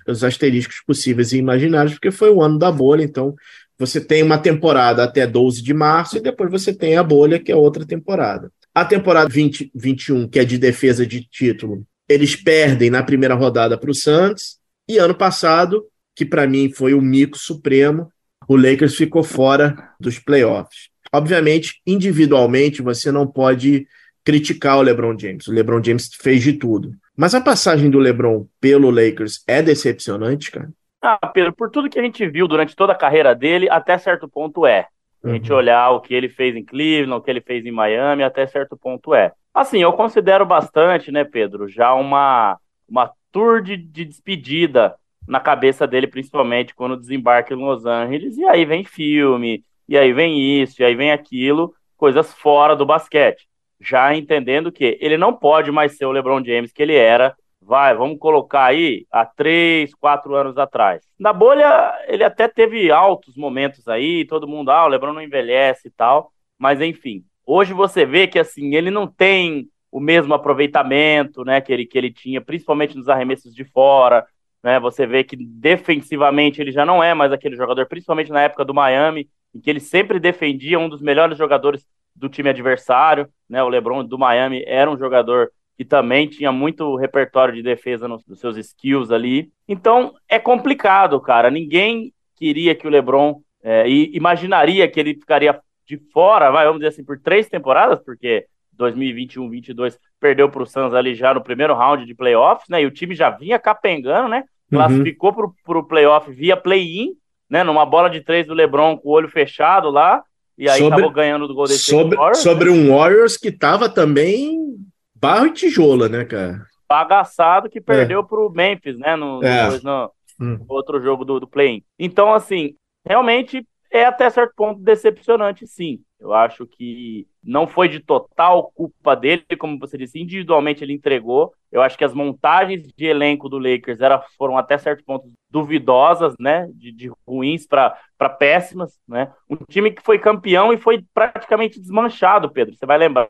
os 0.08 0.24
asteriscos 0.24 0.82
possíveis 0.86 1.34
e 1.34 1.38
imaginários, 1.38 1.94
porque 1.94 2.12
foi 2.12 2.30
o 2.30 2.42
ano 2.42 2.58
da 2.58 2.72
bolha, 2.72 3.04
então 3.04 3.36
você 3.78 4.00
tem 4.00 4.24
uma 4.24 4.38
temporada 4.38 5.04
até 5.04 5.26
12 5.26 5.62
de 5.62 5.74
março 5.74 6.18
e 6.18 6.22
depois 6.22 6.50
você 6.50 6.74
tem 6.74 6.98
a 6.98 7.04
bolha, 7.04 7.40
que 7.40 7.52
é 7.52 7.56
outra 7.56 7.86
temporada. 7.86 8.52
A 8.74 8.86
temporada 8.86 9.28
2021, 9.28 10.28
que 10.28 10.40
é 10.40 10.46
de 10.46 10.58
defesa 10.58 11.06
de 11.06 11.24
título, 11.24 11.86
eles 12.08 12.36
perdem 12.36 12.90
na 12.90 13.04
primeira 13.04 13.36
rodada 13.36 13.78
para 13.78 13.92
o 13.92 13.96
Santos. 13.96 14.58
E 14.88 14.98
ano 14.98 15.16
passado, 15.16 15.86
que 16.20 16.26
para 16.26 16.46
mim 16.46 16.70
foi 16.70 16.94
o 16.94 17.02
mico 17.02 17.38
supremo, 17.38 18.12
o 18.46 18.58
Lakers 18.58 18.98
ficou 18.98 19.24
fora 19.24 19.94
dos 19.98 20.20
playoffs. 20.20 20.90
Obviamente, 21.14 21.80
individualmente, 21.88 22.82
você 22.82 23.10
não 23.10 23.26
pode 23.26 23.88
criticar 24.22 24.78
o 24.78 24.82
LeBron 24.82 25.18
James. 25.18 25.48
O 25.48 25.54
LeBron 25.54 25.82
James 25.82 26.10
fez 26.22 26.44
de 26.44 26.52
tudo. 26.52 26.92
Mas 27.16 27.34
a 27.34 27.40
passagem 27.40 27.90
do 27.90 28.00
LeBron 28.00 28.46
pelo 28.60 28.90
Lakers 28.90 29.46
é 29.48 29.62
decepcionante, 29.62 30.52
cara? 30.52 30.70
Ah, 31.02 31.26
Pedro, 31.28 31.54
por 31.54 31.72
tudo 31.72 31.90
que 31.90 31.98
a 31.98 32.04
gente 32.04 32.28
viu 32.28 32.50
durante 32.50 32.76
toda 32.76 32.92
a 32.92 32.98
carreira 32.98 33.34
dele, 33.34 33.70
até 33.70 33.98
certo 33.98 34.28
ponto 34.28 34.68
é. 34.68 34.88
A 35.24 35.30
gente 35.30 35.50
uhum. 35.50 35.58
olhar 35.58 35.92
o 35.92 36.02
que 36.02 36.14
ele 36.14 36.28
fez 36.28 36.54
em 36.54 36.66
Cleveland, 36.66 37.14
o 37.14 37.22
que 37.22 37.32
ele 37.32 37.40
fez 37.40 37.66
em 37.66 37.72
Miami, 37.72 38.24
até 38.24 38.46
certo 38.46 38.76
ponto 38.76 39.16
é. 39.16 39.32
Assim, 39.54 39.82
eu 39.82 39.94
considero 39.94 40.46
bastante, 40.46 41.14
né, 41.14 41.24
Pedro, 41.24 41.70
já 41.70 41.94
uma, 41.94 42.58
uma 42.90 43.10
tour 43.32 43.62
de, 43.62 43.78
de 43.78 44.04
despedida 44.04 44.96
na 45.30 45.40
cabeça 45.40 45.86
dele, 45.86 46.08
principalmente 46.08 46.74
quando 46.74 46.98
desembarca 46.98 47.54
em 47.54 47.58
Los 47.58 47.86
Angeles, 47.86 48.36
e 48.38 48.46
aí 48.46 48.66
vem 48.66 48.84
filme, 48.84 49.64
e 49.88 49.96
aí 49.98 50.12
vem 50.12 50.62
isso, 50.62 50.82
e 50.82 50.86
aí 50.86 50.96
vem 50.96 51.12
aquilo, 51.12 51.74
coisas 51.96 52.34
fora 52.34 52.76
do 52.76 52.86
basquete. 52.86 53.48
Já 53.80 54.14
entendendo 54.16 54.72
que 54.72 54.98
ele 55.00 55.18
não 55.18 55.32
pode 55.32 55.72
mais 55.72 55.96
ser 55.96 56.06
o 56.06 56.12
LeBron 56.12 56.44
James 56.44 56.74
que 56.74 56.82
ele 56.82 56.96
era 56.96 57.36
vai, 57.62 57.94
vamos 57.94 58.18
colocar 58.18 58.66
aí, 58.66 59.06
há 59.12 59.24
três, 59.24 59.94
quatro 59.94 60.34
anos 60.34 60.58
atrás. 60.58 61.04
Na 61.20 61.32
bolha, 61.32 61.94
ele 62.08 62.24
até 62.24 62.48
teve 62.48 62.92
altos 62.92 63.38
momentos 63.38 63.88
aí, 63.88 64.26
todo 64.26 64.48
mundo, 64.48 64.72
ah, 64.72 64.86
o 64.86 64.88
Lebron 64.88 65.14
não 65.14 65.22
envelhece 65.22 65.90
e 65.90 65.92
tal, 65.92 66.32
mas 66.58 66.82
enfim. 66.82 67.24
Hoje 67.46 67.72
você 67.72 68.08
vê 68.08 68.26
que, 68.26 68.40
assim, 68.40 68.74
ele 68.74 68.90
não 68.90 69.06
tem 69.06 69.68
o 69.92 70.00
mesmo 70.00 70.34
aproveitamento, 70.34 71.44
né, 71.46 71.62
que 71.62 71.72
ele, 71.72 71.86
que 71.86 71.98
ele 71.98 72.12
tinha, 72.12 72.42
principalmente 72.42 72.98
nos 72.98 73.08
arremessos 73.08 73.54
de 73.54 73.64
fora, 73.64 74.26
né, 74.64 74.80
você 74.80 75.06
vê 75.06 75.24
que 75.24 75.36
defensivamente 75.36 76.62
ele 76.62 76.72
já 76.72 76.86
não 76.86 77.04
é 77.04 77.14
mais 77.14 77.32
aquele 77.32 77.56
jogador, 77.56 77.86
principalmente 77.86 78.32
na 78.32 78.42
época 78.42 78.66
do 78.66 78.74
Miami, 78.74 79.30
em 79.54 79.60
que 79.60 79.70
ele 79.70 79.80
sempre 79.80 80.20
defendia 80.20 80.78
um 80.78 80.90
dos 80.90 81.02
melhores 81.02 81.38
jogadores 81.38 81.86
do 82.16 82.30
time 82.30 82.50
adversário, 82.50 83.28
né, 83.50 83.64
o 83.64 83.70
LeBron 83.70 84.04
do 84.04 84.18
Miami 84.18 84.64
era 84.68 84.92
um 84.92 84.98
jogador 84.98 85.52
que 85.78 85.86
também 85.86 86.28
tinha 86.28 86.52
muito 86.52 86.98
repertório 86.98 87.56
de 87.56 87.64
defesa 87.64 88.06
nos, 88.06 88.26
nos 88.28 88.38
seus 88.40 88.58
skills 88.58 89.12
ali. 89.12 89.50
Então 89.66 90.14
é 90.28 90.38
complicado, 90.38 91.18
cara. 91.22 91.50
Ninguém 91.50 92.14
queria 92.36 92.76
que 92.76 92.86
o 92.86 92.90
LeBron 92.90 93.42
é, 93.64 93.88
imaginaria 93.88 94.90
que 94.90 95.00
ele 95.00 95.14
ficaria 95.14 95.58
de 95.88 95.98
fora, 96.12 96.52
vai, 96.52 96.66
vamos 96.66 96.80
dizer 96.80 96.90
assim, 96.90 97.04
por 97.04 97.18
três 97.18 97.48
temporadas, 97.48 98.00
porque 98.04 98.46
2021, 98.74 99.50
22 99.50 99.98
perdeu 100.20 100.50
para 100.50 100.64
o 100.64 100.66
Suns 100.66 100.94
ali 100.94 101.16
já 101.16 101.34
no 101.34 101.42
primeiro 101.42 101.74
round 101.74 102.06
de 102.06 102.14
playoffs, 102.14 102.68
né? 102.70 102.82
E 102.82 102.86
o 102.86 102.92
time 102.92 103.16
já 103.16 103.30
vinha 103.30 103.58
capengando, 103.58 104.28
né? 104.28 104.44
Uhum. 104.72 104.78
Classificou 104.78 105.34
uhum. 105.36 105.52
para 105.66 105.78
o 105.78 105.84
playoff 105.84 106.32
via 106.32 106.58
play-in, 106.58 107.14
né? 107.50 107.64
Numa 107.64 107.86
bola 107.86 108.10
de 108.10 108.22
três 108.22 108.46
do 108.46 108.54
LeBron 108.54 108.98
com 108.98 109.10
o 109.10 109.12
olho 109.12 109.30
fechado 109.30 109.90
lá. 109.90 110.24
E 110.58 110.70
aí 110.70 110.80
sobre, 110.80 110.96
acabou 110.96 111.12
ganhando 111.12 111.48
do 111.48 111.54
Golden 111.54 111.76
State 111.76 112.02
sobre, 112.02 112.18
Warriors. 112.18 112.40
Sobre 112.40 112.70
um 112.70 112.96
Warriors 112.96 113.38
que 113.38 113.48
estava 113.48 113.88
também 113.88 114.76
barro 115.16 115.48
e 115.48 115.54
tijolo, 115.54 116.10
né, 116.10 116.26
cara? 116.26 116.62
Bagaçado 116.88 117.70
que 117.70 117.80
perdeu 117.80 118.20
é. 118.20 118.24
pro 118.24 118.50
Memphis, 118.50 118.98
né? 118.98 119.16
No, 119.16 119.42
é. 119.44 119.80
no 119.82 120.12
hum. 120.42 120.60
outro 120.68 121.02
jogo 121.02 121.24
do, 121.24 121.40
do 121.40 121.48
play-in. 121.48 121.82
Então, 121.98 122.34
assim, 122.34 122.76
realmente 123.08 123.66
é 123.92 124.06
até 124.06 124.30
certo 124.30 124.54
ponto 124.56 124.82
decepcionante, 124.82 125.66
sim. 125.68 126.02
Eu 126.20 126.34
acho 126.34 126.66
que 126.68 127.28
não 127.44 127.66
foi 127.66 127.88
de 127.88 128.00
total 128.00 128.72
culpa 128.74 129.16
dele, 129.16 129.44
como 129.58 129.80
você 129.80 129.98
disse, 129.98 130.20
individualmente 130.20 130.84
ele 130.84 130.94
entregou. 130.94 131.54
Eu 131.72 131.82
acho 131.82 131.98
que 131.98 132.04
as 132.04 132.14
montagens 132.14 132.84
de 132.96 133.06
elenco 133.06 133.48
do 133.48 133.58
Lakers 133.58 134.02
era, 134.02 134.22
foram 134.38 134.58
até 134.58 134.78
certo 134.78 135.04
ponto 135.06 135.30
duvidosas, 135.50 136.36
né? 136.40 136.68
De, 136.74 136.92
de 136.92 137.12
ruins 137.26 137.66
para 137.66 138.30
péssimas, 138.38 139.00
né? 139.08 139.32
Um 139.50 139.56
time 139.70 139.92
que 139.92 140.04
foi 140.04 140.20
campeão 140.20 140.74
e 140.74 140.78
foi 140.78 141.06
praticamente 141.14 141.80
desmanchado, 141.80 142.52
Pedro. 142.52 142.76
Você 142.76 142.86
vai 142.86 142.98
lembrar 142.98 143.30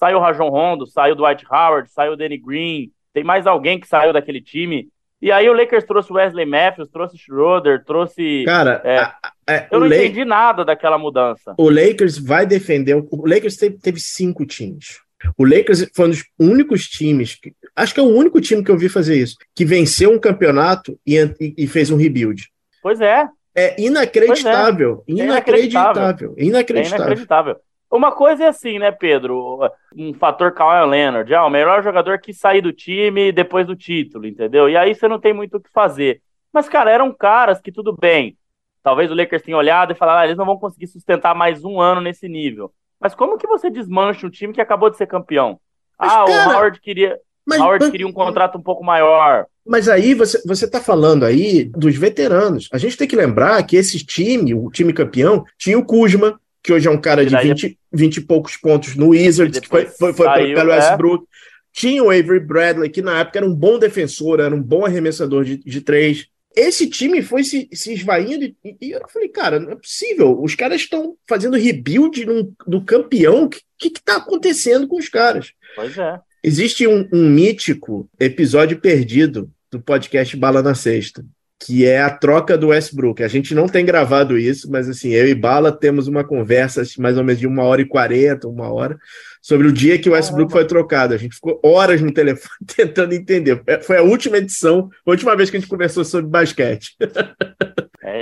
Saiu 0.00 0.16
o 0.16 0.20
Rajon 0.20 0.48
Rondo, 0.48 0.86
saiu 0.86 1.12
o 1.12 1.16
Dwight 1.16 1.44
Howard, 1.44 1.90
saiu 1.90 2.12
o 2.12 2.16
Danny 2.16 2.38
Green, 2.38 2.90
tem 3.12 3.22
mais 3.22 3.46
alguém 3.46 3.78
que 3.78 3.86
saiu 3.86 4.14
daquele 4.14 4.40
time. 4.40 4.88
E 5.22 5.30
aí 5.30 5.48
o 5.48 5.52
Lakers 5.52 5.84
trouxe 5.84 6.12
Wesley 6.12 6.46
Matthews, 6.46 6.88
trouxe 6.88 7.18
Schroeder, 7.18 7.84
trouxe. 7.84 8.42
Cara, 8.46 8.80
é, 8.84 8.98
a, 8.98 9.14
a, 9.46 9.66
eu 9.70 9.80
não 9.80 9.88
La... 9.88 9.96
entendi 9.96 10.24
nada 10.24 10.64
daquela 10.64 10.96
mudança. 10.96 11.54
O 11.58 11.68
Lakers 11.68 12.16
vai 12.18 12.46
defender. 12.46 12.94
O 12.94 13.28
Lakers 13.28 13.56
teve, 13.56 13.78
teve 13.78 14.00
cinco 14.00 14.46
times. 14.46 15.00
O 15.36 15.44
Lakers 15.44 15.86
foi 15.94 16.06
um 16.06 16.10
dos 16.10 16.24
únicos 16.38 16.88
times, 16.88 17.34
que, 17.34 17.52
acho 17.76 17.92
que 17.92 18.00
é 18.00 18.02
o 18.02 18.08
único 18.08 18.40
time 18.40 18.64
que 18.64 18.70
eu 18.70 18.78
vi 18.78 18.88
fazer 18.88 19.16
isso, 19.16 19.36
que 19.54 19.66
venceu 19.66 20.10
um 20.10 20.18
campeonato 20.18 20.98
e, 21.06 21.18
e, 21.38 21.54
e 21.58 21.66
fez 21.66 21.90
um 21.90 21.96
rebuild. 21.96 22.48
Pois 22.82 23.00
é. 23.02 23.28
É 23.54 23.78
inacreditável. 23.78 25.04
É. 25.06 25.12
Inacreditável. 25.12 26.34
Inacreditável. 26.38 26.38
inacreditável. 26.38 26.38
É 26.38 26.44
inacreditável. 26.44 27.56
Uma 27.90 28.12
coisa 28.12 28.44
é 28.44 28.48
assim, 28.48 28.78
né, 28.78 28.92
Pedro? 28.92 29.58
Um 29.96 30.14
fator 30.14 30.52
Kawhi 30.52 30.88
Leonard, 30.88 31.34
ah, 31.34 31.44
o 31.44 31.50
melhor 31.50 31.82
jogador 31.82 32.20
que 32.20 32.32
sair 32.32 32.60
do 32.60 32.72
time 32.72 33.32
depois 33.32 33.66
do 33.66 33.74
título, 33.74 34.26
entendeu? 34.26 34.68
E 34.68 34.76
aí 34.76 34.94
você 34.94 35.08
não 35.08 35.18
tem 35.18 35.32
muito 35.32 35.56
o 35.56 35.60
que 35.60 35.70
fazer. 35.72 36.22
Mas, 36.52 36.68
cara, 36.68 36.90
eram 36.90 37.12
caras 37.12 37.60
que 37.60 37.72
tudo 37.72 37.96
bem. 37.96 38.36
Talvez 38.82 39.10
o 39.10 39.14
Lakers 39.14 39.42
tenha 39.42 39.56
olhado 39.56 39.92
e 39.92 39.96
falado, 39.96 40.18
ah, 40.20 40.24
eles 40.24 40.36
não 40.36 40.46
vão 40.46 40.56
conseguir 40.56 40.86
sustentar 40.86 41.34
mais 41.34 41.64
um 41.64 41.80
ano 41.80 42.00
nesse 42.00 42.28
nível. 42.28 42.72
Mas 43.00 43.14
como 43.14 43.36
que 43.36 43.46
você 43.46 43.68
desmancha 43.68 44.26
um 44.26 44.30
time 44.30 44.52
que 44.52 44.60
acabou 44.60 44.88
de 44.88 44.96
ser 44.96 45.06
campeão? 45.06 45.58
Mas, 45.98 46.12
ah, 46.12 46.24
cara, 46.24 46.48
o 46.48 46.52
Howard 46.52 46.80
queria. 46.80 47.18
Mas, 47.44 47.60
Howard 47.60 47.84
mas, 47.84 47.90
queria 47.90 48.06
um 48.06 48.12
contrato 48.12 48.56
um 48.56 48.62
pouco 48.62 48.84
maior. 48.84 49.46
Mas 49.66 49.88
aí 49.88 50.14
você, 50.14 50.40
você 50.46 50.68
tá 50.68 50.80
falando 50.80 51.24
aí 51.24 51.64
dos 51.64 51.96
veteranos. 51.96 52.68
A 52.72 52.78
gente 52.78 52.96
tem 52.96 53.08
que 53.08 53.16
lembrar 53.16 53.62
que 53.64 53.76
esse 53.76 54.04
time, 54.04 54.54
o 54.54 54.70
time 54.70 54.92
campeão, 54.92 55.44
tinha 55.58 55.78
o 55.78 55.84
Kuzma, 55.84 56.40
que 56.62 56.72
hoje 56.72 56.88
é 56.88 56.90
um 56.90 57.00
cara 57.00 57.24
de 57.24 57.36
20, 57.36 57.78
20 57.92 58.16
e 58.16 58.20
poucos 58.20 58.56
pontos 58.56 58.94
no 58.96 59.08
Wizards, 59.08 59.58
que 59.60 59.68
foi, 59.68 59.86
foi, 59.86 60.12
foi 60.12 60.26
saiu, 60.26 60.54
pelo 60.54 60.70
é. 60.70 60.76
Westbrook. 60.76 61.24
É. 61.24 61.26
Tinha 61.72 62.02
o 62.02 62.10
Avery 62.10 62.40
Bradley, 62.40 62.90
que 62.90 63.00
na 63.00 63.20
época 63.20 63.38
era 63.38 63.46
um 63.46 63.54
bom 63.54 63.78
defensor, 63.78 64.40
era 64.40 64.54
um 64.54 64.62
bom 64.62 64.84
arremessador 64.84 65.44
de, 65.44 65.56
de 65.56 65.80
três. 65.80 66.26
Esse 66.54 66.88
time 66.88 67.22
foi 67.22 67.44
se, 67.44 67.68
se 67.72 67.92
esvaindo 67.92 68.44
e, 68.44 68.56
e, 68.80 68.90
eu 68.90 69.00
falei, 69.08 69.28
cara, 69.28 69.60
não 69.60 69.70
é 69.70 69.76
possível. 69.76 70.40
Os 70.42 70.56
caras 70.56 70.80
estão 70.80 71.16
fazendo 71.28 71.56
rebuild 71.56 72.26
num, 72.26 72.52
do 72.66 72.84
campeão. 72.84 73.44
O 73.44 73.48
que 73.48 73.62
está 73.82 74.16
acontecendo 74.16 74.88
com 74.88 74.96
os 74.98 75.08
caras? 75.08 75.52
Pois 75.76 75.96
é. 75.96 76.20
Existe 76.42 76.86
um, 76.86 77.08
um 77.12 77.28
mítico 77.28 78.08
episódio 78.18 78.80
perdido 78.80 79.50
do 79.70 79.80
podcast 79.80 80.36
Bala 80.36 80.62
na 80.62 80.74
Sexta, 80.74 81.24
que 81.62 81.84
é 81.84 82.00
a 82.00 82.08
troca 82.08 82.56
do 82.56 82.68
Westbrook. 82.68 83.22
A 83.22 83.28
gente 83.28 83.54
não 83.54 83.68
tem 83.68 83.84
gravado 83.84 84.38
isso, 84.38 84.70
mas 84.70 84.88
assim, 84.88 85.10
eu 85.10 85.28
e 85.28 85.34
Bala 85.34 85.70
temos 85.70 86.08
uma 86.08 86.24
conversa 86.24 86.82
mais 86.98 87.18
ou 87.18 87.22
menos 87.22 87.38
de 87.38 87.46
uma 87.46 87.62
hora 87.62 87.82
e 87.82 87.84
quarenta, 87.84 88.48
uma 88.48 88.72
hora, 88.72 88.98
sobre 89.42 89.68
o 89.68 89.72
dia 89.72 89.98
que 89.98 90.08
o 90.08 90.12
Westbrook 90.12 90.50
foi 90.50 90.66
trocado. 90.66 91.12
A 91.12 91.18
gente 91.18 91.34
ficou 91.34 91.60
horas 91.62 92.00
no 92.00 92.10
telefone 92.14 92.56
tentando 92.66 93.12
entender. 93.12 93.62
Foi 93.82 93.98
a 93.98 94.02
última 94.02 94.38
edição, 94.38 94.88
a 95.06 95.10
última 95.10 95.36
vez 95.36 95.50
que 95.50 95.58
a 95.58 95.60
gente 95.60 95.68
conversou 95.68 96.02
sobre 96.02 96.30
basquete. 96.30 96.96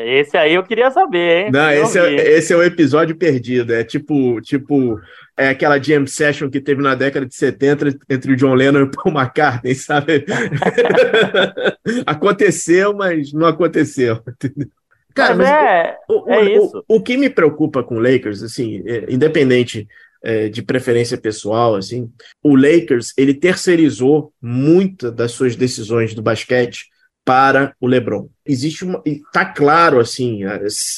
É, 0.08 0.20
esse 0.20 0.36
aí 0.36 0.54
eu 0.54 0.62
queria 0.62 0.90
saber, 0.90 1.44
hein? 1.46 1.50
Não, 1.52 1.70
esse 1.70 1.98
é, 1.98 2.14
esse 2.38 2.52
é 2.52 2.56
o 2.56 2.62
episódio 2.62 3.14
perdido. 3.14 3.74
É 3.74 3.84
tipo, 3.84 4.40
tipo 4.40 4.98
é 5.36 5.50
aquela 5.50 5.78
jam 5.78 6.06
session 6.06 6.48
que 6.48 6.60
teve 6.60 6.82
na 6.82 6.94
década 6.94 7.26
de 7.26 7.34
70 7.34 7.98
entre 8.08 8.32
o 8.32 8.36
John 8.36 8.54
Lennon 8.54 8.80
e 8.80 8.82
o 8.84 8.90
Paul 8.90 9.14
McCartney, 9.14 9.74
sabe? 9.76 10.24
aconteceu, 12.06 12.94
mas 12.94 13.32
não 13.32 13.46
aconteceu. 13.46 14.22
Cara, 15.14 15.34
mas, 15.34 15.48
mas 15.48 15.62
é, 15.62 15.96
o, 16.08 16.32
é 16.32 16.38
o, 16.38 16.48
isso. 16.48 16.84
O, 16.88 16.96
o, 16.96 17.02
que 17.02 17.16
me 17.16 17.28
preocupa 17.28 17.82
com 17.82 17.96
o 17.96 18.00
Lakers, 18.00 18.42
assim, 18.42 18.82
é, 18.86 19.06
independente 19.08 19.86
é, 20.22 20.48
de 20.48 20.62
preferência 20.62 21.18
pessoal, 21.18 21.76
assim, 21.76 22.10
o 22.42 22.56
Lakers 22.56 23.12
ele 23.16 23.34
terceirizou 23.34 24.32
muitas 24.40 25.12
das 25.12 25.32
suas 25.32 25.54
decisões 25.54 26.14
do 26.14 26.22
basquete 26.22 26.86
para 27.28 27.74
o 27.78 27.86
LeBron. 27.86 28.26
Existe 28.46 28.86
uma. 28.86 29.02
Está 29.04 29.44
claro, 29.44 30.00
assim, 30.00 30.40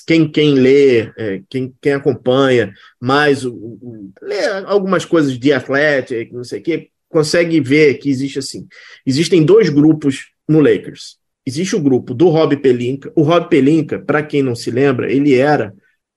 quem, 0.06 0.30
quem 0.30 0.54
lê, 0.54 1.10
é, 1.18 1.42
quem, 1.50 1.74
quem 1.82 1.92
acompanha 1.92 2.72
mais, 3.00 3.44
o, 3.44 3.52
o, 3.52 4.12
lê 4.22 4.46
algumas 4.64 5.04
coisas 5.04 5.36
de 5.36 5.52
Athletic, 5.52 6.32
não 6.32 6.44
sei 6.44 6.60
o 6.60 6.62
quê, 6.62 6.88
consegue 7.08 7.58
ver 7.60 7.94
que 7.94 8.08
existe 8.08 8.38
assim. 8.38 8.68
Existem 9.04 9.44
dois 9.44 9.70
grupos 9.70 10.30
no 10.48 10.60
Lakers. 10.60 11.16
Existe 11.44 11.74
o 11.74 11.80
grupo 11.80 12.14
do 12.14 12.28
Rob 12.28 12.56
Pelinka. 12.58 13.10
O 13.16 13.22
Rob 13.22 13.48
Pelinka, 13.48 13.98
para 13.98 14.22
quem 14.22 14.40
não 14.40 14.54
se 14.54 14.70
lembra, 14.70 15.12
ele 15.12 15.34
era 15.34 15.74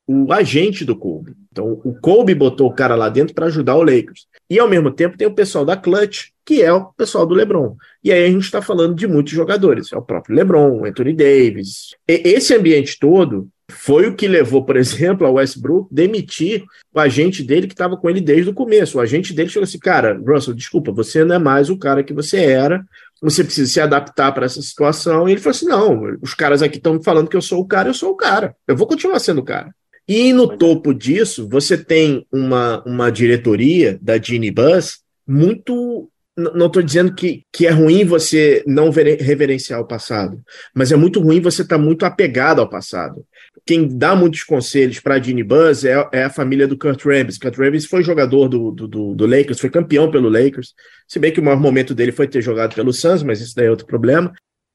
o 0.08 0.32
agente 0.34 0.84
do 0.84 0.96
Kobe. 0.96 1.34
Então, 1.52 1.80
o 1.84 1.94
Kobe 2.00 2.36
botou 2.36 2.68
o 2.68 2.74
cara 2.74 2.96
lá 2.96 3.10
dentro 3.10 3.34
para 3.34 3.46
ajudar 3.46 3.76
o 3.76 3.84
Lakers. 3.84 4.28
E, 4.50 4.60
ao 4.60 4.68
mesmo 4.68 4.92
tempo, 4.92 5.18
tem 5.18 5.28
o 5.28 5.34
pessoal 5.34 5.64
da 5.64 5.78
Clutch, 5.78 6.30
que 6.46 6.62
é 6.62 6.74
o 6.74 6.86
pessoal 6.94 7.26
do 7.26 7.34
LeBron. 7.34 7.76
E 8.04 8.12
aí 8.12 8.26
a 8.26 8.30
gente 8.30 8.44
está 8.44 8.62
falando 8.62 8.96
de 8.96 9.08
muitos 9.08 9.34
jogadores. 9.34 9.92
É 9.94 9.98
o 9.98 10.02
próprio 10.02 10.36
LeBron, 10.36 10.82
o 10.82 10.86
Anthony 10.86 11.14
Davis. 11.14 11.96
E 12.08 12.22
esse 12.26 12.54
ambiente 12.54 13.00
todo 13.00 13.48
foi 13.72 14.08
o 14.08 14.16
que 14.16 14.28
levou, 14.28 14.66
por 14.66 14.76
exemplo, 14.76 15.26
a 15.26 15.32
Westbrook 15.32 15.88
demitir 15.92 16.64
o 16.94 17.00
agente 17.00 17.42
dele 17.44 17.68
que 17.68 17.74
estava 17.74 17.96
com 17.96 18.10
ele 18.10 18.20
desde 18.20 18.50
o 18.50 18.54
começo. 18.54 18.98
O 18.98 19.02
agente 19.02 19.34
dele 19.34 19.50
chegou 19.50 19.64
assim: 19.64 19.80
cara, 19.80 20.20
Russell, 20.26 20.54
desculpa, 20.54 20.92
você 20.92 21.24
não 21.24 21.36
é 21.36 21.40
mais 21.40 21.70
o 21.70 21.78
cara 21.78 22.04
que 22.04 22.14
você 22.14 22.44
era, 22.44 22.84
você 23.22 23.44
precisa 23.44 23.72
se 23.72 23.80
adaptar 23.80 24.32
para 24.34 24.46
essa 24.46 24.62
situação. 24.62 25.28
E 25.28 25.32
ele 25.32 25.42
falou 25.42 25.56
assim: 25.56 25.66
não, 25.66 26.18
os 26.22 26.34
caras 26.34 26.62
aqui 26.62 26.78
estão 26.78 26.96
me 26.96 27.04
falando 27.04 27.30
que 27.30 27.38
eu 27.38 27.42
sou 27.42 27.62
o 27.62 27.68
cara, 27.68 27.90
eu 27.90 27.94
sou 27.94 28.12
o 28.12 28.18
cara, 28.18 28.56
eu 28.68 28.76
vou 28.76 28.86
continuar 28.86 29.20
sendo 29.20 29.40
o 29.40 29.46
cara. 29.46 29.74
E 30.08 30.34
no 30.34 30.58
topo 30.58 30.94
disso, 30.94 31.48
você 31.48 31.78
tem 31.78 32.26
uma, 32.32 32.84
uma 32.86 33.10
diretoria 33.10 33.98
da 34.02 34.16
Bus 34.18 35.00
muito 35.26 36.10
não 36.36 36.66
estou 36.66 36.82
dizendo 36.82 37.14
que, 37.14 37.44
que 37.52 37.68
é 37.68 37.70
ruim 37.70 38.04
você 38.06 38.64
não 38.66 38.90
reverenciar 38.90 39.80
o 39.80 39.88
passado, 39.88 40.42
mas 40.74 40.92
é 40.92 40.96
muito 40.96 41.20
ruim 41.20 41.40
você 41.40 41.62
estar 41.62 41.78
tá 41.78 41.82
muito 41.82 42.06
apegado 42.06 42.60
ao 42.60 42.68
passado. 42.70 43.24
Quem 43.66 43.88
dá 43.88 44.16
muitos 44.16 44.44
conselhos 44.44 45.00
para 45.00 45.16
a 45.16 45.20
Buzz 45.46 45.86
é, 45.86 46.10
é, 46.12 46.24
a 46.24 46.30
família 46.32 46.68
do 46.68 46.78
Kurt 46.78 47.06
Rambis. 47.06 47.38
Kurt 47.38 47.56
Rambis 47.56 47.86
foi 47.86 48.04
jogador 48.04 48.48
do, 48.48 48.72
do, 48.72 49.14
do, 49.14 49.26
Lakers, 49.28 49.60
foi 49.60 49.70
campeão 49.70 50.10
pelo 50.10 50.28
Lakers, 50.28 50.74
se 51.08 51.20
bem 51.20 51.32
que 51.32 51.40
o 51.40 51.44
maior 51.44 51.60
momento 51.60 51.94
dele 51.94 52.12
foi 52.12 52.28
ter 52.28 52.42
jogado 52.42 52.74
pelo 52.74 52.92
Suns, 52.92 53.22
mas 53.22 53.40
isso 53.40 53.56
daí 53.56 53.68
é 53.68 53.70
outro 53.70 53.86
problema. 53.86 54.34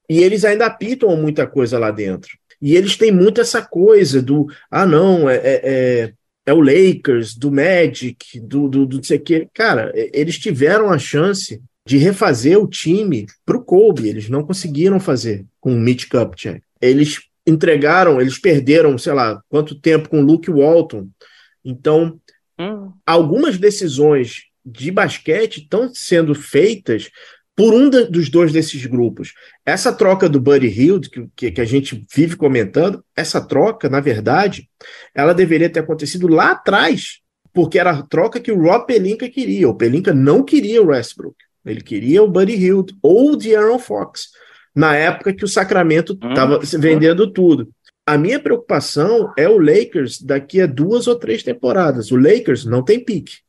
E 0.09 0.19
eles 0.19 0.45
ainda 0.45 0.65
apitam 0.65 1.15
muita 1.17 1.45
coisa 1.45 1.77
lá 1.77 1.91
dentro. 1.91 2.38
E 2.61 2.75
eles 2.75 2.97
têm 2.97 3.11
muito 3.11 3.39
essa 3.39 3.61
coisa 3.61 4.21
do, 4.21 4.47
ah, 4.69 4.85
não, 4.85 5.29
é, 5.29 5.35
é, 5.35 5.61
é 5.63 6.13
é 6.49 6.53
o 6.53 6.61
Lakers, 6.61 7.35
do 7.35 7.51
Magic, 7.51 8.39
do, 8.39 8.67
do, 8.67 8.83
do 8.83 8.97
não 8.97 9.03
sei 9.03 9.17
o 9.17 9.21
quê. 9.21 9.47
Cara, 9.53 9.91
eles 9.93 10.39
tiveram 10.39 10.89
a 10.89 10.97
chance 10.97 11.61
de 11.85 11.97
refazer 11.97 12.59
o 12.59 12.67
time 12.67 13.27
para 13.45 13.55
o 13.55 13.63
Kobe. 13.63 14.09
Eles 14.09 14.29
não 14.29 14.43
conseguiram 14.43 14.99
fazer 14.99 15.45
com 15.61 15.71
o 15.71 15.79
Mitch 15.79 16.07
Kupchak. 16.09 16.63
Eles 16.81 17.21
entregaram, 17.45 18.19
eles 18.19 18.39
perderam, 18.39 18.97
sei 18.97 19.13
lá, 19.13 19.39
quanto 19.47 19.79
tempo 19.79 20.09
com 20.09 20.21
o 20.21 20.25
Luke 20.25 20.49
Walton. 20.49 21.07
Então, 21.63 22.19
hum. 22.59 22.91
algumas 23.05 23.59
decisões 23.59 24.45
de 24.65 24.89
basquete 24.89 25.57
estão 25.57 25.93
sendo 25.93 26.33
feitas 26.33 27.11
por 27.59 27.73
um 27.73 27.89
dos 27.89 28.29
dois 28.29 28.53
desses 28.53 28.85
grupos. 28.85 29.33
Essa 29.65 29.91
troca 29.91 30.29
do 30.29 30.39
Buddy 30.39 30.67
Hield, 30.67 31.09
que, 31.35 31.51
que, 31.51 31.59
a 31.59 31.65
gente 31.65 32.05
vive 32.15 32.37
comentando, 32.37 33.03
essa 33.13 33.41
troca, 33.41 33.89
na 33.89 33.99
verdade, 33.99 34.69
ela 35.13 35.33
deveria 35.33 35.69
ter 35.69 35.81
acontecido 35.81 36.29
lá 36.29 36.51
atrás, 36.51 37.19
porque 37.51 37.77
era 37.77 37.91
a 37.91 38.01
troca 38.01 38.39
que 38.39 38.49
o 38.49 38.61
Rob 38.61 38.87
Pelinka 38.87 39.27
queria. 39.27 39.67
O 39.67 39.75
Pelinka 39.75 40.13
não 40.13 40.41
queria 40.41 40.81
o 40.81 40.85
Westbrook, 40.85 41.35
ele 41.65 41.81
queria 41.81 42.23
o 42.23 42.29
Buddy 42.29 42.53
Hield 42.53 42.95
ou 43.03 43.33
o 43.33 43.35
De'Aaron 43.35 43.77
Fox, 43.77 44.29
na 44.73 44.95
época 44.95 45.33
que 45.33 45.43
o 45.43 45.49
Sacramento 45.49 46.13
estava 46.13 46.59
hum. 46.59 46.79
vendendo 46.79 47.29
tudo. 47.29 47.67
A 48.07 48.17
minha 48.17 48.39
preocupação 48.39 49.33
é 49.37 49.49
o 49.49 49.59
Lakers 49.59 50.21
daqui 50.21 50.61
a 50.61 50.65
duas 50.65 51.07
ou 51.07 51.19
três 51.19 51.43
temporadas. 51.43 52.09
O 52.09 52.15
Lakers 52.15 52.63
não 52.63 52.81
tem 52.81 53.03
pique. 53.03 53.39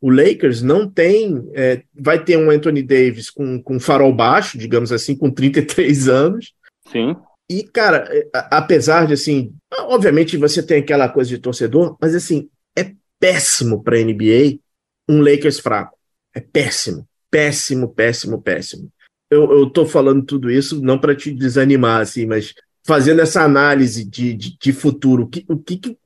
O 0.00 0.10
Lakers 0.10 0.62
não 0.62 0.88
tem. 0.88 1.48
É, 1.54 1.82
vai 1.94 2.22
ter 2.22 2.36
um 2.36 2.50
Anthony 2.50 2.82
Davis 2.82 3.30
com, 3.30 3.60
com 3.62 3.80
farol 3.80 4.14
baixo, 4.14 4.56
digamos 4.56 4.92
assim, 4.92 5.16
com 5.16 5.30
33 5.30 6.08
anos. 6.08 6.54
Sim. 6.90 7.16
E, 7.50 7.62
cara, 7.62 8.06
é, 8.10 8.28
apesar 8.50 9.06
de 9.06 9.14
assim, 9.14 9.54
obviamente 9.72 10.36
você 10.36 10.62
tem 10.62 10.80
aquela 10.80 11.08
coisa 11.08 11.30
de 11.30 11.38
torcedor, 11.38 11.96
mas 12.00 12.14
assim, 12.14 12.48
é 12.76 12.92
péssimo 13.18 13.82
para 13.82 13.96
a 13.96 14.02
NBA 14.02 14.58
um 15.08 15.20
Lakers 15.20 15.58
fraco. 15.58 15.96
É 16.34 16.40
péssimo, 16.40 17.08
péssimo, 17.30 17.88
péssimo, 17.88 18.40
péssimo. 18.40 18.92
Eu, 19.30 19.50
eu 19.50 19.70
tô 19.70 19.86
falando 19.86 20.24
tudo 20.24 20.50
isso 20.50 20.80
não 20.80 20.98
para 20.98 21.16
te 21.16 21.32
desanimar, 21.32 22.02
assim, 22.02 22.26
mas 22.26 22.54
fazendo 22.86 23.20
essa 23.20 23.42
análise 23.42 24.04
de, 24.04 24.34
de, 24.34 24.56
de 24.58 24.72
futuro, 24.72 25.24
o 25.24 25.28
que, 25.28 25.44
o 25.48 25.58
que, 25.58 25.98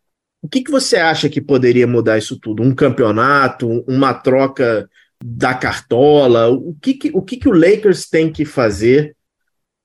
o 0.43 0.49
que, 0.49 0.63
que 0.63 0.71
você 0.73 0.97
acha 0.97 1.29
que 1.29 1.41
poderia 1.41 1.87
mudar 1.87 2.19
isso 2.19 2.39
tudo? 2.39 2.65
Um 2.65 2.75
campeonato, 2.75 3.85
uma 3.87 4.13
troca 4.13 4.91
da 5.25 5.55
cartola? 5.55 6.51
O 6.51 6.77
que, 6.83 6.95
que, 6.95 7.11
o, 7.15 7.23
que, 7.23 7.37
que 7.37 7.49
o 7.49 7.53
Lakers 7.53 8.09
tem 8.11 8.31
que 8.31 8.45
fazer 8.45 9.17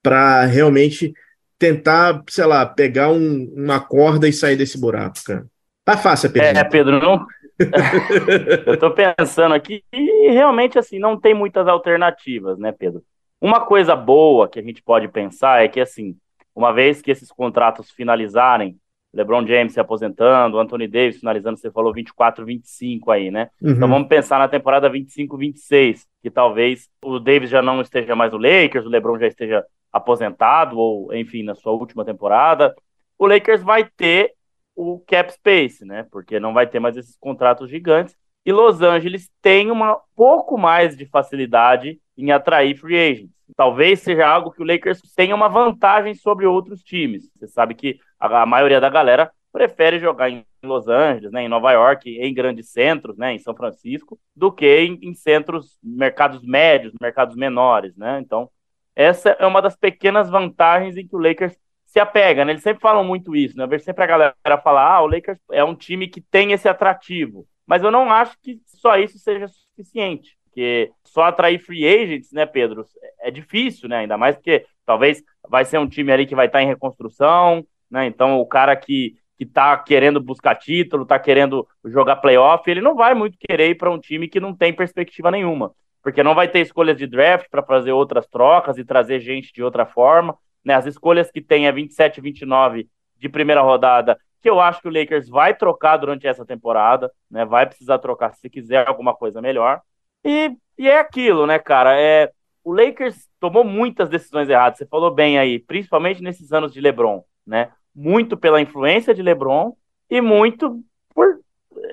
para 0.02 0.44
realmente 0.46 1.14
tentar, 1.56 2.22
sei 2.28 2.44
lá, 2.44 2.66
pegar 2.66 3.10
um, 3.10 3.44
uma 3.56 3.78
corda 3.78 4.28
e 4.28 4.32
sair 4.32 4.56
desse 4.56 4.80
buraco, 4.80 5.16
cara? 5.24 5.46
Tá 5.84 5.96
fácil 5.96 6.28
a 6.28 6.32
pergunta. 6.32 6.60
É, 6.60 6.64
Pedro, 6.64 7.00
não. 7.00 7.24
Eu 8.66 8.76
tô 8.76 8.90
pensando 8.90 9.54
aqui 9.54 9.82
e 9.92 10.30
realmente 10.30 10.78
assim 10.78 10.98
não 10.98 11.18
tem 11.18 11.34
muitas 11.34 11.66
alternativas, 11.68 12.58
né, 12.58 12.72
Pedro? 12.72 13.02
Uma 13.40 13.60
coisa 13.60 13.94
boa 13.94 14.48
que 14.48 14.58
a 14.58 14.62
gente 14.62 14.82
pode 14.82 15.06
pensar 15.08 15.64
é 15.64 15.68
que 15.68 15.80
assim, 15.80 16.16
uma 16.54 16.72
vez 16.72 17.00
que 17.00 17.10
esses 17.10 17.30
contratos 17.30 17.90
finalizarem 17.90 18.76
LeBron 19.12 19.46
James 19.46 19.72
se 19.72 19.80
aposentando, 19.80 20.58
Anthony 20.58 20.86
Davis 20.86 21.18
finalizando, 21.18 21.58
você 21.58 21.70
falou 21.70 21.92
24, 21.92 22.44
25 22.44 23.10
aí, 23.10 23.30
né? 23.30 23.50
Uhum. 23.60 23.70
Então 23.72 23.88
vamos 23.88 24.08
pensar 24.08 24.38
na 24.38 24.48
temporada 24.48 24.88
25, 24.88 25.36
26, 25.36 26.06
que 26.22 26.30
talvez 26.30 26.88
o 27.02 27.18
Davis 27.18 27.48
já 27.48 27.62
não 27.62 27.80
esteja 27.80 28.14
mais 28.14 28.32
no 28.32 28.38
Lakers, 28.38 28.84
o 28.84 28.90
LeBron 28.90 29.18
já 29.18 29.26
esteja 29.26 29.64
aposentado, 29.92 30.78
ou 30.78 31.14
enfim, 31.14 31.42
na 31.42 31.54
sua 31.54 31.72
última 31.72 32.04
temporada. 32.04 32.74
O 33.18 33.26
Lakers 33.26 33.62
vai 33.62 33.84
ter 33.84 34.32
o 34.76 35.02
cap 35.06 35.32
space, 35.32 35.84
né? 35.84 36.06
Porque 36.10 36.38
não 36.38 36.52
vai 36.52 36.66
ter 36.66 36.78
mais 36.78 36.96
esses 36.96 37.16
contratos 37.16 37.68
gigantes. 37.70 38.14
E 38.44 38.52
Los 38.52 38.80
Angeles 38.80 39.30
tem 39.42 39.70
um 39.72 39.78
pouco 40.14 40.56
mais 40.56 40.96
de 40.96 41.04
facilidade 41.06 41.98
em 42.16 42.30
atrair 42.30 42.76
free 42.76 42.96
agents. 42.96 43.32
Talvez 43.56 44.00
seja 44.00 44.26
algo 44.26 44.52
que 44.52 44.62
o 44.62 44.64
Lakers 44.64 45.00
tenha 45.16 45.34
uma 45.34 45.48
vantagem 45.48 46.14
sobre 46.14 46.46
outros 46.46 46.82
times. 46.82 47.30
Você 47.34 47.48
sabe 47.48 47.74
que 47.74 47.98
a, 48.18 48.42
a 48.42 48.46
maioria 48.46 48.80
da 48.80 48.88
galera 48.88 49.30
prefere 49.52 49.98
jogar 49.98 50.30
em 50.30 50.44
Los 50.62 50.88
Angeles, 50.88 51.32
né, 51.32 51.42
em 51.42 51.48
Nova 51.48 51.72
York, 51.72 52.10
em 52.10 52.34
grandes 52.34 52.70
centros, 52.70 53.16
né, 53.16 53.32
em 53.32 53.38
São 53.38 53.54
Francisco, 53.54 54.18
do 54.34 54.52
que 54.52 54.66
em, 54.66 54.98
em 55.02 55.14
centros, 55.14 55.78
mercados 55.82 56.42
médios, 56.42 56.92
mercados 57.00 57.36
menores, 57.36 57.96
né? 57.96 58.20
Então, 58.20 58.50
essa 58.94 59.30
é 59.30 59.46
uma 59.46 59.62
das 59.62 59.76
pequenas 59.76 60.28
vantagens 60.28 60.96
em 60.96 61.06
que 61.06 61.14
o 61.14 61.20
Lakers 61.20 61.56
se 61.86 61.98
apega, 61.98 62.44
né? 62.44 62.52
Eles 62.52 62.62
sempre 62.62 62.82
falam 62.82 63.02
muito 63.04 63.34
isso, 63.34 63.56
né? 63.56 63.64
Eu 63.64 63.68
vejo 63.68 63.84
sempre 63.84 64.04
a 64.04 64.06
galera 64.06 64.34
falar, 64.62 64.96
ah, 64.96 65.02
o 65.02 65.06
Lakers 65.06 65.38
é 65.52 65.64
um 65.64 65.74
time 65.74 66.08
que 66.08 66.20
tem 66.20 66.52
esse 66.52 66.68
atrativo. 66.68 67.46
Mas 67.66 67.82
eu 67.82 67.90
não 67.90 68.10
acho 68.10 68.36
que 68.42 68.60
só 68.66 68.96
isso 68.96 69.18
seja 69.18 69.46
suficiente, 69.48 70.36
porque 70.44 70.90
só 71.04 71.24
atrair 71.24 71.58
free 71.58 71.86
agents, 71.86 72.32
né, 72.32 72.44
Pedro, 72.44 72.84
é 73.20 73.30
difícil, 73.30 73.88
né? 73.88 73.98
Ainda 73.98 74.18
mais 74.18 74.36
porque 74.36 74.66
talvez 74.84 75.22
vai 75.48 75.64
ser 75.64 75.78
um 75.78 75.88
time 75.88 76.12
ali 76.12 76.26
que 76.26 76.34
vai 76.34 76.46
estar 76.46 76.62
em 76.62 76.66
reconstrução, 76.66 77.66
né? 77.90 78.06
Então, 78.06 78.38
o 78.38 78.46
cara 78.46 78.74
que, 78.76 79.16
que 79.36 79.46
tá 79.46 79.76
querendo 79.76 80.20
buscar 80.20 80.54
título, 80.54 81.06
tá 81.06 81.18
querendo 81.18 81.66
jogar 81.84 82.16
playoff, 82.16 82.68
ele 82.70 82.80
não 82.80 82.94
vai 82.94 83.14
muito 83.14 83.36
querer 83.38 83.70
ir 83.70 83.74
para 83.76 83.90
um 83.90 83.98
time 83.98 84.28
que 84.28 84.40
não 84.40 84.54
tem 84.54 84.72
perspectiva 84.72 85.30
nenhuma, 85.30 85.72
porque 86.02 86.22
não 86.22 86.34
vai 86.34 86.48
ter 86.48 86.60
escolhas 86.60 86.96
de 86.96 87.06
draft 87.06 87.46
para 87.50 87.62
fazer 87.62 87.92
outras 87.92 88.26
trocas 88.26 88.78
e 88.78 88.84
trazer 88.84 89.20
gente 89.20 89.52
de 89.52 89.62
outra 89.62 89.86
forma. 89.86 90.36
Né? 90.64 90.74
As 90.74 90.86
escolhas 90.86 91.30
que 91.30 91.40
tem 91.40 91.66
é 91.66 91.72
27 91.72 92.20
29 92.20 92.88
de 93.16 93.28
primeira 93.28 93.62
rodada, 93.62 94.18
que 94.40 94.48
eu 94.48 94.60
acho 94.60 94.80
que 94.80 94.88
o 94.88 94.92
Lakers 94.92 95.28
vai 95.28 95.54
trocar 95.54 95.96
durante 95.96 96.26
essa 96.26 96.44
temporada, 96.44 97.10
né? 97.30 97.44
Vai 97.44 97.66
precisar 97.66 97.98
trocar 97.98 98.34
se 98.34 98.48
quiser 98.48 98.86
alguma 98.86 99.14
coisa 99.14 99.40
melhor. 99.40 99.80
E, 100.24 100.56
e 100.76 100.88
é 100.88 100.98
aquilo, 100.98 101.46
né, 101.46 101.58
cara? 101.58 102.00
É, 102.00 102.30
o 102.62 102.72
Lakers 102.72 103.28
tomou 103.40 103.64
muitas 103.64 104.08
decisões 104.08 104.48
erradas. 104.48 104.78
Você 104.78 104.86
falou 104.86 105.12
bem 105.12 105.38
aí, 105.38 105.58
principalmente 105.58 106.22
nesses 106.22 106.52
anos 106.52 106.72
de 106.72 106.80
LeBron, 106.80 107.24
né? 107.46 107.72
Muito 107.98 108.36
pela 108.36 108.60
influência 108.60 109.12
de 109.12 109.22
LeBron 109.22 109.76
e 110.08 110.20
muito 110.20 110.80
por. 111.12 111.40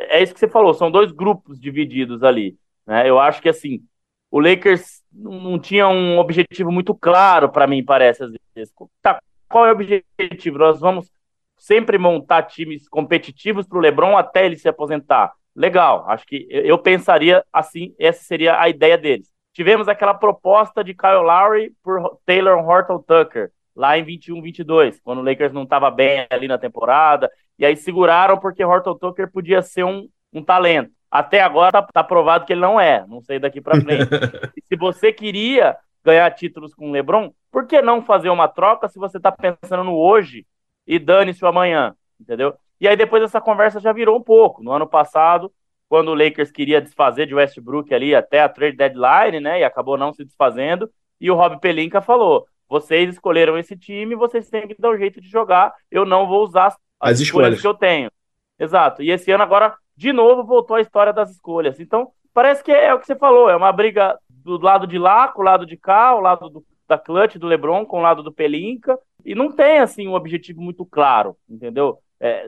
É 0.10 0.22
isso 0.22 0.34
que 0.34 0.40
você 0.40 0.48
falou, 0.48 0.74
são 0.74 0.92
dois 0.92 1.12
grupos 1.12 1.60
divididos 1.60 2.22
ali. 2.24 2.58
Né? 2.86 3.10
Eu 3.10 3.20
acho 3.20 3.42
que 3.42 3.50
assim, 3.50 3.84
o 4.30 4.40
Lakers 4.40 5.02
não 5.12 5.58
tinha 5.58 5.88
um 5.88 6.20
objetivo 6.20 6.72
muito 6.72 6.94
claro 6.94 7.50
para 7.50 7.66
mim, 7.66 7.84
parece, 7.84 8.24
às 8.24 8.32
vezes. 8.56 8.72
Tá, 9.02 9.20
qual 9.50 9.66
é 9.66 9.70
o 9.70 9.74
objetivo? 9.74 10.60
Nós 10.60 10.80
vamos 10.80 11.12
sempre 11.58 11.98
montar 11.98 12.44
times 12.44 12.88
competitivos 12.88 13.68
para 13.68 13.78
o 13.78 13.82
LeBron 13.82 14.16
até 14.16 14.46
ele 14.46 14.58
se 14.58 14.70
aposentar. 14.70 15.34
Legal, 15.56 16.06
acho 16.08 16.26
que 16.28 16.48
eu 16.50 16.78
pensaria 16.78 17.44
assim, 17.52 17.96
essa 17.98 18.24
seria 18.24 18.60
a 18.60 18.70
ideia 18.70 18.98
deles. 18.98 19.32
tivemos 19.54 19.88
aquela 19.88 20.14
proposta 20.14 20.84
de 20.84 20.94
Kyle 20.94 21.24
Lowry 21.24 21.74
por 21.82 22.20
Taylor 22.26 22.58
Horton 22.60 23.00
Tucker, 23.00 23.52
lá 23.76 23.98
em 23.98 24.04
21, 24.04 24.42
22, 24.42 25.00
quando 25.02 25.20
o 25.20 25.24
Lakers 25.24 25.52
não 25.54 25.64
estava 25.64 25.92
bem 25.92 26.26
ali 26.30 26.48
na 26.48 26.58
temporada, 26.58 27.30
e 27.60 27.66
aí 27.66 27.76
seguraram 27.76 28.38
porque 28.38 28.64
Horton 28.64 28.96
Tucker 28.96 29.32
podia 29.32 29.62
ser 29.62 29.84
um, 29.84 30.08
um 30.32 30.44
talento. 30.44 30.92
Até 31.12 31.42
agora 31.42 31.72
tá, 31.72 31.82
tá 31.82 32.04
provado 32.04 32.46
que 32.46 32.54
ele 32.54 32.62
não 32.62 32.80
é, 32.80 33.06
não 33.08 33.22
sei 33.22 33.40
daqui 33.40 33.62
para 33.62 33.80
frente. 33.80 34.10
e 34.56 34.62
se 34.62 34.76
você 34.76 35.12
queria 35.12 35.78
ganhar 36.04 36.30
títulos 36.32 36.74
com 36.74 36.90
o 36.90 36.92
LeBron, 36.92 37.32
por 37.52 37.66
que 37.66 37.82
não 37.82 38.02
fazer 38.02 38.30
uma 38.30 38.48
troca 38.48 38.88
se 38.88 39.00
você 39.00 39.18
está 39.18 39.32
pensando 39.32 39.84
no 39.84 39.96
hoje 39.96 40.46
e 40.86 41.00
dane-se 41.00 41.44
o 41.44 41.48
amanhã, 41.48 41.96
entendeu? 42.20 42.54
E 42.80 42.88
aí 42.88 42.96
depois 42.96 43.24
essa 43.24 43.42
conversa 43.42 43.80
já 43.80 43.92
virou 43.92 44.18
um 44.18 44.22
pouco. 44.22 44.64
No 44.64 44.72
ano 44.72 44.88
passado, 44.88 45.52
quando 45.88 46.10
o 46.10 46.14
Lakers 46.14 46.52
queria 46.52 46.82
desfazer 46.82 47.26
de 47.26 47.34
Westbrook 47.34 47.94
ali 47.94 48.14
até 48.14 48.42
a 48.42 48.50
trade 48.50 48.76
deadline, 48.78 49.40
né, 49.40 49.62
e 49.62 49.64
acabou 49.64 49.98
não 49.98 50.14
se 50.14 50.24
desfazendo, 50.24 50.90
e 51.20 51.32
o 51.32 51.36
Rob 51.36 51.60
Pelinka 51.60 52.02
falou: 52.02 52.46
"Vocês 52.70 53.10
escolheram 53.10 53.58
esse 53.58 53.78
time, 53.78 54.16
vocês 54.16 54.50
têm 54.50 54.68
que 54.68 54.76
dar 54.80 54.92
um 54.92 54.98
jeito 54.98 55.22
de 55.22 55.28
jogar. 55.28 55.74
Eu 55.90 56.06
não 56.06 56.28
vou 56.28 56.44
usar 56.44 56.68
as, 56.68 56.78
as 57.00 57.20
escolhas. 57.20 57.54
escolhas 57.54 57.62
que 57.62 57.68
eu 57.68 57.74
tenho." 57.74 58.12
Exato. 58.60 59.04
E 59.04 59.12
esse 59.12 59.32
ano 59.32 59.44
agora 59.44 59.76
de 59.96 60.12
novo 60.12 60.44
voltou 60.44 60.76
a 60.76 60.82
história 60.82 61.14
das 61.14 61.32
escolhas. 61.32 61.80
Então, 61.80 62.12
parece 62.34 62.64
que 62.64 62.72
é, 62.72 62.86
é 62.86 62.94
o 62.94 63.00
que 63.00 63.06
você 63.06 63.16
falou, 63.16 63.50
é 63.50 63.56
uma 63.56 63.72
briga 63.72 64.18
do 64.30 64.58
lado 64.58 64.86
de 64.86 64.98
lá 64.98 65.30
com 65.30 65.42
o 65.42 65.46
lado 65.46 65.66
de 65.66 65.78
cá, 65.78 66.16
o 66.16 66.20
lado 66.20 66.50
do, 66.50 66.66
da 66.88 66.98
Clutch, 66.98 67.38
do 67.38 67.48
LeBron, 67.48 67.86
com 67.86 68.00
o 68.00 68.02
lado 68.02 68.22
do 68.22 68.32
Pelinka, 68.32 69.00
e 69.24 69.34
não 69.34 69.52
tem, 69.52 69.80
assim, 69.80 70.08
um 70.08 70.14
objetivo 70.14 70.62
muito 70.62 70.86
claro, 70.86 71.36
entendeu? 71.50 71.98
É, 72.20 72.48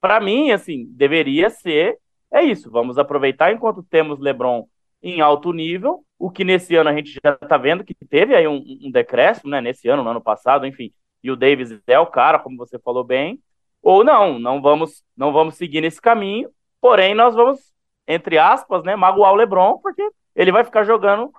para 0.00 0.20
mim, 0.20 0.50
assim, 0.50 0.86
deveria 0.90 1.50
ser, 1.50 1.98
é 2.32 2.42
isso, 2.42 2.70
vamos 2.70 2.98
aproveitar 2.98 3.52
enquanto 3.52 3.82
temos 3.82 4.18
LeBron 4.18 4.66
em 5.02 5.20
alto 5.20 5.52
nível, 5.52 6.04
o 6.18 6.30
que 6.30 6.44
nesse 6.44 6.74
ano 6.74 6.90
a 6.90 6.94
gente 6.94 7.18
já 7.22 7.38
está 7.40 7.56
vendo 7.56 7.84
que 7.84 7.94
teve 7.94 8.34
aí 8.34 8.48
um, 8.48 8.62
um 8.82 8.90
decréscimo, 8.90 9.50
né, 9.50 9.60
nesse 9.60 9.88
ano, 9.88 10.02
no 10.02 10.10
ano 10.10 10.20
passado, 10.20 10.66
enfim, 10.66 10.92
e 11.22 11.30
o 11.30 11.36
Davis 11.36 11.78
é 11.86 11.98
o 11.98 12.06
cara, 12.06 12.38
como 12.38 12.56
você 12.56 12.78
falou 12.78 13.04
bem, 13.04 13.40
ou 13.82 14.02
não, 14.02 14.38
não 14.38 14.60
vamos, 14.62 15.04
não 15.16 15.32
vamos 15.32 15.56
seguir 15.56 15.80
nesse 15.80 16.00
caminho, 16.00 16.48
porém 16.80 17.14
nós 17.14 17.34
vamos, 17.34 17.72
entre 18.06 18.38
aspas, 18.38 18.82
né, 18.82 18.96
magoar 18.96 19.32
o 19.32 19.36
LeBron, 19.36 19.78
porque 19.78 20.02
ele 20.34 20.52
vai 20.52 20.64
ficar 20.64 20.84
jogando 20.84 21.32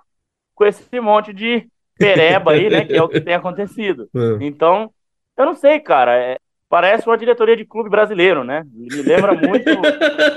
com 0.54 0.64
esse 0.64 1.00
monte 1.00 1.32
de 1.32 1.68
pereba 1.98 2.52
aí, 2.52 2.70
né? 2.70 2.84
Que 2.84 2.96
é 2.96 3.02
o 3.02 3.08
que 3.08 3.20
tem 3.20 3.34
acontecido. 3.34 4.08
É. 4.18 4.44
Então, 4.44 4.90
eu 5.36 5.46
não 5.46 5.54
sei, 5.54 5.78
cara. 5.80 6.16
É, 6.16 6.38
parece 6.68 7.06
uma 7.06 7.16
diretoria 7.16 7.56
de 7.56 7.64
clube 7.64 7.88
brasileiro, 7.88 8.42
né? 8.42 8.64
Me 8.72 9.02
lembra 9.02 9.32
muito, 9.34 9.70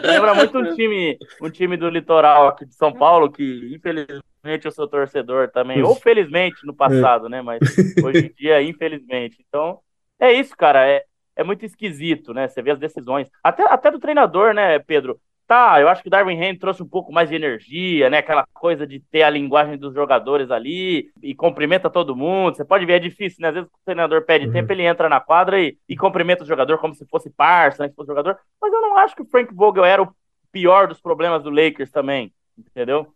lembra 0.03 0.33
muito 0.35 0.57
um 0.59 0.75
time, 0.75 1.17
um 1.41 1.49
time 1.49 1.77
do 1.77 1.89
litoral 1.89 2.47
aqui 2.47 2.65
de 2.65 2.75
São 2.75 2.93
Paulo, 2.93 3.31
que 3.31 3.73
infelizmente 3.73 4.23
eu 4.43 4.71
sou 4.71 4.87
torcedor 4.87 5.49
também, 5.51 5.81
ou 5.83 5.95
felizmente 5.95 6.65
no 6.65 6.73
passado, 6.73 7.29
né? 7.29 7.41
Mas 7.41 7.59
hoje 8.03 8.27
em 8.27 8.33
dia, 8.33 8.61
infelizmente. 8.61 9.43
Então, 9.47 9.79
é 10.19 10.31
isso, 10.33 10.55
cara. 10.57 10.87
É, 10.87 11.03
é 11.35 11.43
muito 11.43 11.65
esquisito, 11.65 12.33
né? 12.33 12.47
Você 12.47 12.61
vê 12.61 12.71
as 12.71 12.79
decisões. 12.79 13.29
Até, 13.43 13.63
até 13.63 13.91
do 13.91 13.99
treinador, 13.99 14.53
né, 14.53 14.79
Pedro? 14.79 15.19
tá, 15.51 15.81
eu 15.81 15.89
acho 15.89 16.01
que 16.01 16.07
o 16.07 16.09
Darwin 16.09 16.41
Ham 16.41 16.55
trouxe 16.55 16.81
um 16.81 16.87
pouco 16.87 17.11
mais 17.11 17.27
de 17.27 17.35
energia, 17.35 18.09
né? 18.09 18.19
Aquela 18.19 18.45
coisa 18.53 18.87
de 18.87 19.01
ter 19.01 19.23
a 19.23 19.29
linguagem 19.29 19.77
dos 19.77 19.93
jogadores 19.93 20.49
ali 20.49 21.11
e 21.21 21.35
cumprimenta 21.35 21.89
todo 21.89 22.15
mundo. 22.15 22.55
Você 22.55 22.63
pode 22.63 22.85
ver, 22.85 22.93
é 22.93 22.99
difícil, 22.99 23.39
né? 23.41 23.49
Às 23.49 23.55
vezes 23.55 23.69
o 23.69 23.83
treinador 23.83 24.25
pede 24.25 24.45
uhum. 24.45 24.53
tempo, 24.53 24.71
ele 24.71 24.83
entra 24.83 25.09
na 25.09 25.19
quadra 25.19 25.59
e, 25.59 25.77
e 25.89 25.97
cumprimenta 25.97 26.45
o 26.45 26.47
jogador 26.47 26.77
como 26.77 26.95
se 26.95 27.05
fosse 27.05 27.29
parça, 27.29 27.83
né? 27.83 27.89
Se 27.89 27.95
fosse 27.95 28.07
jogador. 28.07 28.37
Mas 28.61 28.71
eu 28.71 28.79
não 28.79 28.97
acho 28.97 29.13
que 29.13 29.23
o 29.23 29.25
Frank 29.25 29.53
Vogel 29.53 29.83
era 29.83 30.01
o 30.01 30.15
pior 30.53 30.87
dos 30.87 31.01
problemas 31.01 31.43
do 31.43 31.49
Lakers 31.49 31.91
também, 31.91 32.31
entendeu? 32.57 33.13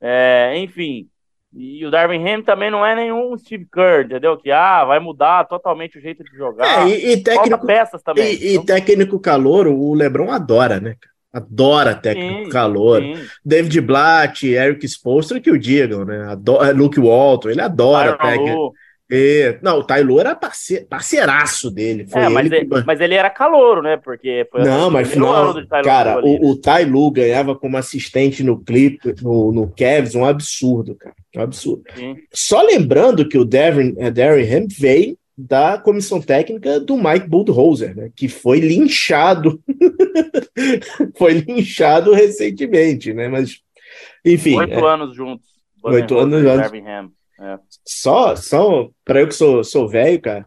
É, 0.00 0.54
enfim. 0.56 1.08
E 1.54 1.84
o 1.84 1.90
Darwin 1.90 2.26
Ham 2.28 2.42
também 2.42 2.70
não 2.70 2.84
é 2.84 2.94
nenhum 2.94 3.36
Steve 3.38 3.66
Kerr, 3.72 4.04
entendeu? 4.04 4.36
Que 4.36 4.50
ah, 4.50 4.84
vai 4.84 5.00
mudar 5.00 5.44
totalmente 5.44 5.98
o 5.98 6.00
jeito 6.00 6.22
de 6.22 6.36
jogar. 6.36 6.86
É, 6.86 6.88
e, 6.88 7.12
e 7.12 7.22
técnico, 7.22 7.66
peças 7.66 8.02
também. 8.02 8.34
E, 8.34 8.54
então... 8.56 8.62
e 8.62 8.66
técnico 8.66 9.18
calor, 9.18 9.66
o 9.66 9.94
LeBron 9.94 10.30
adora, 10.30 10.78
né? 10.78 10.96
Adora 11.32 11.94
técnico 11.94 12.44
sim, 12.44 12.50
calor. 12.50 13.00
Sim. 13.00 13.14
David 13.44 13.80
Blatt, 13.80 14.46
Eric 14.46 14.86
Spoelstra 14.86 15.40
que 15.40 15.50
o 15.50 15.58
digam, 15.58 16.04
né? 16.04 16.30
Adora, 16.30 16.72
Luke 16.72 17.00
Walton, 17.00 17.50
ele 17.50 17.60
adora 17.60 18.16
técnico. 18.16 18.72
E, 19.10 19.58
não, 19.62 19.78
o 19.78 19.84
Tailu 19.84 20.20
era 20.20 20.34
parceiro, 20.34 20.86
parceiraço 20.86 21.70
dele. 21.70 22.06
É, 22.12 22.28
mas, 22.28 22.46
ele, 22.46 22.56
ele, 22.56 22.84
mas 22.86 23.00
ele 23.00 23.14
era 23.14 23.30
calouro, 23.30 23.80
né? 23.80 23.96
Porque 23.96 24.46
foi 24.50 24.62
Não, 24.62 24.90
mas 24.90 25.10
final, 25.10 25.54
cara, 25.82 26.20
o, 26.22 26.50
o 26.50 26.56
Tailu 26.60 27.10
ganhava 27.10 27.56
como 27.56 27.78
assistente 27.78 28.42
no 28.42 28.62
clipe, 28.62 29.14
no, 29.22 29.50
no 29.50 29.72
Cavs, 29.74 30.14
um 30.14 30.26
absurdo, 30.26 30.94
cara. 30.94 31.14
Um 31.36 31.40
absurdo. 31.40 31.84
Sim. 31.96 32.16
Só 32.32 32.60
lembrando 32.62 33.26
que 33.26 33.38
o 33.38 33.46
Darren, 33.46 33.94
uh, 33.96 34.10
Darren 34.10 34.44
Ham 34.44 34.66
veio 34.78 35.16
da 35.36 35.78
comissão 35.78 36.20
técnica 36.20 36.80
do 36.80 36.96
Mike 36.96 37.28
Budenholzer, 37.28 37.96
né, 37.96 38.10
que 38.14 38.28
foi 38.28 38.58
linchado, 38.58 39.62
foi 41.16 41.34
linchado 41.34 42.12
recentemente, 42.12 43.14
né, 43.14 43.28
mas 43.28 43.60
enfim. 44.24 44.58
Oito 44.58 44.72
é, 44.72 44.92
anos 44.92 45.14
juntos. 45.14 45.48
Oito 45.84 46.18
anos 46.18 46.42
juntos. 46.42 47.17
É. 47.40 47.58
Só, 47.84 48.34
só 48.36 48.88
para 49.04 49.20
eu 49.20 49.28
que 49.28 49.34
sou, 49.34 49.62
sou 49.62 49.88
velho, 49.88 50.20
cara, 50.20 50.46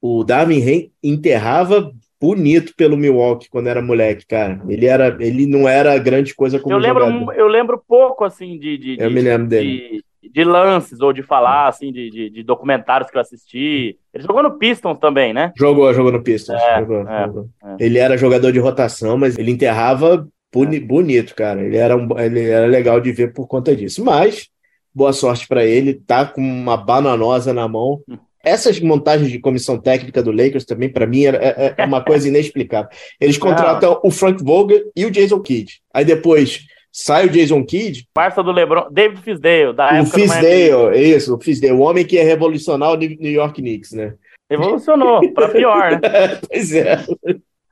o 0.00 0.24
Darwin 0.24 0.90
enterrava 1.02 1.92
bonito 2.20 2.74
pelo 2.76 2.96
Milwaukee 2.96 3.48
quando 3.48 3.68
era 3.68 3.82
moleque, 3.82 4.26
cara. 4.26 4.62
Ele 4.68 4.86
era, 4.86 5.16
ele 5.20 5.46
não 5.46 5.68
era 5.68 5.98
grande 5.98 6.34
coisa 6.34 6.58
como 6.58 6.74
eu 6.74 6.78
lembro, 6.78 7.04
jogador. 7.04 7.34
Eu 7.34 7.48
lembro 7.48 7.82
pouco 7.86 8.24
assim 8.24 8.58
de, 8.58 8.78
de 8.78 8.96
eu 9.00 9.08
de, 9.08 9.14
me 9.14 9.20
lembro 9.20 9.48
dele. 9.48 9.88
De 9.88 10.04
de 10.32 10.44
lances 10.44 11.00
ou 11.00 11.12
de 11.12 11.22
falar, 11.22 11.68
assim, 11.68 11.92
de, 11.92 12.08
de, 12.08 12.30
de, 12.30 12.42
documentários 12.42 13.10
que 13.10 13.16
eu 13.16 13.20
assisti. 13.20 13.98
Ele 14.14 14.22
jogou 14.22 14.42
no 14.42 14.56
Pistons 14.56 14.98
também, 14.98 15.32
né? 15.32 15.52
Jogou, 15.56 15.92
jogou 15.92 16.12
no 16.12 16.22
Pistons. 16.22 16.60
É, 16.60 16.78
jogou, 16.78 17.08
é, 17.08 17.26
jogou. 17.26 17.48
É. 17.62 17.76
Ele 17.84 17.98
era 17.98 18.16
jogador 18.16 18.52
de 18.52 18.58
rotação, 18.58 19.18
mas 19.18 19.36
ele 19.36 19.50
enterrava 19.50 20.26
boni 20.52 20.78
bonito, 20.78 21.34
cara. 21.34 21.60
Ele 21.62 21.76
era, 21.76 21.96
um, 21.96 22.18
ele 22.18 22.48
era 22.48 22.66
legal 22.66 23.00
de 23.00 23.12
ver 23.12 23.32
por 23.32 23.46
conta 23.46 23.74
disso. 23.74 24.02
Mas, 24.04 24.48
boa 24.94 25.12
sorte 25.12 25.46
para 25.46 25.64
ele. 25.64 25.94
Tá 25.94 26.24
com 26.24 26.40
uma 26.40 26.76
bananosa 26.76 27.52
na 27.52 27.66
mão. 27.68 28.00
Essas 28.44 28.80
montagens 28.80 29.30
de 29.30 29.38
comissão 29.38 29.78
técnica 29.78 30.22
do 30.22 30.32
Lakers 30.32 30.64
também, 30.64 30.88
para 30.88 31.06
mim, 31.06 31.26
é, 31.26 31.28
é, 31.28 31.74
é, 31.78 31.84
uma 31.84 32.04
coisa 32.04 32.26
inexplicável. 32.26 32.90
Eles 33.20 33.38
contratam 33.38 33.92
Não. 33.92 34.00
o 34.04 34.10
Frank 34.10 34.42
Vogel 34.42 34.90
e 34.96 35.06
o 35.06 35.10
Jason 35.10 35.38
Kidd. 35.40 35.80
Aí 35.94 36.04
depois 36.04 36.66
sai 36.90 37.26
o 37.26 37.30
Jason 37.30 37.64
Kidd. 37.64 38.08
Parça 38.12 38.42
do 38.42 38.50
LeBron, 38.50 38.88
David 38.90 39.22
Fisdale, 39.22 39.72
da 39.72 39.92
o 39.92 39.94
época 39.96 40.18
Fisdale, 40.18 40.98
isso, 40.98 41.34
o 41.34 41.40
Fisdale, 41.40 41.72
o 41.74 41.80
homem 41.80 42.04
que 42.04 42.18
é 42.18 42.22
revolucionar 42.22 42.90
o 42.90 42.96
New 42.96 43.30
York 43.30 43.60
Knicks, 43.60 43.92
né? 43.92 44.14
Revolucionou, 44.50 45.20
para 45.32 45.48
pior, 45.48 45.92
né? 45.92 46.00
pois 46.50 46.74
é. 46.74 47.04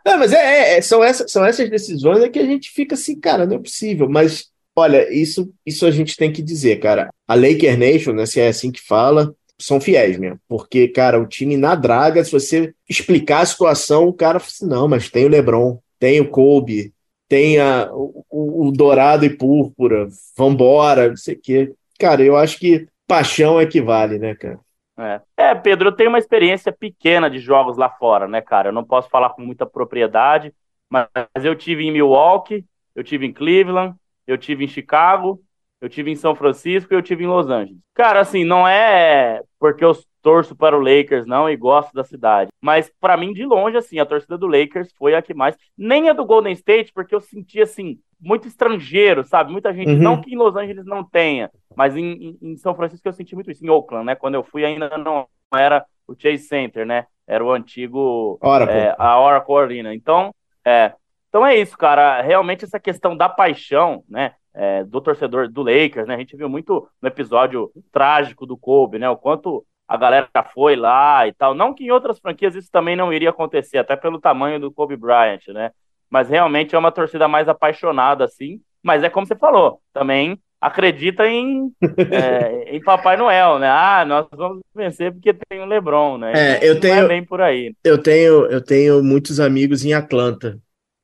Não, 0.05 0.19
mas 0.19 0.33
é, 0.33 0.39
é, 0.39 0.79
é, 0.79 0.81
são, 0.81 1.05
essas, 1.05 1.31
são 1.31 1.45
essas 1.45 1.69
decisões 1.69 2.23
é 2.23 2.29
que 2.29 2.39
a 2.39 2.47
gente 2.47 2.71
fica 2.71 2.95
assim, 2.95 3.19
cara, 3.21 3.47
não 3.47 3.57
é 3.57 3.59
possível. 3.59 4.09
Mas, 4.09 4.50
olha, 4.77 5.13
isso, 5.13 5.53
isso 5.65 5.87
a 5.87 5.91
gente 5.91 6.17
tem 6.17 6.33
que 6.33 6.43
dizer, 6.43 6.81
cara. 6.81 7.11
A 7.27 7.35
Laker 7.35 7.79
Nation, 7.79 8.13
né, 8.13 8.27
se 8.27 8.41
é 8.41 8.49
assim 8.49 8.71
que 8.73 8.81
fala, 8.81 9.35
são 9.59 9.81
fiéis 9.81 10.19
mesmo. 10.19 10.39
Porque, 10.49 10.89
cara, 10.89 11.21
o 11.21 11.27
time 11.27 11.57
na 11.57 11.75
draga, 11.75 12.25
se 12.25 12.33
você 12.33 12.75
explicar 12.89 13.41
a 13.41 13.47
situação, 13.47 14.09
o 14.09 14.13
cara 14.13 14.41
fala 14.41 14.51
assim, 14.51 14.67
não, 14.67 14.89
mas 14.89 15.11
tem 15.11 15.25
o 15.25 15.29
LeBron, 15.29 15.79
tem 15.99 16.21
o 16.21 16.29
Kobe, 16.29 16.93
tenha 17.29 17.89
o, 17.93 18.67
o, 18.67 18.73
dourado 18.73 19.25
e 19.25 19.31
púrpura, 19.31 20.09
vambora, 20.37 21.11
não 21.11 21.17
sei 21.17 21.35
o 21.35 21.41
quê. 21.41 21.73
Cara, 21.99 22.23
eu 22.23 22.37
acho 22.37 22.59
que 22.59 22.89
paixão 23.07 23.61
equivale, 23.61 24.19
né, 24.19 24.35
cara? 24.35 24.59
É. 24.99 25.21
é, 25.37 25.55
Pedro, 25.55 25.89
eu 25.89 25.93
tenho 25.93 26.11
uma 26.11 26.19
experiência 26.19 26.73
pequena 26.73 27.31
de 27.31 27.39
jogos 27.39 27.77
lá 27.77 27.89
fora, 27.89 28.27
né, 28.27 28.41
cara? 28.41 28.69
Eu 28.69 28.73
não 28.73 28.85
posso 28.85 29.09
falar 29.09 29.31
com 29.31 29.43
muita 29.43 29.65
propriedade, 29.65 30.53
mas 30.89 31.09
eu 31.43 31.55
tive 31.55 31.85
em 31.85 31.93
Milwaukee, 31.93 32.65
eu 32.95 33.05
tive 33.05 33.27
em 33.27 33.33
Cleveland, 33.33 33.95
eu 34.31 34.39
tive 34.39 34.65
em 34.65 34.69
Chicago, 34.69 35.41
eu 35.81 35.89
tive 35.89 36.11
em 36.11 36.17
São 36.17 36.35
Francisco 36.35 36.93
e 36.93 36.97
eu 36.97 37.03
tive 37.03 37.25
em 37.25 37.27
Los 37.27 37.49
Angeles. 37.49 37.81
Cara, 37.95 38.21
assim, 38.21 38.45
não 38.45 38.67
é 38.67 39.43
porque 39.59 39.85
eu 39.85 39.93
torço 40.23 40.55
para 40.55 40.77
o 40.77 40.81
Lakers, 40.81 41.27
não, 41.27 41.49
e 41.49 41.57
gosto 41.57 41.93
da 41.95 42.05
cidade. 42.05 42.51
Mas 42.61 42.93
para 43.01 43.17
mim, 43.17 43.33
de 43.33 43.45
longe, 43.45 43.77
assim, 43.77 43.99
a 43.99 44.07
torcida 44.07 44.37
do 44.37 44.47
Lakers 44.47 44.93
foi 44.99 45.15
a 45.15 45.23
que 45.23 45.33
mais. 45.33 45.57
Nem 45.77 46.09
a 46.09 46.13
do 46.13 46.25
Golden 46.25 46.53
State, 46.53 46.93
porque 46.93 47.15
eu 47.15 47.21
senti, 47.21 47.61
assim, 47.61 47.99
muito 48.21 48.47
estrangeiro, 48.47 49.25
sabe? 49.25 49.51
Muita 49.51 49.73
gente, 49.73 49.93
uhum. 49.93 49.99
não 49.99 50.21
que 50.21 50.33
em 50.33 50.37
Los 50.37 50.55
Angeles 50.55 50.85
não 50.85 51.03
tenha, 51.03 51.51
mas 51.75 51.97
em, 51.97 52.39
em, 52.41 52.57
São 52.57 52.75
Francisco 52.75 53.09
eu 53.09 53.13
senti 53.13 53.35
muito 53.35 53.51
isso. 53.51 53.65
Em 53.65 53.71
Oakland, 53.71 54.05
né? 54.05 54.15
Quando 54.15 54.35
eu 54.35 54.45
fui, 54.45 54.65
ainda 54.65 54.97
não 54.99 55.27
era 55.53 55.85
o 56.07 56.15
Chase 56.15 56.45
Center, 56.45 56.85
né? 56.85 57.07
Era 57.27 57.45
o 57.45 57.51
antigo. 57.51 58.39
Oracle. 58.43 58.77
É, 58.77 58.95
a 58.99 59.19
Oracle 59.19 59.57
Arena. 59.57 59.95
Então, 59.95 60.35
é. 60.65 60.93
Então 61.31 61.47
é 61.47 61.57
isso, 61.57 61.79
cara. 61.79 62.21
Realmente 62.21 62.65
essa 62.65 62.79
questão 62.79 63.17
da 63.17 63.29
paixão, 63.29 64.05
né? 64.09 64.35
É, 64.53 64.83
do 64.83 65.01
torcedor 65.01 65.49
do 65.49 65.63
Lakers, 65.63 66.09
né? 66.09 66.17
A 66.17 66.19
gente 66.19 66.37
viu 66.37 66.49
muito 66.49 66.87
no 67.01 67.09
episódio 67.09 67.71
trágico 67.93 68.45
do 68.45 68.59
Kobe, 68.59 68.99
né? 68.99 69.09
O 69.09 69.17
quanto 69.17 69.65
a 69.87 69.97
galera 69.97 70.29
foi 70.53 70.75
lá 70.75 71.27
e 71.27 71.33
tal. 71.33 71.55
Não 71.55 71.73
que 71.73 71.85
em 71.85 71.91
outras 71.91 72.19
franquias 72.19 72.57
isso 72.57 72.69
também 72.71 72.97
não 72.97 73.13
iria 73.13 73.31
acontecer, 73.31 73.79
até 73.79 73.95
pelo 73.95 74.21
tamanho 74.21 74.61
do 74.61 74.73
Kobe 74.73 74.97
Bryant, 74.97 75.47
né? 75.49 75.71
Mas 76.11 76.29
realmente 76.29 76.75
é 76.75 76.79
uma 76.79 76.91
torcida 76.91 77.29
mais 77.29 77.49
apaixonada, 77.49 78.25
assim. 78.25 78.61
Mas 78.83 79.05
é 79.05 79.09
como 79.09 79.27
você 79.27 79.37
falou, 79.37 79.81
também 79.93 80.37
acredita 80.61 81.27
em, 81.27 81.73
é, 82.11 82.77
em 82.77 82.83
Papai 82.83 83.17
Noel, 83.17 83.59
né? 83.59 83.69
Ah, 83.69 84.05
nós 84.05 84.27
vamos 84.33 84.61
vencer 84.75 85.13
porque 85.13 85.33
tem 85.33 85.61
o 85.61 85.67
LeBron, 85.67 86.19
né? 86.19 86.33
É, 86.35 86.69
eu 86.69 86.79
tenho, 86.79 87.05
é 87.05 87.09
bem 87.09 87.25
por 87.25 87.41
aí. 87.41 87.73
Eu 87.83 87.99
tenho, 87.99 88.47
eu 88.47 88.61
tenho 88.61 89.03
muitos 89.03 89.41
amigos 89.41 89.85
em 89.85 89.93
Atlanta. 89.93 90.59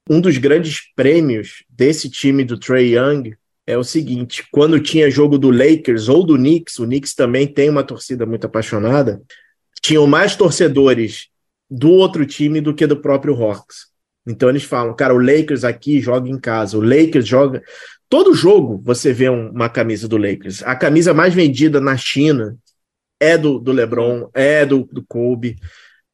Um 0.09 0.21
dos 0.21 0.39
grandes 0.39 0.83
prêmios 0.95 1.65
desse 1.69 2.09
time 2.09 2.45
do 2.45 2.59
Trey 2.59 2.97
Young 2.97 3.35
é 3.67 3.77
o 3.77 3.83
seguinte: 3.83 4.47
quando 4.51 4.81
tinha 4.81 5.11
jogo 5.11 5.37
do 5.39 5.51
Lakers 5.51 6.09
ou 6.09 6.25
do 6.25 6.37
Knicks, 6.37 6.79
o 6.79 6.85
Knicks 6.85 7.15
também 7.15 7.47
tem 7.47 7.69
uma 7.69 7.83
torcida 7.83 8.25
muito 8.25 8.47
apaixonada, 8.47 9.21
tinham 9.83 10.07
mais 10.07 10.37
torcedores 10.37 11.29
do 11.69 11.91
outro 11.91 12.25
time 12.25 12.61
do 12.61 12.73
que 12.73 12.87
do 12.87 12.97
próprio 12.97 13.35
Hawks. 13.35 13.87
Então 14.27 14.49
eles 14.49 14.65
falam, 14.65 14.95
cara, 14.95 15.15
o 15.15 15.19
Lakers 15.19 15.65
aqui 15.65 16.01
joga 16.01 16.29
em 16.29 16.39
casa, 16.39 16.79
o 16.79 16.81
Lakers 16.81 17.27
joga. 17.27 17.63
Todo 18.09 18.35
jogo 18.35 18.81
você 18.85 19.13
vê 19.13 19.29
um, 19.29 19.51
uma 19.51 19.69
camisa 19.69 20.07
do 20.07 20.17
Lakers. 20.17 20.63
A 20.63 20.77
camisa 20.77 21.13
mais 21.13 21.35
vendida 21.35 21.81
na 21.81 21.97
China 21.97 22.57
é 23.19 23.37
do, 23.37 23.59
do 23.59 23.73
LeBron, 23.73 24.29
é 24.33 24.65
do, 24.65 24.89
do 24.93 25.05
Kobe. 25.05 25.57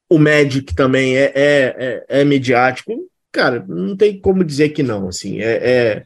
O 0.09 0.19
Magic 0.19 0.75
também 0.75 1.17
é, 1.17 1.33
é, 1.35 1.77
é, 2.09 2.21
é 2.21 2.25
midiático. 2.25 3.11
Cara, 3.33 3.65
não 3.67 3.97
tem 3.97 4.21
como 4.21 4.45
dizer 4.45 4.69
que 4.69 4.83
não. 4.83 5.09
Assim, 5.09 5.41
é, 5.41 5.97
é 5.97 6.05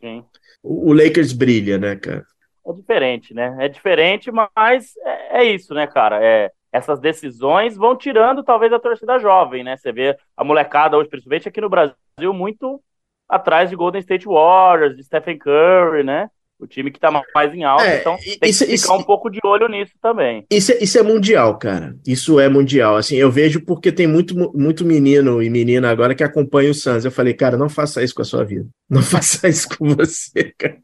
o 0.63 0.93
Lakers 0.93 1.33
brilha, 1.33 1.77
né, 1.77 1.97
cara? 1.97 2.25
É 2.67 2.73
diferente, 2.73 3.35
né? 3.35 3.57
É 3.61 3.69
diferente, 3.69 4.31
mas 4.31 4.97
é, 5.05 5.41
é 5.41 5.45
isso, 5.45 5.75
né, 5.75 5.87
cara? 5.87 6.25
É, 6.25 6.51
essas 6.73 7.01
decisões 7.01 7.77
vão 7.77 7.97
tirando 7.97 8.43
talvez 8.43 8.73
a 8.73 8.79
torcida 8.79 9.19
jovem, 9.19 9.63
né? 9.63 9.77
Você 9.77 9.93
vê 9.93 10.17
a 10.37 10.45
molecada 10.45 10.97
hoje, 10.97 11.09
principalmente 11.09 11.49
aqui 11.49 11.61
no 11.61 11.69
Brasil, 11.69 11.95
muito 12.33 12.83
atrás 13.29 13.71
de 13.71 13.77
Golden 13.77 14.01
State 14.01 14.27
Warriors, 14.27 14.97
de 14.97 15.03
Stephen 15.05 15.39
Curry, 15.39 16.05
né? 16.05 16.31
O 16.59 16.67
time 16.67 16.91
que 16.91 16.99
tá 16.99 17.11
mais 17.35 17.55
em 17.55 17.65
alta, 17.65 17.85
é, 17.85 18.01
então 18.01 18.17
tem 18.17 18.49
isso, 18.49 18.65
que 18.65 18.77
ficar 18.79 18.95
isso, 18.95 18.95
um 18.95 19.03
pouco 19.03 19.29
de 19.29 19.39
olho 19.45 19.69
nisso 19.69 19.93
também. 20.01 20.47
Isso, 20.51 20.73
é, 20.73 20.83
isso 20.83 20.99
é 20.99 21.03
mundial, 21.03 21.59
cara. 21.59 21.95
Isso 22.07 22.41
é 22.41 22.49
mundial. 22.49 22.97
Assim, 22.97 23.17
eu 23.17 23.31
vejo 23.31 23.61
porque 23.61 23.93
tem 23.93 24.07
muito, 24.07 24.35
muito 24.55 24.83
menino 24.83 25.43
e 25.43 25.51
menina 25.51 25.91
agora 25.91 26.15
que 26.15 26.25
acompanha 26.25 26.71
o 26.71 26.75
Suns. 26.75 27.05
Eu 27.05 27.11
falei, 27.11 27.35
cara, 27.35 27.59
não 27.59 27.69
faça 27.69 28.03
isso 28.03 28.15
com 28.15 28.23
a 28.23 28.25
sua 28.25 28.43
vida. 28.43 28.67
Não 28.89 29.03
faça 29.05 29.47
isso 29.49 29.69
com 29.77 29.95
você, 29.95 30.55
cara. 30.57 30.79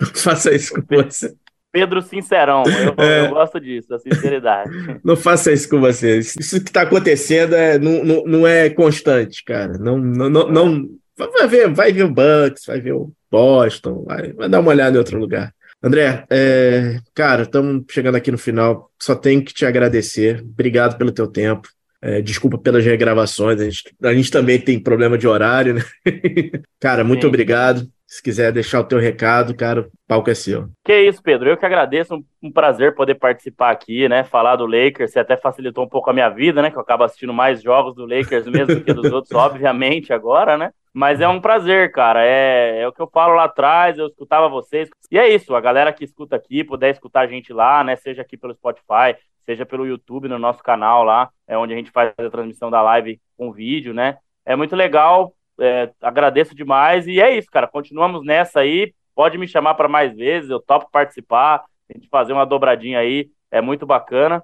Não 0.00 0.06
faça 0.06 0.54
isso 0.54 0.72
com 0.74 0.96
você. 0.96 1.34
Pedro 1.72 2.02
Sincerão, 2.02 2.64
eu, 2.64 2.94
é. 3.04 3.26
eu, 3.26 3.30
gosto 3.30 3.60
disso, 3.60 3.94
a 3.94 3.98
sinceridade. 3.98 4.70
Não 5.04 5.16
faça 5.16 5.52
isso 5.52 5.68
com 5.68 5.78
você. 5.78 6.18
Isso 6.18 6.60
que 6.60 6.68
está 6.68 6.82
acontecendo 6.82 7.54
é, 7.54 7.78
não, 7.78 8.04
não, 8.04 8.24
não, 8.24 8.46
é 8.46 8.68
constante, 8.70 9.44
cara. 9.44 9.78
Não, 9.78 9.96
não, 9.96 10.28
não, 10.28 10.48
não, 10.48 10.88
vai, 11.16 11.46
ver, 11.46 11.72
vai 11.72 11.92
ver 11.92 12.04
o 12.04 12.12
Bucks, 12.12 12.64
vai 12.66 12.80
ver 12.80 12.94
o 12.94 13.12
Boston, 13.30 14.04
vai, 14.04 14.32
vai 14.32 14.48
dar 14.48 14.60
uma 14.60 14.70
olhada 14.70 14.96
em 14.96 14.98
outro 14.98 15.18
lugar. 15.18 15.54
André, 15.82 16.26
é, 16.28 16.98
cara, 17.14 17.42
estamos 17.42 17.84
chegando 17.90 18.16
aqui 18.16 18.30
no 18.30 18.36
final. 18.36 18.90
Só 18.98 19.14
tenho 19.14 19.42
que 19.42 19.54
te 19.54 19.64
agradecer. 19.64 20.40
Obrigado 20.42 20.98
pelo 20.98 21.12
teu 21.12 21.26
tempo. 21.26 21.68
É, 22.02 22.20
desculpa 22.20 22.58
pelas 22.58 22.84
regravações. 22.84 23.60
A 23.60 23.64
gente, 23.64 23.94
a 24.02 24.14
gente 24.14 24.30
também 24.30 24.60
tem 24.60 24.82
problema 24.82 25.16
de 25.16 25.26
horário, 25.26 25.74
né? 25.74 25.82
cara, 26.78 27.02
muito 27.02 27.22
Sim. 27.22 27.28
obrigado. 27.28 27.86
Se 28.06 28.22
quiser 28.22 28.52
deixar 28.52 28.80
o 28.80 28.84
teu 28.84 28.98
recado, 28.98 29.54
cara, 29.54 29.82
o 29.82 29.90
palco 30.08 30.28
é 30.28 30.34
seu. 30.34 30.68
Que 30.84 31.02
isso, 31.02 31.22
Pedro. 31.22 31.48
Eu 31.48 31.56
que 31.56 31.64
agradeço. 31.64 32.14
Um, 32.14 32.24
um, 32.42 32.52
prazer 32.52 32.94
poder 32.94 33.14
participar 33.14 33.70
aqui, 33.70 34.08
né? 34.08 34.24
Falar 34.24 34.56
do 34.56 34.66
Lakers. 34.66 35.12
Você 35.12 35.20
até 35.20 35.36
facilitou 35.36 35.84
um 35.84 35.88
pouco 35.88 36.10
a 36.10 36.12
minha 36.12 36.28
vida, 36.28 36.60
né? 36.60 36.70
Que 36.70 36.76
eu 36.76 36.82
acabo 36.82 37.04
assistindo 37.04 37.32
mais 37.32 37.62
jogos 37.62 37.94
do 37.94 38.04
Lakers 38.04 38.46
mesmo 38.46 38.74
do 38.74 38.80
que 38.80 38.92
dos 38.92 39.10
outros, 39.12 39.32
obviamente, 39.32 40.12
agora, 40.12 40.58
né? 40.58 40.72
Mas 40.92 41.20
é 41.20 41.28
um 41.28 41.40
prazer, 41.40 41.92
cara. 41.92 42.24
É, 42.24 42.80
é 42.80 42.88
o 42.88 42.92
que 42.92 43.00
eu 43.00 43.08
falo 43.08 43.34
lá 43.34 43.44
atrás, 43.44 43.96
eu 43.98 44.08
escutava 44.08 44.48
vocês. 44.48 44.88
E 45.10 45.18
é 45.18 45.28
isso, 45.28 45.54
a 45.54 45.60
galera 45.60 45.92
que 45.92 46.04
escuta 46.04 46.36
aqui, 46.36 46.64
puder 46.64 46.90
escutar 46.90 47.20
a 47.20 47.26
gente 47.26 47.52
lá, 47.52 47.84
né? 47.84 47.96
Seja 47.96 48.22
aqui 48.22 48.36
pelo 48.36 48.54
Spotify, 48.54 49.16
seja 49.44 49.64
pelo 49.64 49.86
YouTube, 49.86 50.28
no 50.28 50.38
nosso 50.38 50.62
canal 50.62 51.04
lá, 51.04 51.30
é 51.46 51.56
onde 51.56 51.72
a 51.72 51.76
gente 51.76 51.90
faz 51.90 52.12
a 52.18 52.30
transmissão 52.30 52.70
da 52.70 52.82
live 52.82 53.20
com 53.36 53.52
vídeo, 53.52 53.94
né? 53.94 54.18
É 54.44 54.56
muito 54.56 54.74
legal 54.74 55.34
é, 55.60 55.92
agradeço 56.00 56.54
demais 56.54 57.06
e 57.06 57.20
é 57.20 57.36
isso, 57.36 57.50
cara. 57.50 57.68
Continuamos 57.68 58.24
nessa 58.24 58.60
aí. 58.60 58.94
Pode 59.14 59.36
me 59.36 59.46
chamar 59.46 59.74
para 59.74 59.88
mais 59.88 60.16
vezes, 60.16 60.48
eu 60.48 60.60
topo 60.60 60.90
participar, 60.90 61.64
a 61.88 61.92
gente 61.92 62.08
fazer 62.08 62.32
uma 62.32 62.46
dobradinha 62.46 62.98
aí, 62.98 63.28
é 63.50 63.60
muito 63.60 63.84
bacana. 63.84 64.42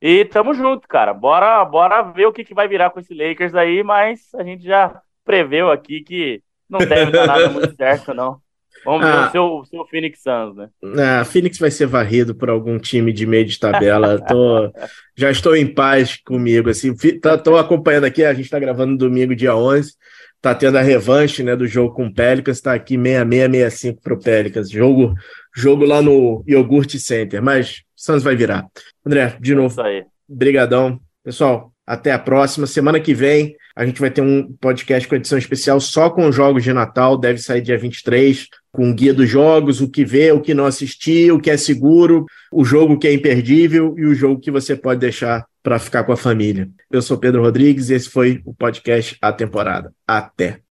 E 0.00 0.24
tamo 0.24 0.54
junto, 0.54 0.88
cara. 0.88 1.12
Bora, 1.12 1.64
bora 1.64 2.02
ver 2.02 2.26
o 2.26 2.32
que, 2.32 2.44
que 2.44 2.54
vai 2.54 2.66
virar 2.66 2.90
com 2.90 3.00
esse 3.00 3.14
Lakers 3.14 3.54
aí, 3.54 3.82
mas 3.82 4.34
a 4.34 4.42
gente 4.42 4.64
já 4.64 5.00
preveu 5.24 5.70
aqui 5.70 6.00
que 6.02 6.42
não 6.68 6.78
deve 6.80 7.10
dar 7.10 7.26
nada 7.26 7.48
muito 7.48 7.74
certo, 7.76 8.12
não. 8.14 8.42
Vamos 8.84 9.06
ah, 9.06 9.22
ver 9.22 9.28
o 9.28 9.30
seu, 9.30 9.44
o 9.44 9.64
seu 9.64 9.86
Phoenix 9.86 10.20
Suns, 10.22 10.56
né? 10.56 10.68
Ah, 10.98 11.24
Phoenix 11.24 11.58
vai 11.58 11.70
ser 11.70 11.86
varrido 11.86 12.34
por 12.34 12.50
algum 12.50 12.78
time 12.78 13.12
de 13.12 13.26
meio 13.26 13.46
de 13.46 13.58
tabela. 13.58 14.20
tô, 14.20 14.70
já 15.16 15.30
estou 15.30 15.56
em 15.56 15.66
paz 15.66 16.18
comigo. 16.22 16.68
Assim, 16.68 16.94
tô 17.42 17.56
acompanhando 17.56 18.04
aqui, 18.04 18.22
a 18.22 18.34
gente 18.34 18.44
está 18.44 18.58
gravando 18.58 18.98
domingo, 18.98 19.34
dia 19.34 19.56
11 19.56 19.92
tá 20.44 20.54
tendo 20.54 20.76
a 20.76 20.82
revanche 20.82 21.42
né, 21.42 21.56
do 21.56 21.66
jogo 21.66 21.94
com 21.94 22.04
o 22.04 22.12
Pelicans, 22.12 22.60
tá 22.60 22.74
aqui 22.74 22.98
6665 22.98 24.02
pro 24.02 24.20
Pelicans. 24.20 24.68
Jogo, 24.68 25.14
jogo 25.56 25.86
lá 25.86 26.02
no 26.02 26.44
Yogurt 26.46 26.98
Center, 26.98 27.42
mas 27.42 27.82
Suns 27.96 28.22
vai 28.22 28.36
virar. 28.36 28.66
André, 29.06 29.38
de 29.40 29.54
novo, 29.54 29.74
brigadão. 30.28 31.00
Pessoal, 31.24 31.72
até 31.86 32.12
a 32.12 32.18
próxima. 32.18 32.66
Semana 32.66 33.00
que 33.00 33.14
vem 33.14 33.56
a 33.76 33.84
gente 33.84 34.00
vai 34.00 34.10
ter 34.10 34.20
um 34.20 34.52
podcast 34.60 35.08
com 35.08 35.16
edição 35.16 35.36
especial 35.36 35.80
só 35.80 36.08
com 36.08 36.28
os 36.28 36.36
jogos 36.36 36.62
de 36.62 36.72
Natal, 36.72 37.18
deve 37.18 37.40
sair 37.40 37.60
dia 37.60 37.76
23, 37.76 38.46
com 38.70 38.90
o 38.90 38.94
guia 38.94 39.12
dos 39.12 39.28
jogos, 39.28 39.80
o 39.80 39.90
que 39.90 40.04
ver, 40.04 40.32
o 40.32 40.40
que 40.40 40.54
não 40.54 40.64
assistir, 40.64 41.32
o 41.32 41.40
que 41.40 41.50
é 41.50 41.56
seguro, 41.56 42.24
o 42.52 42.64
jogo 42.64 42.98
que 42.98 43.08
é 43.08 43.12
imperdível 43.12 43.94
e 43.98 44.06
o 44.06 44.14
jogo 44.14 44.40
que 44.40 44.50
você 44.50 44.76
pode 44.76 45.00
deixar 45.00 45.44
para 45.62 45.78
ficar 45.78 46.04
com 46.04 46.12
a 46.12 46.16
família. 46.16 46.68
Eu 46.90 47.02
sou 47.02 47.18
Pedro 47.18 47.42
Rodrigues 47.42 47.90
e 47.90 47.94
esse 47.94 48.08
foi 48.08 48.40
o 48.44 48.54
podcast 48.54 49.16
A 49.20 49.32
Temporada. 49.32 49.92
Até! 50.06 50.64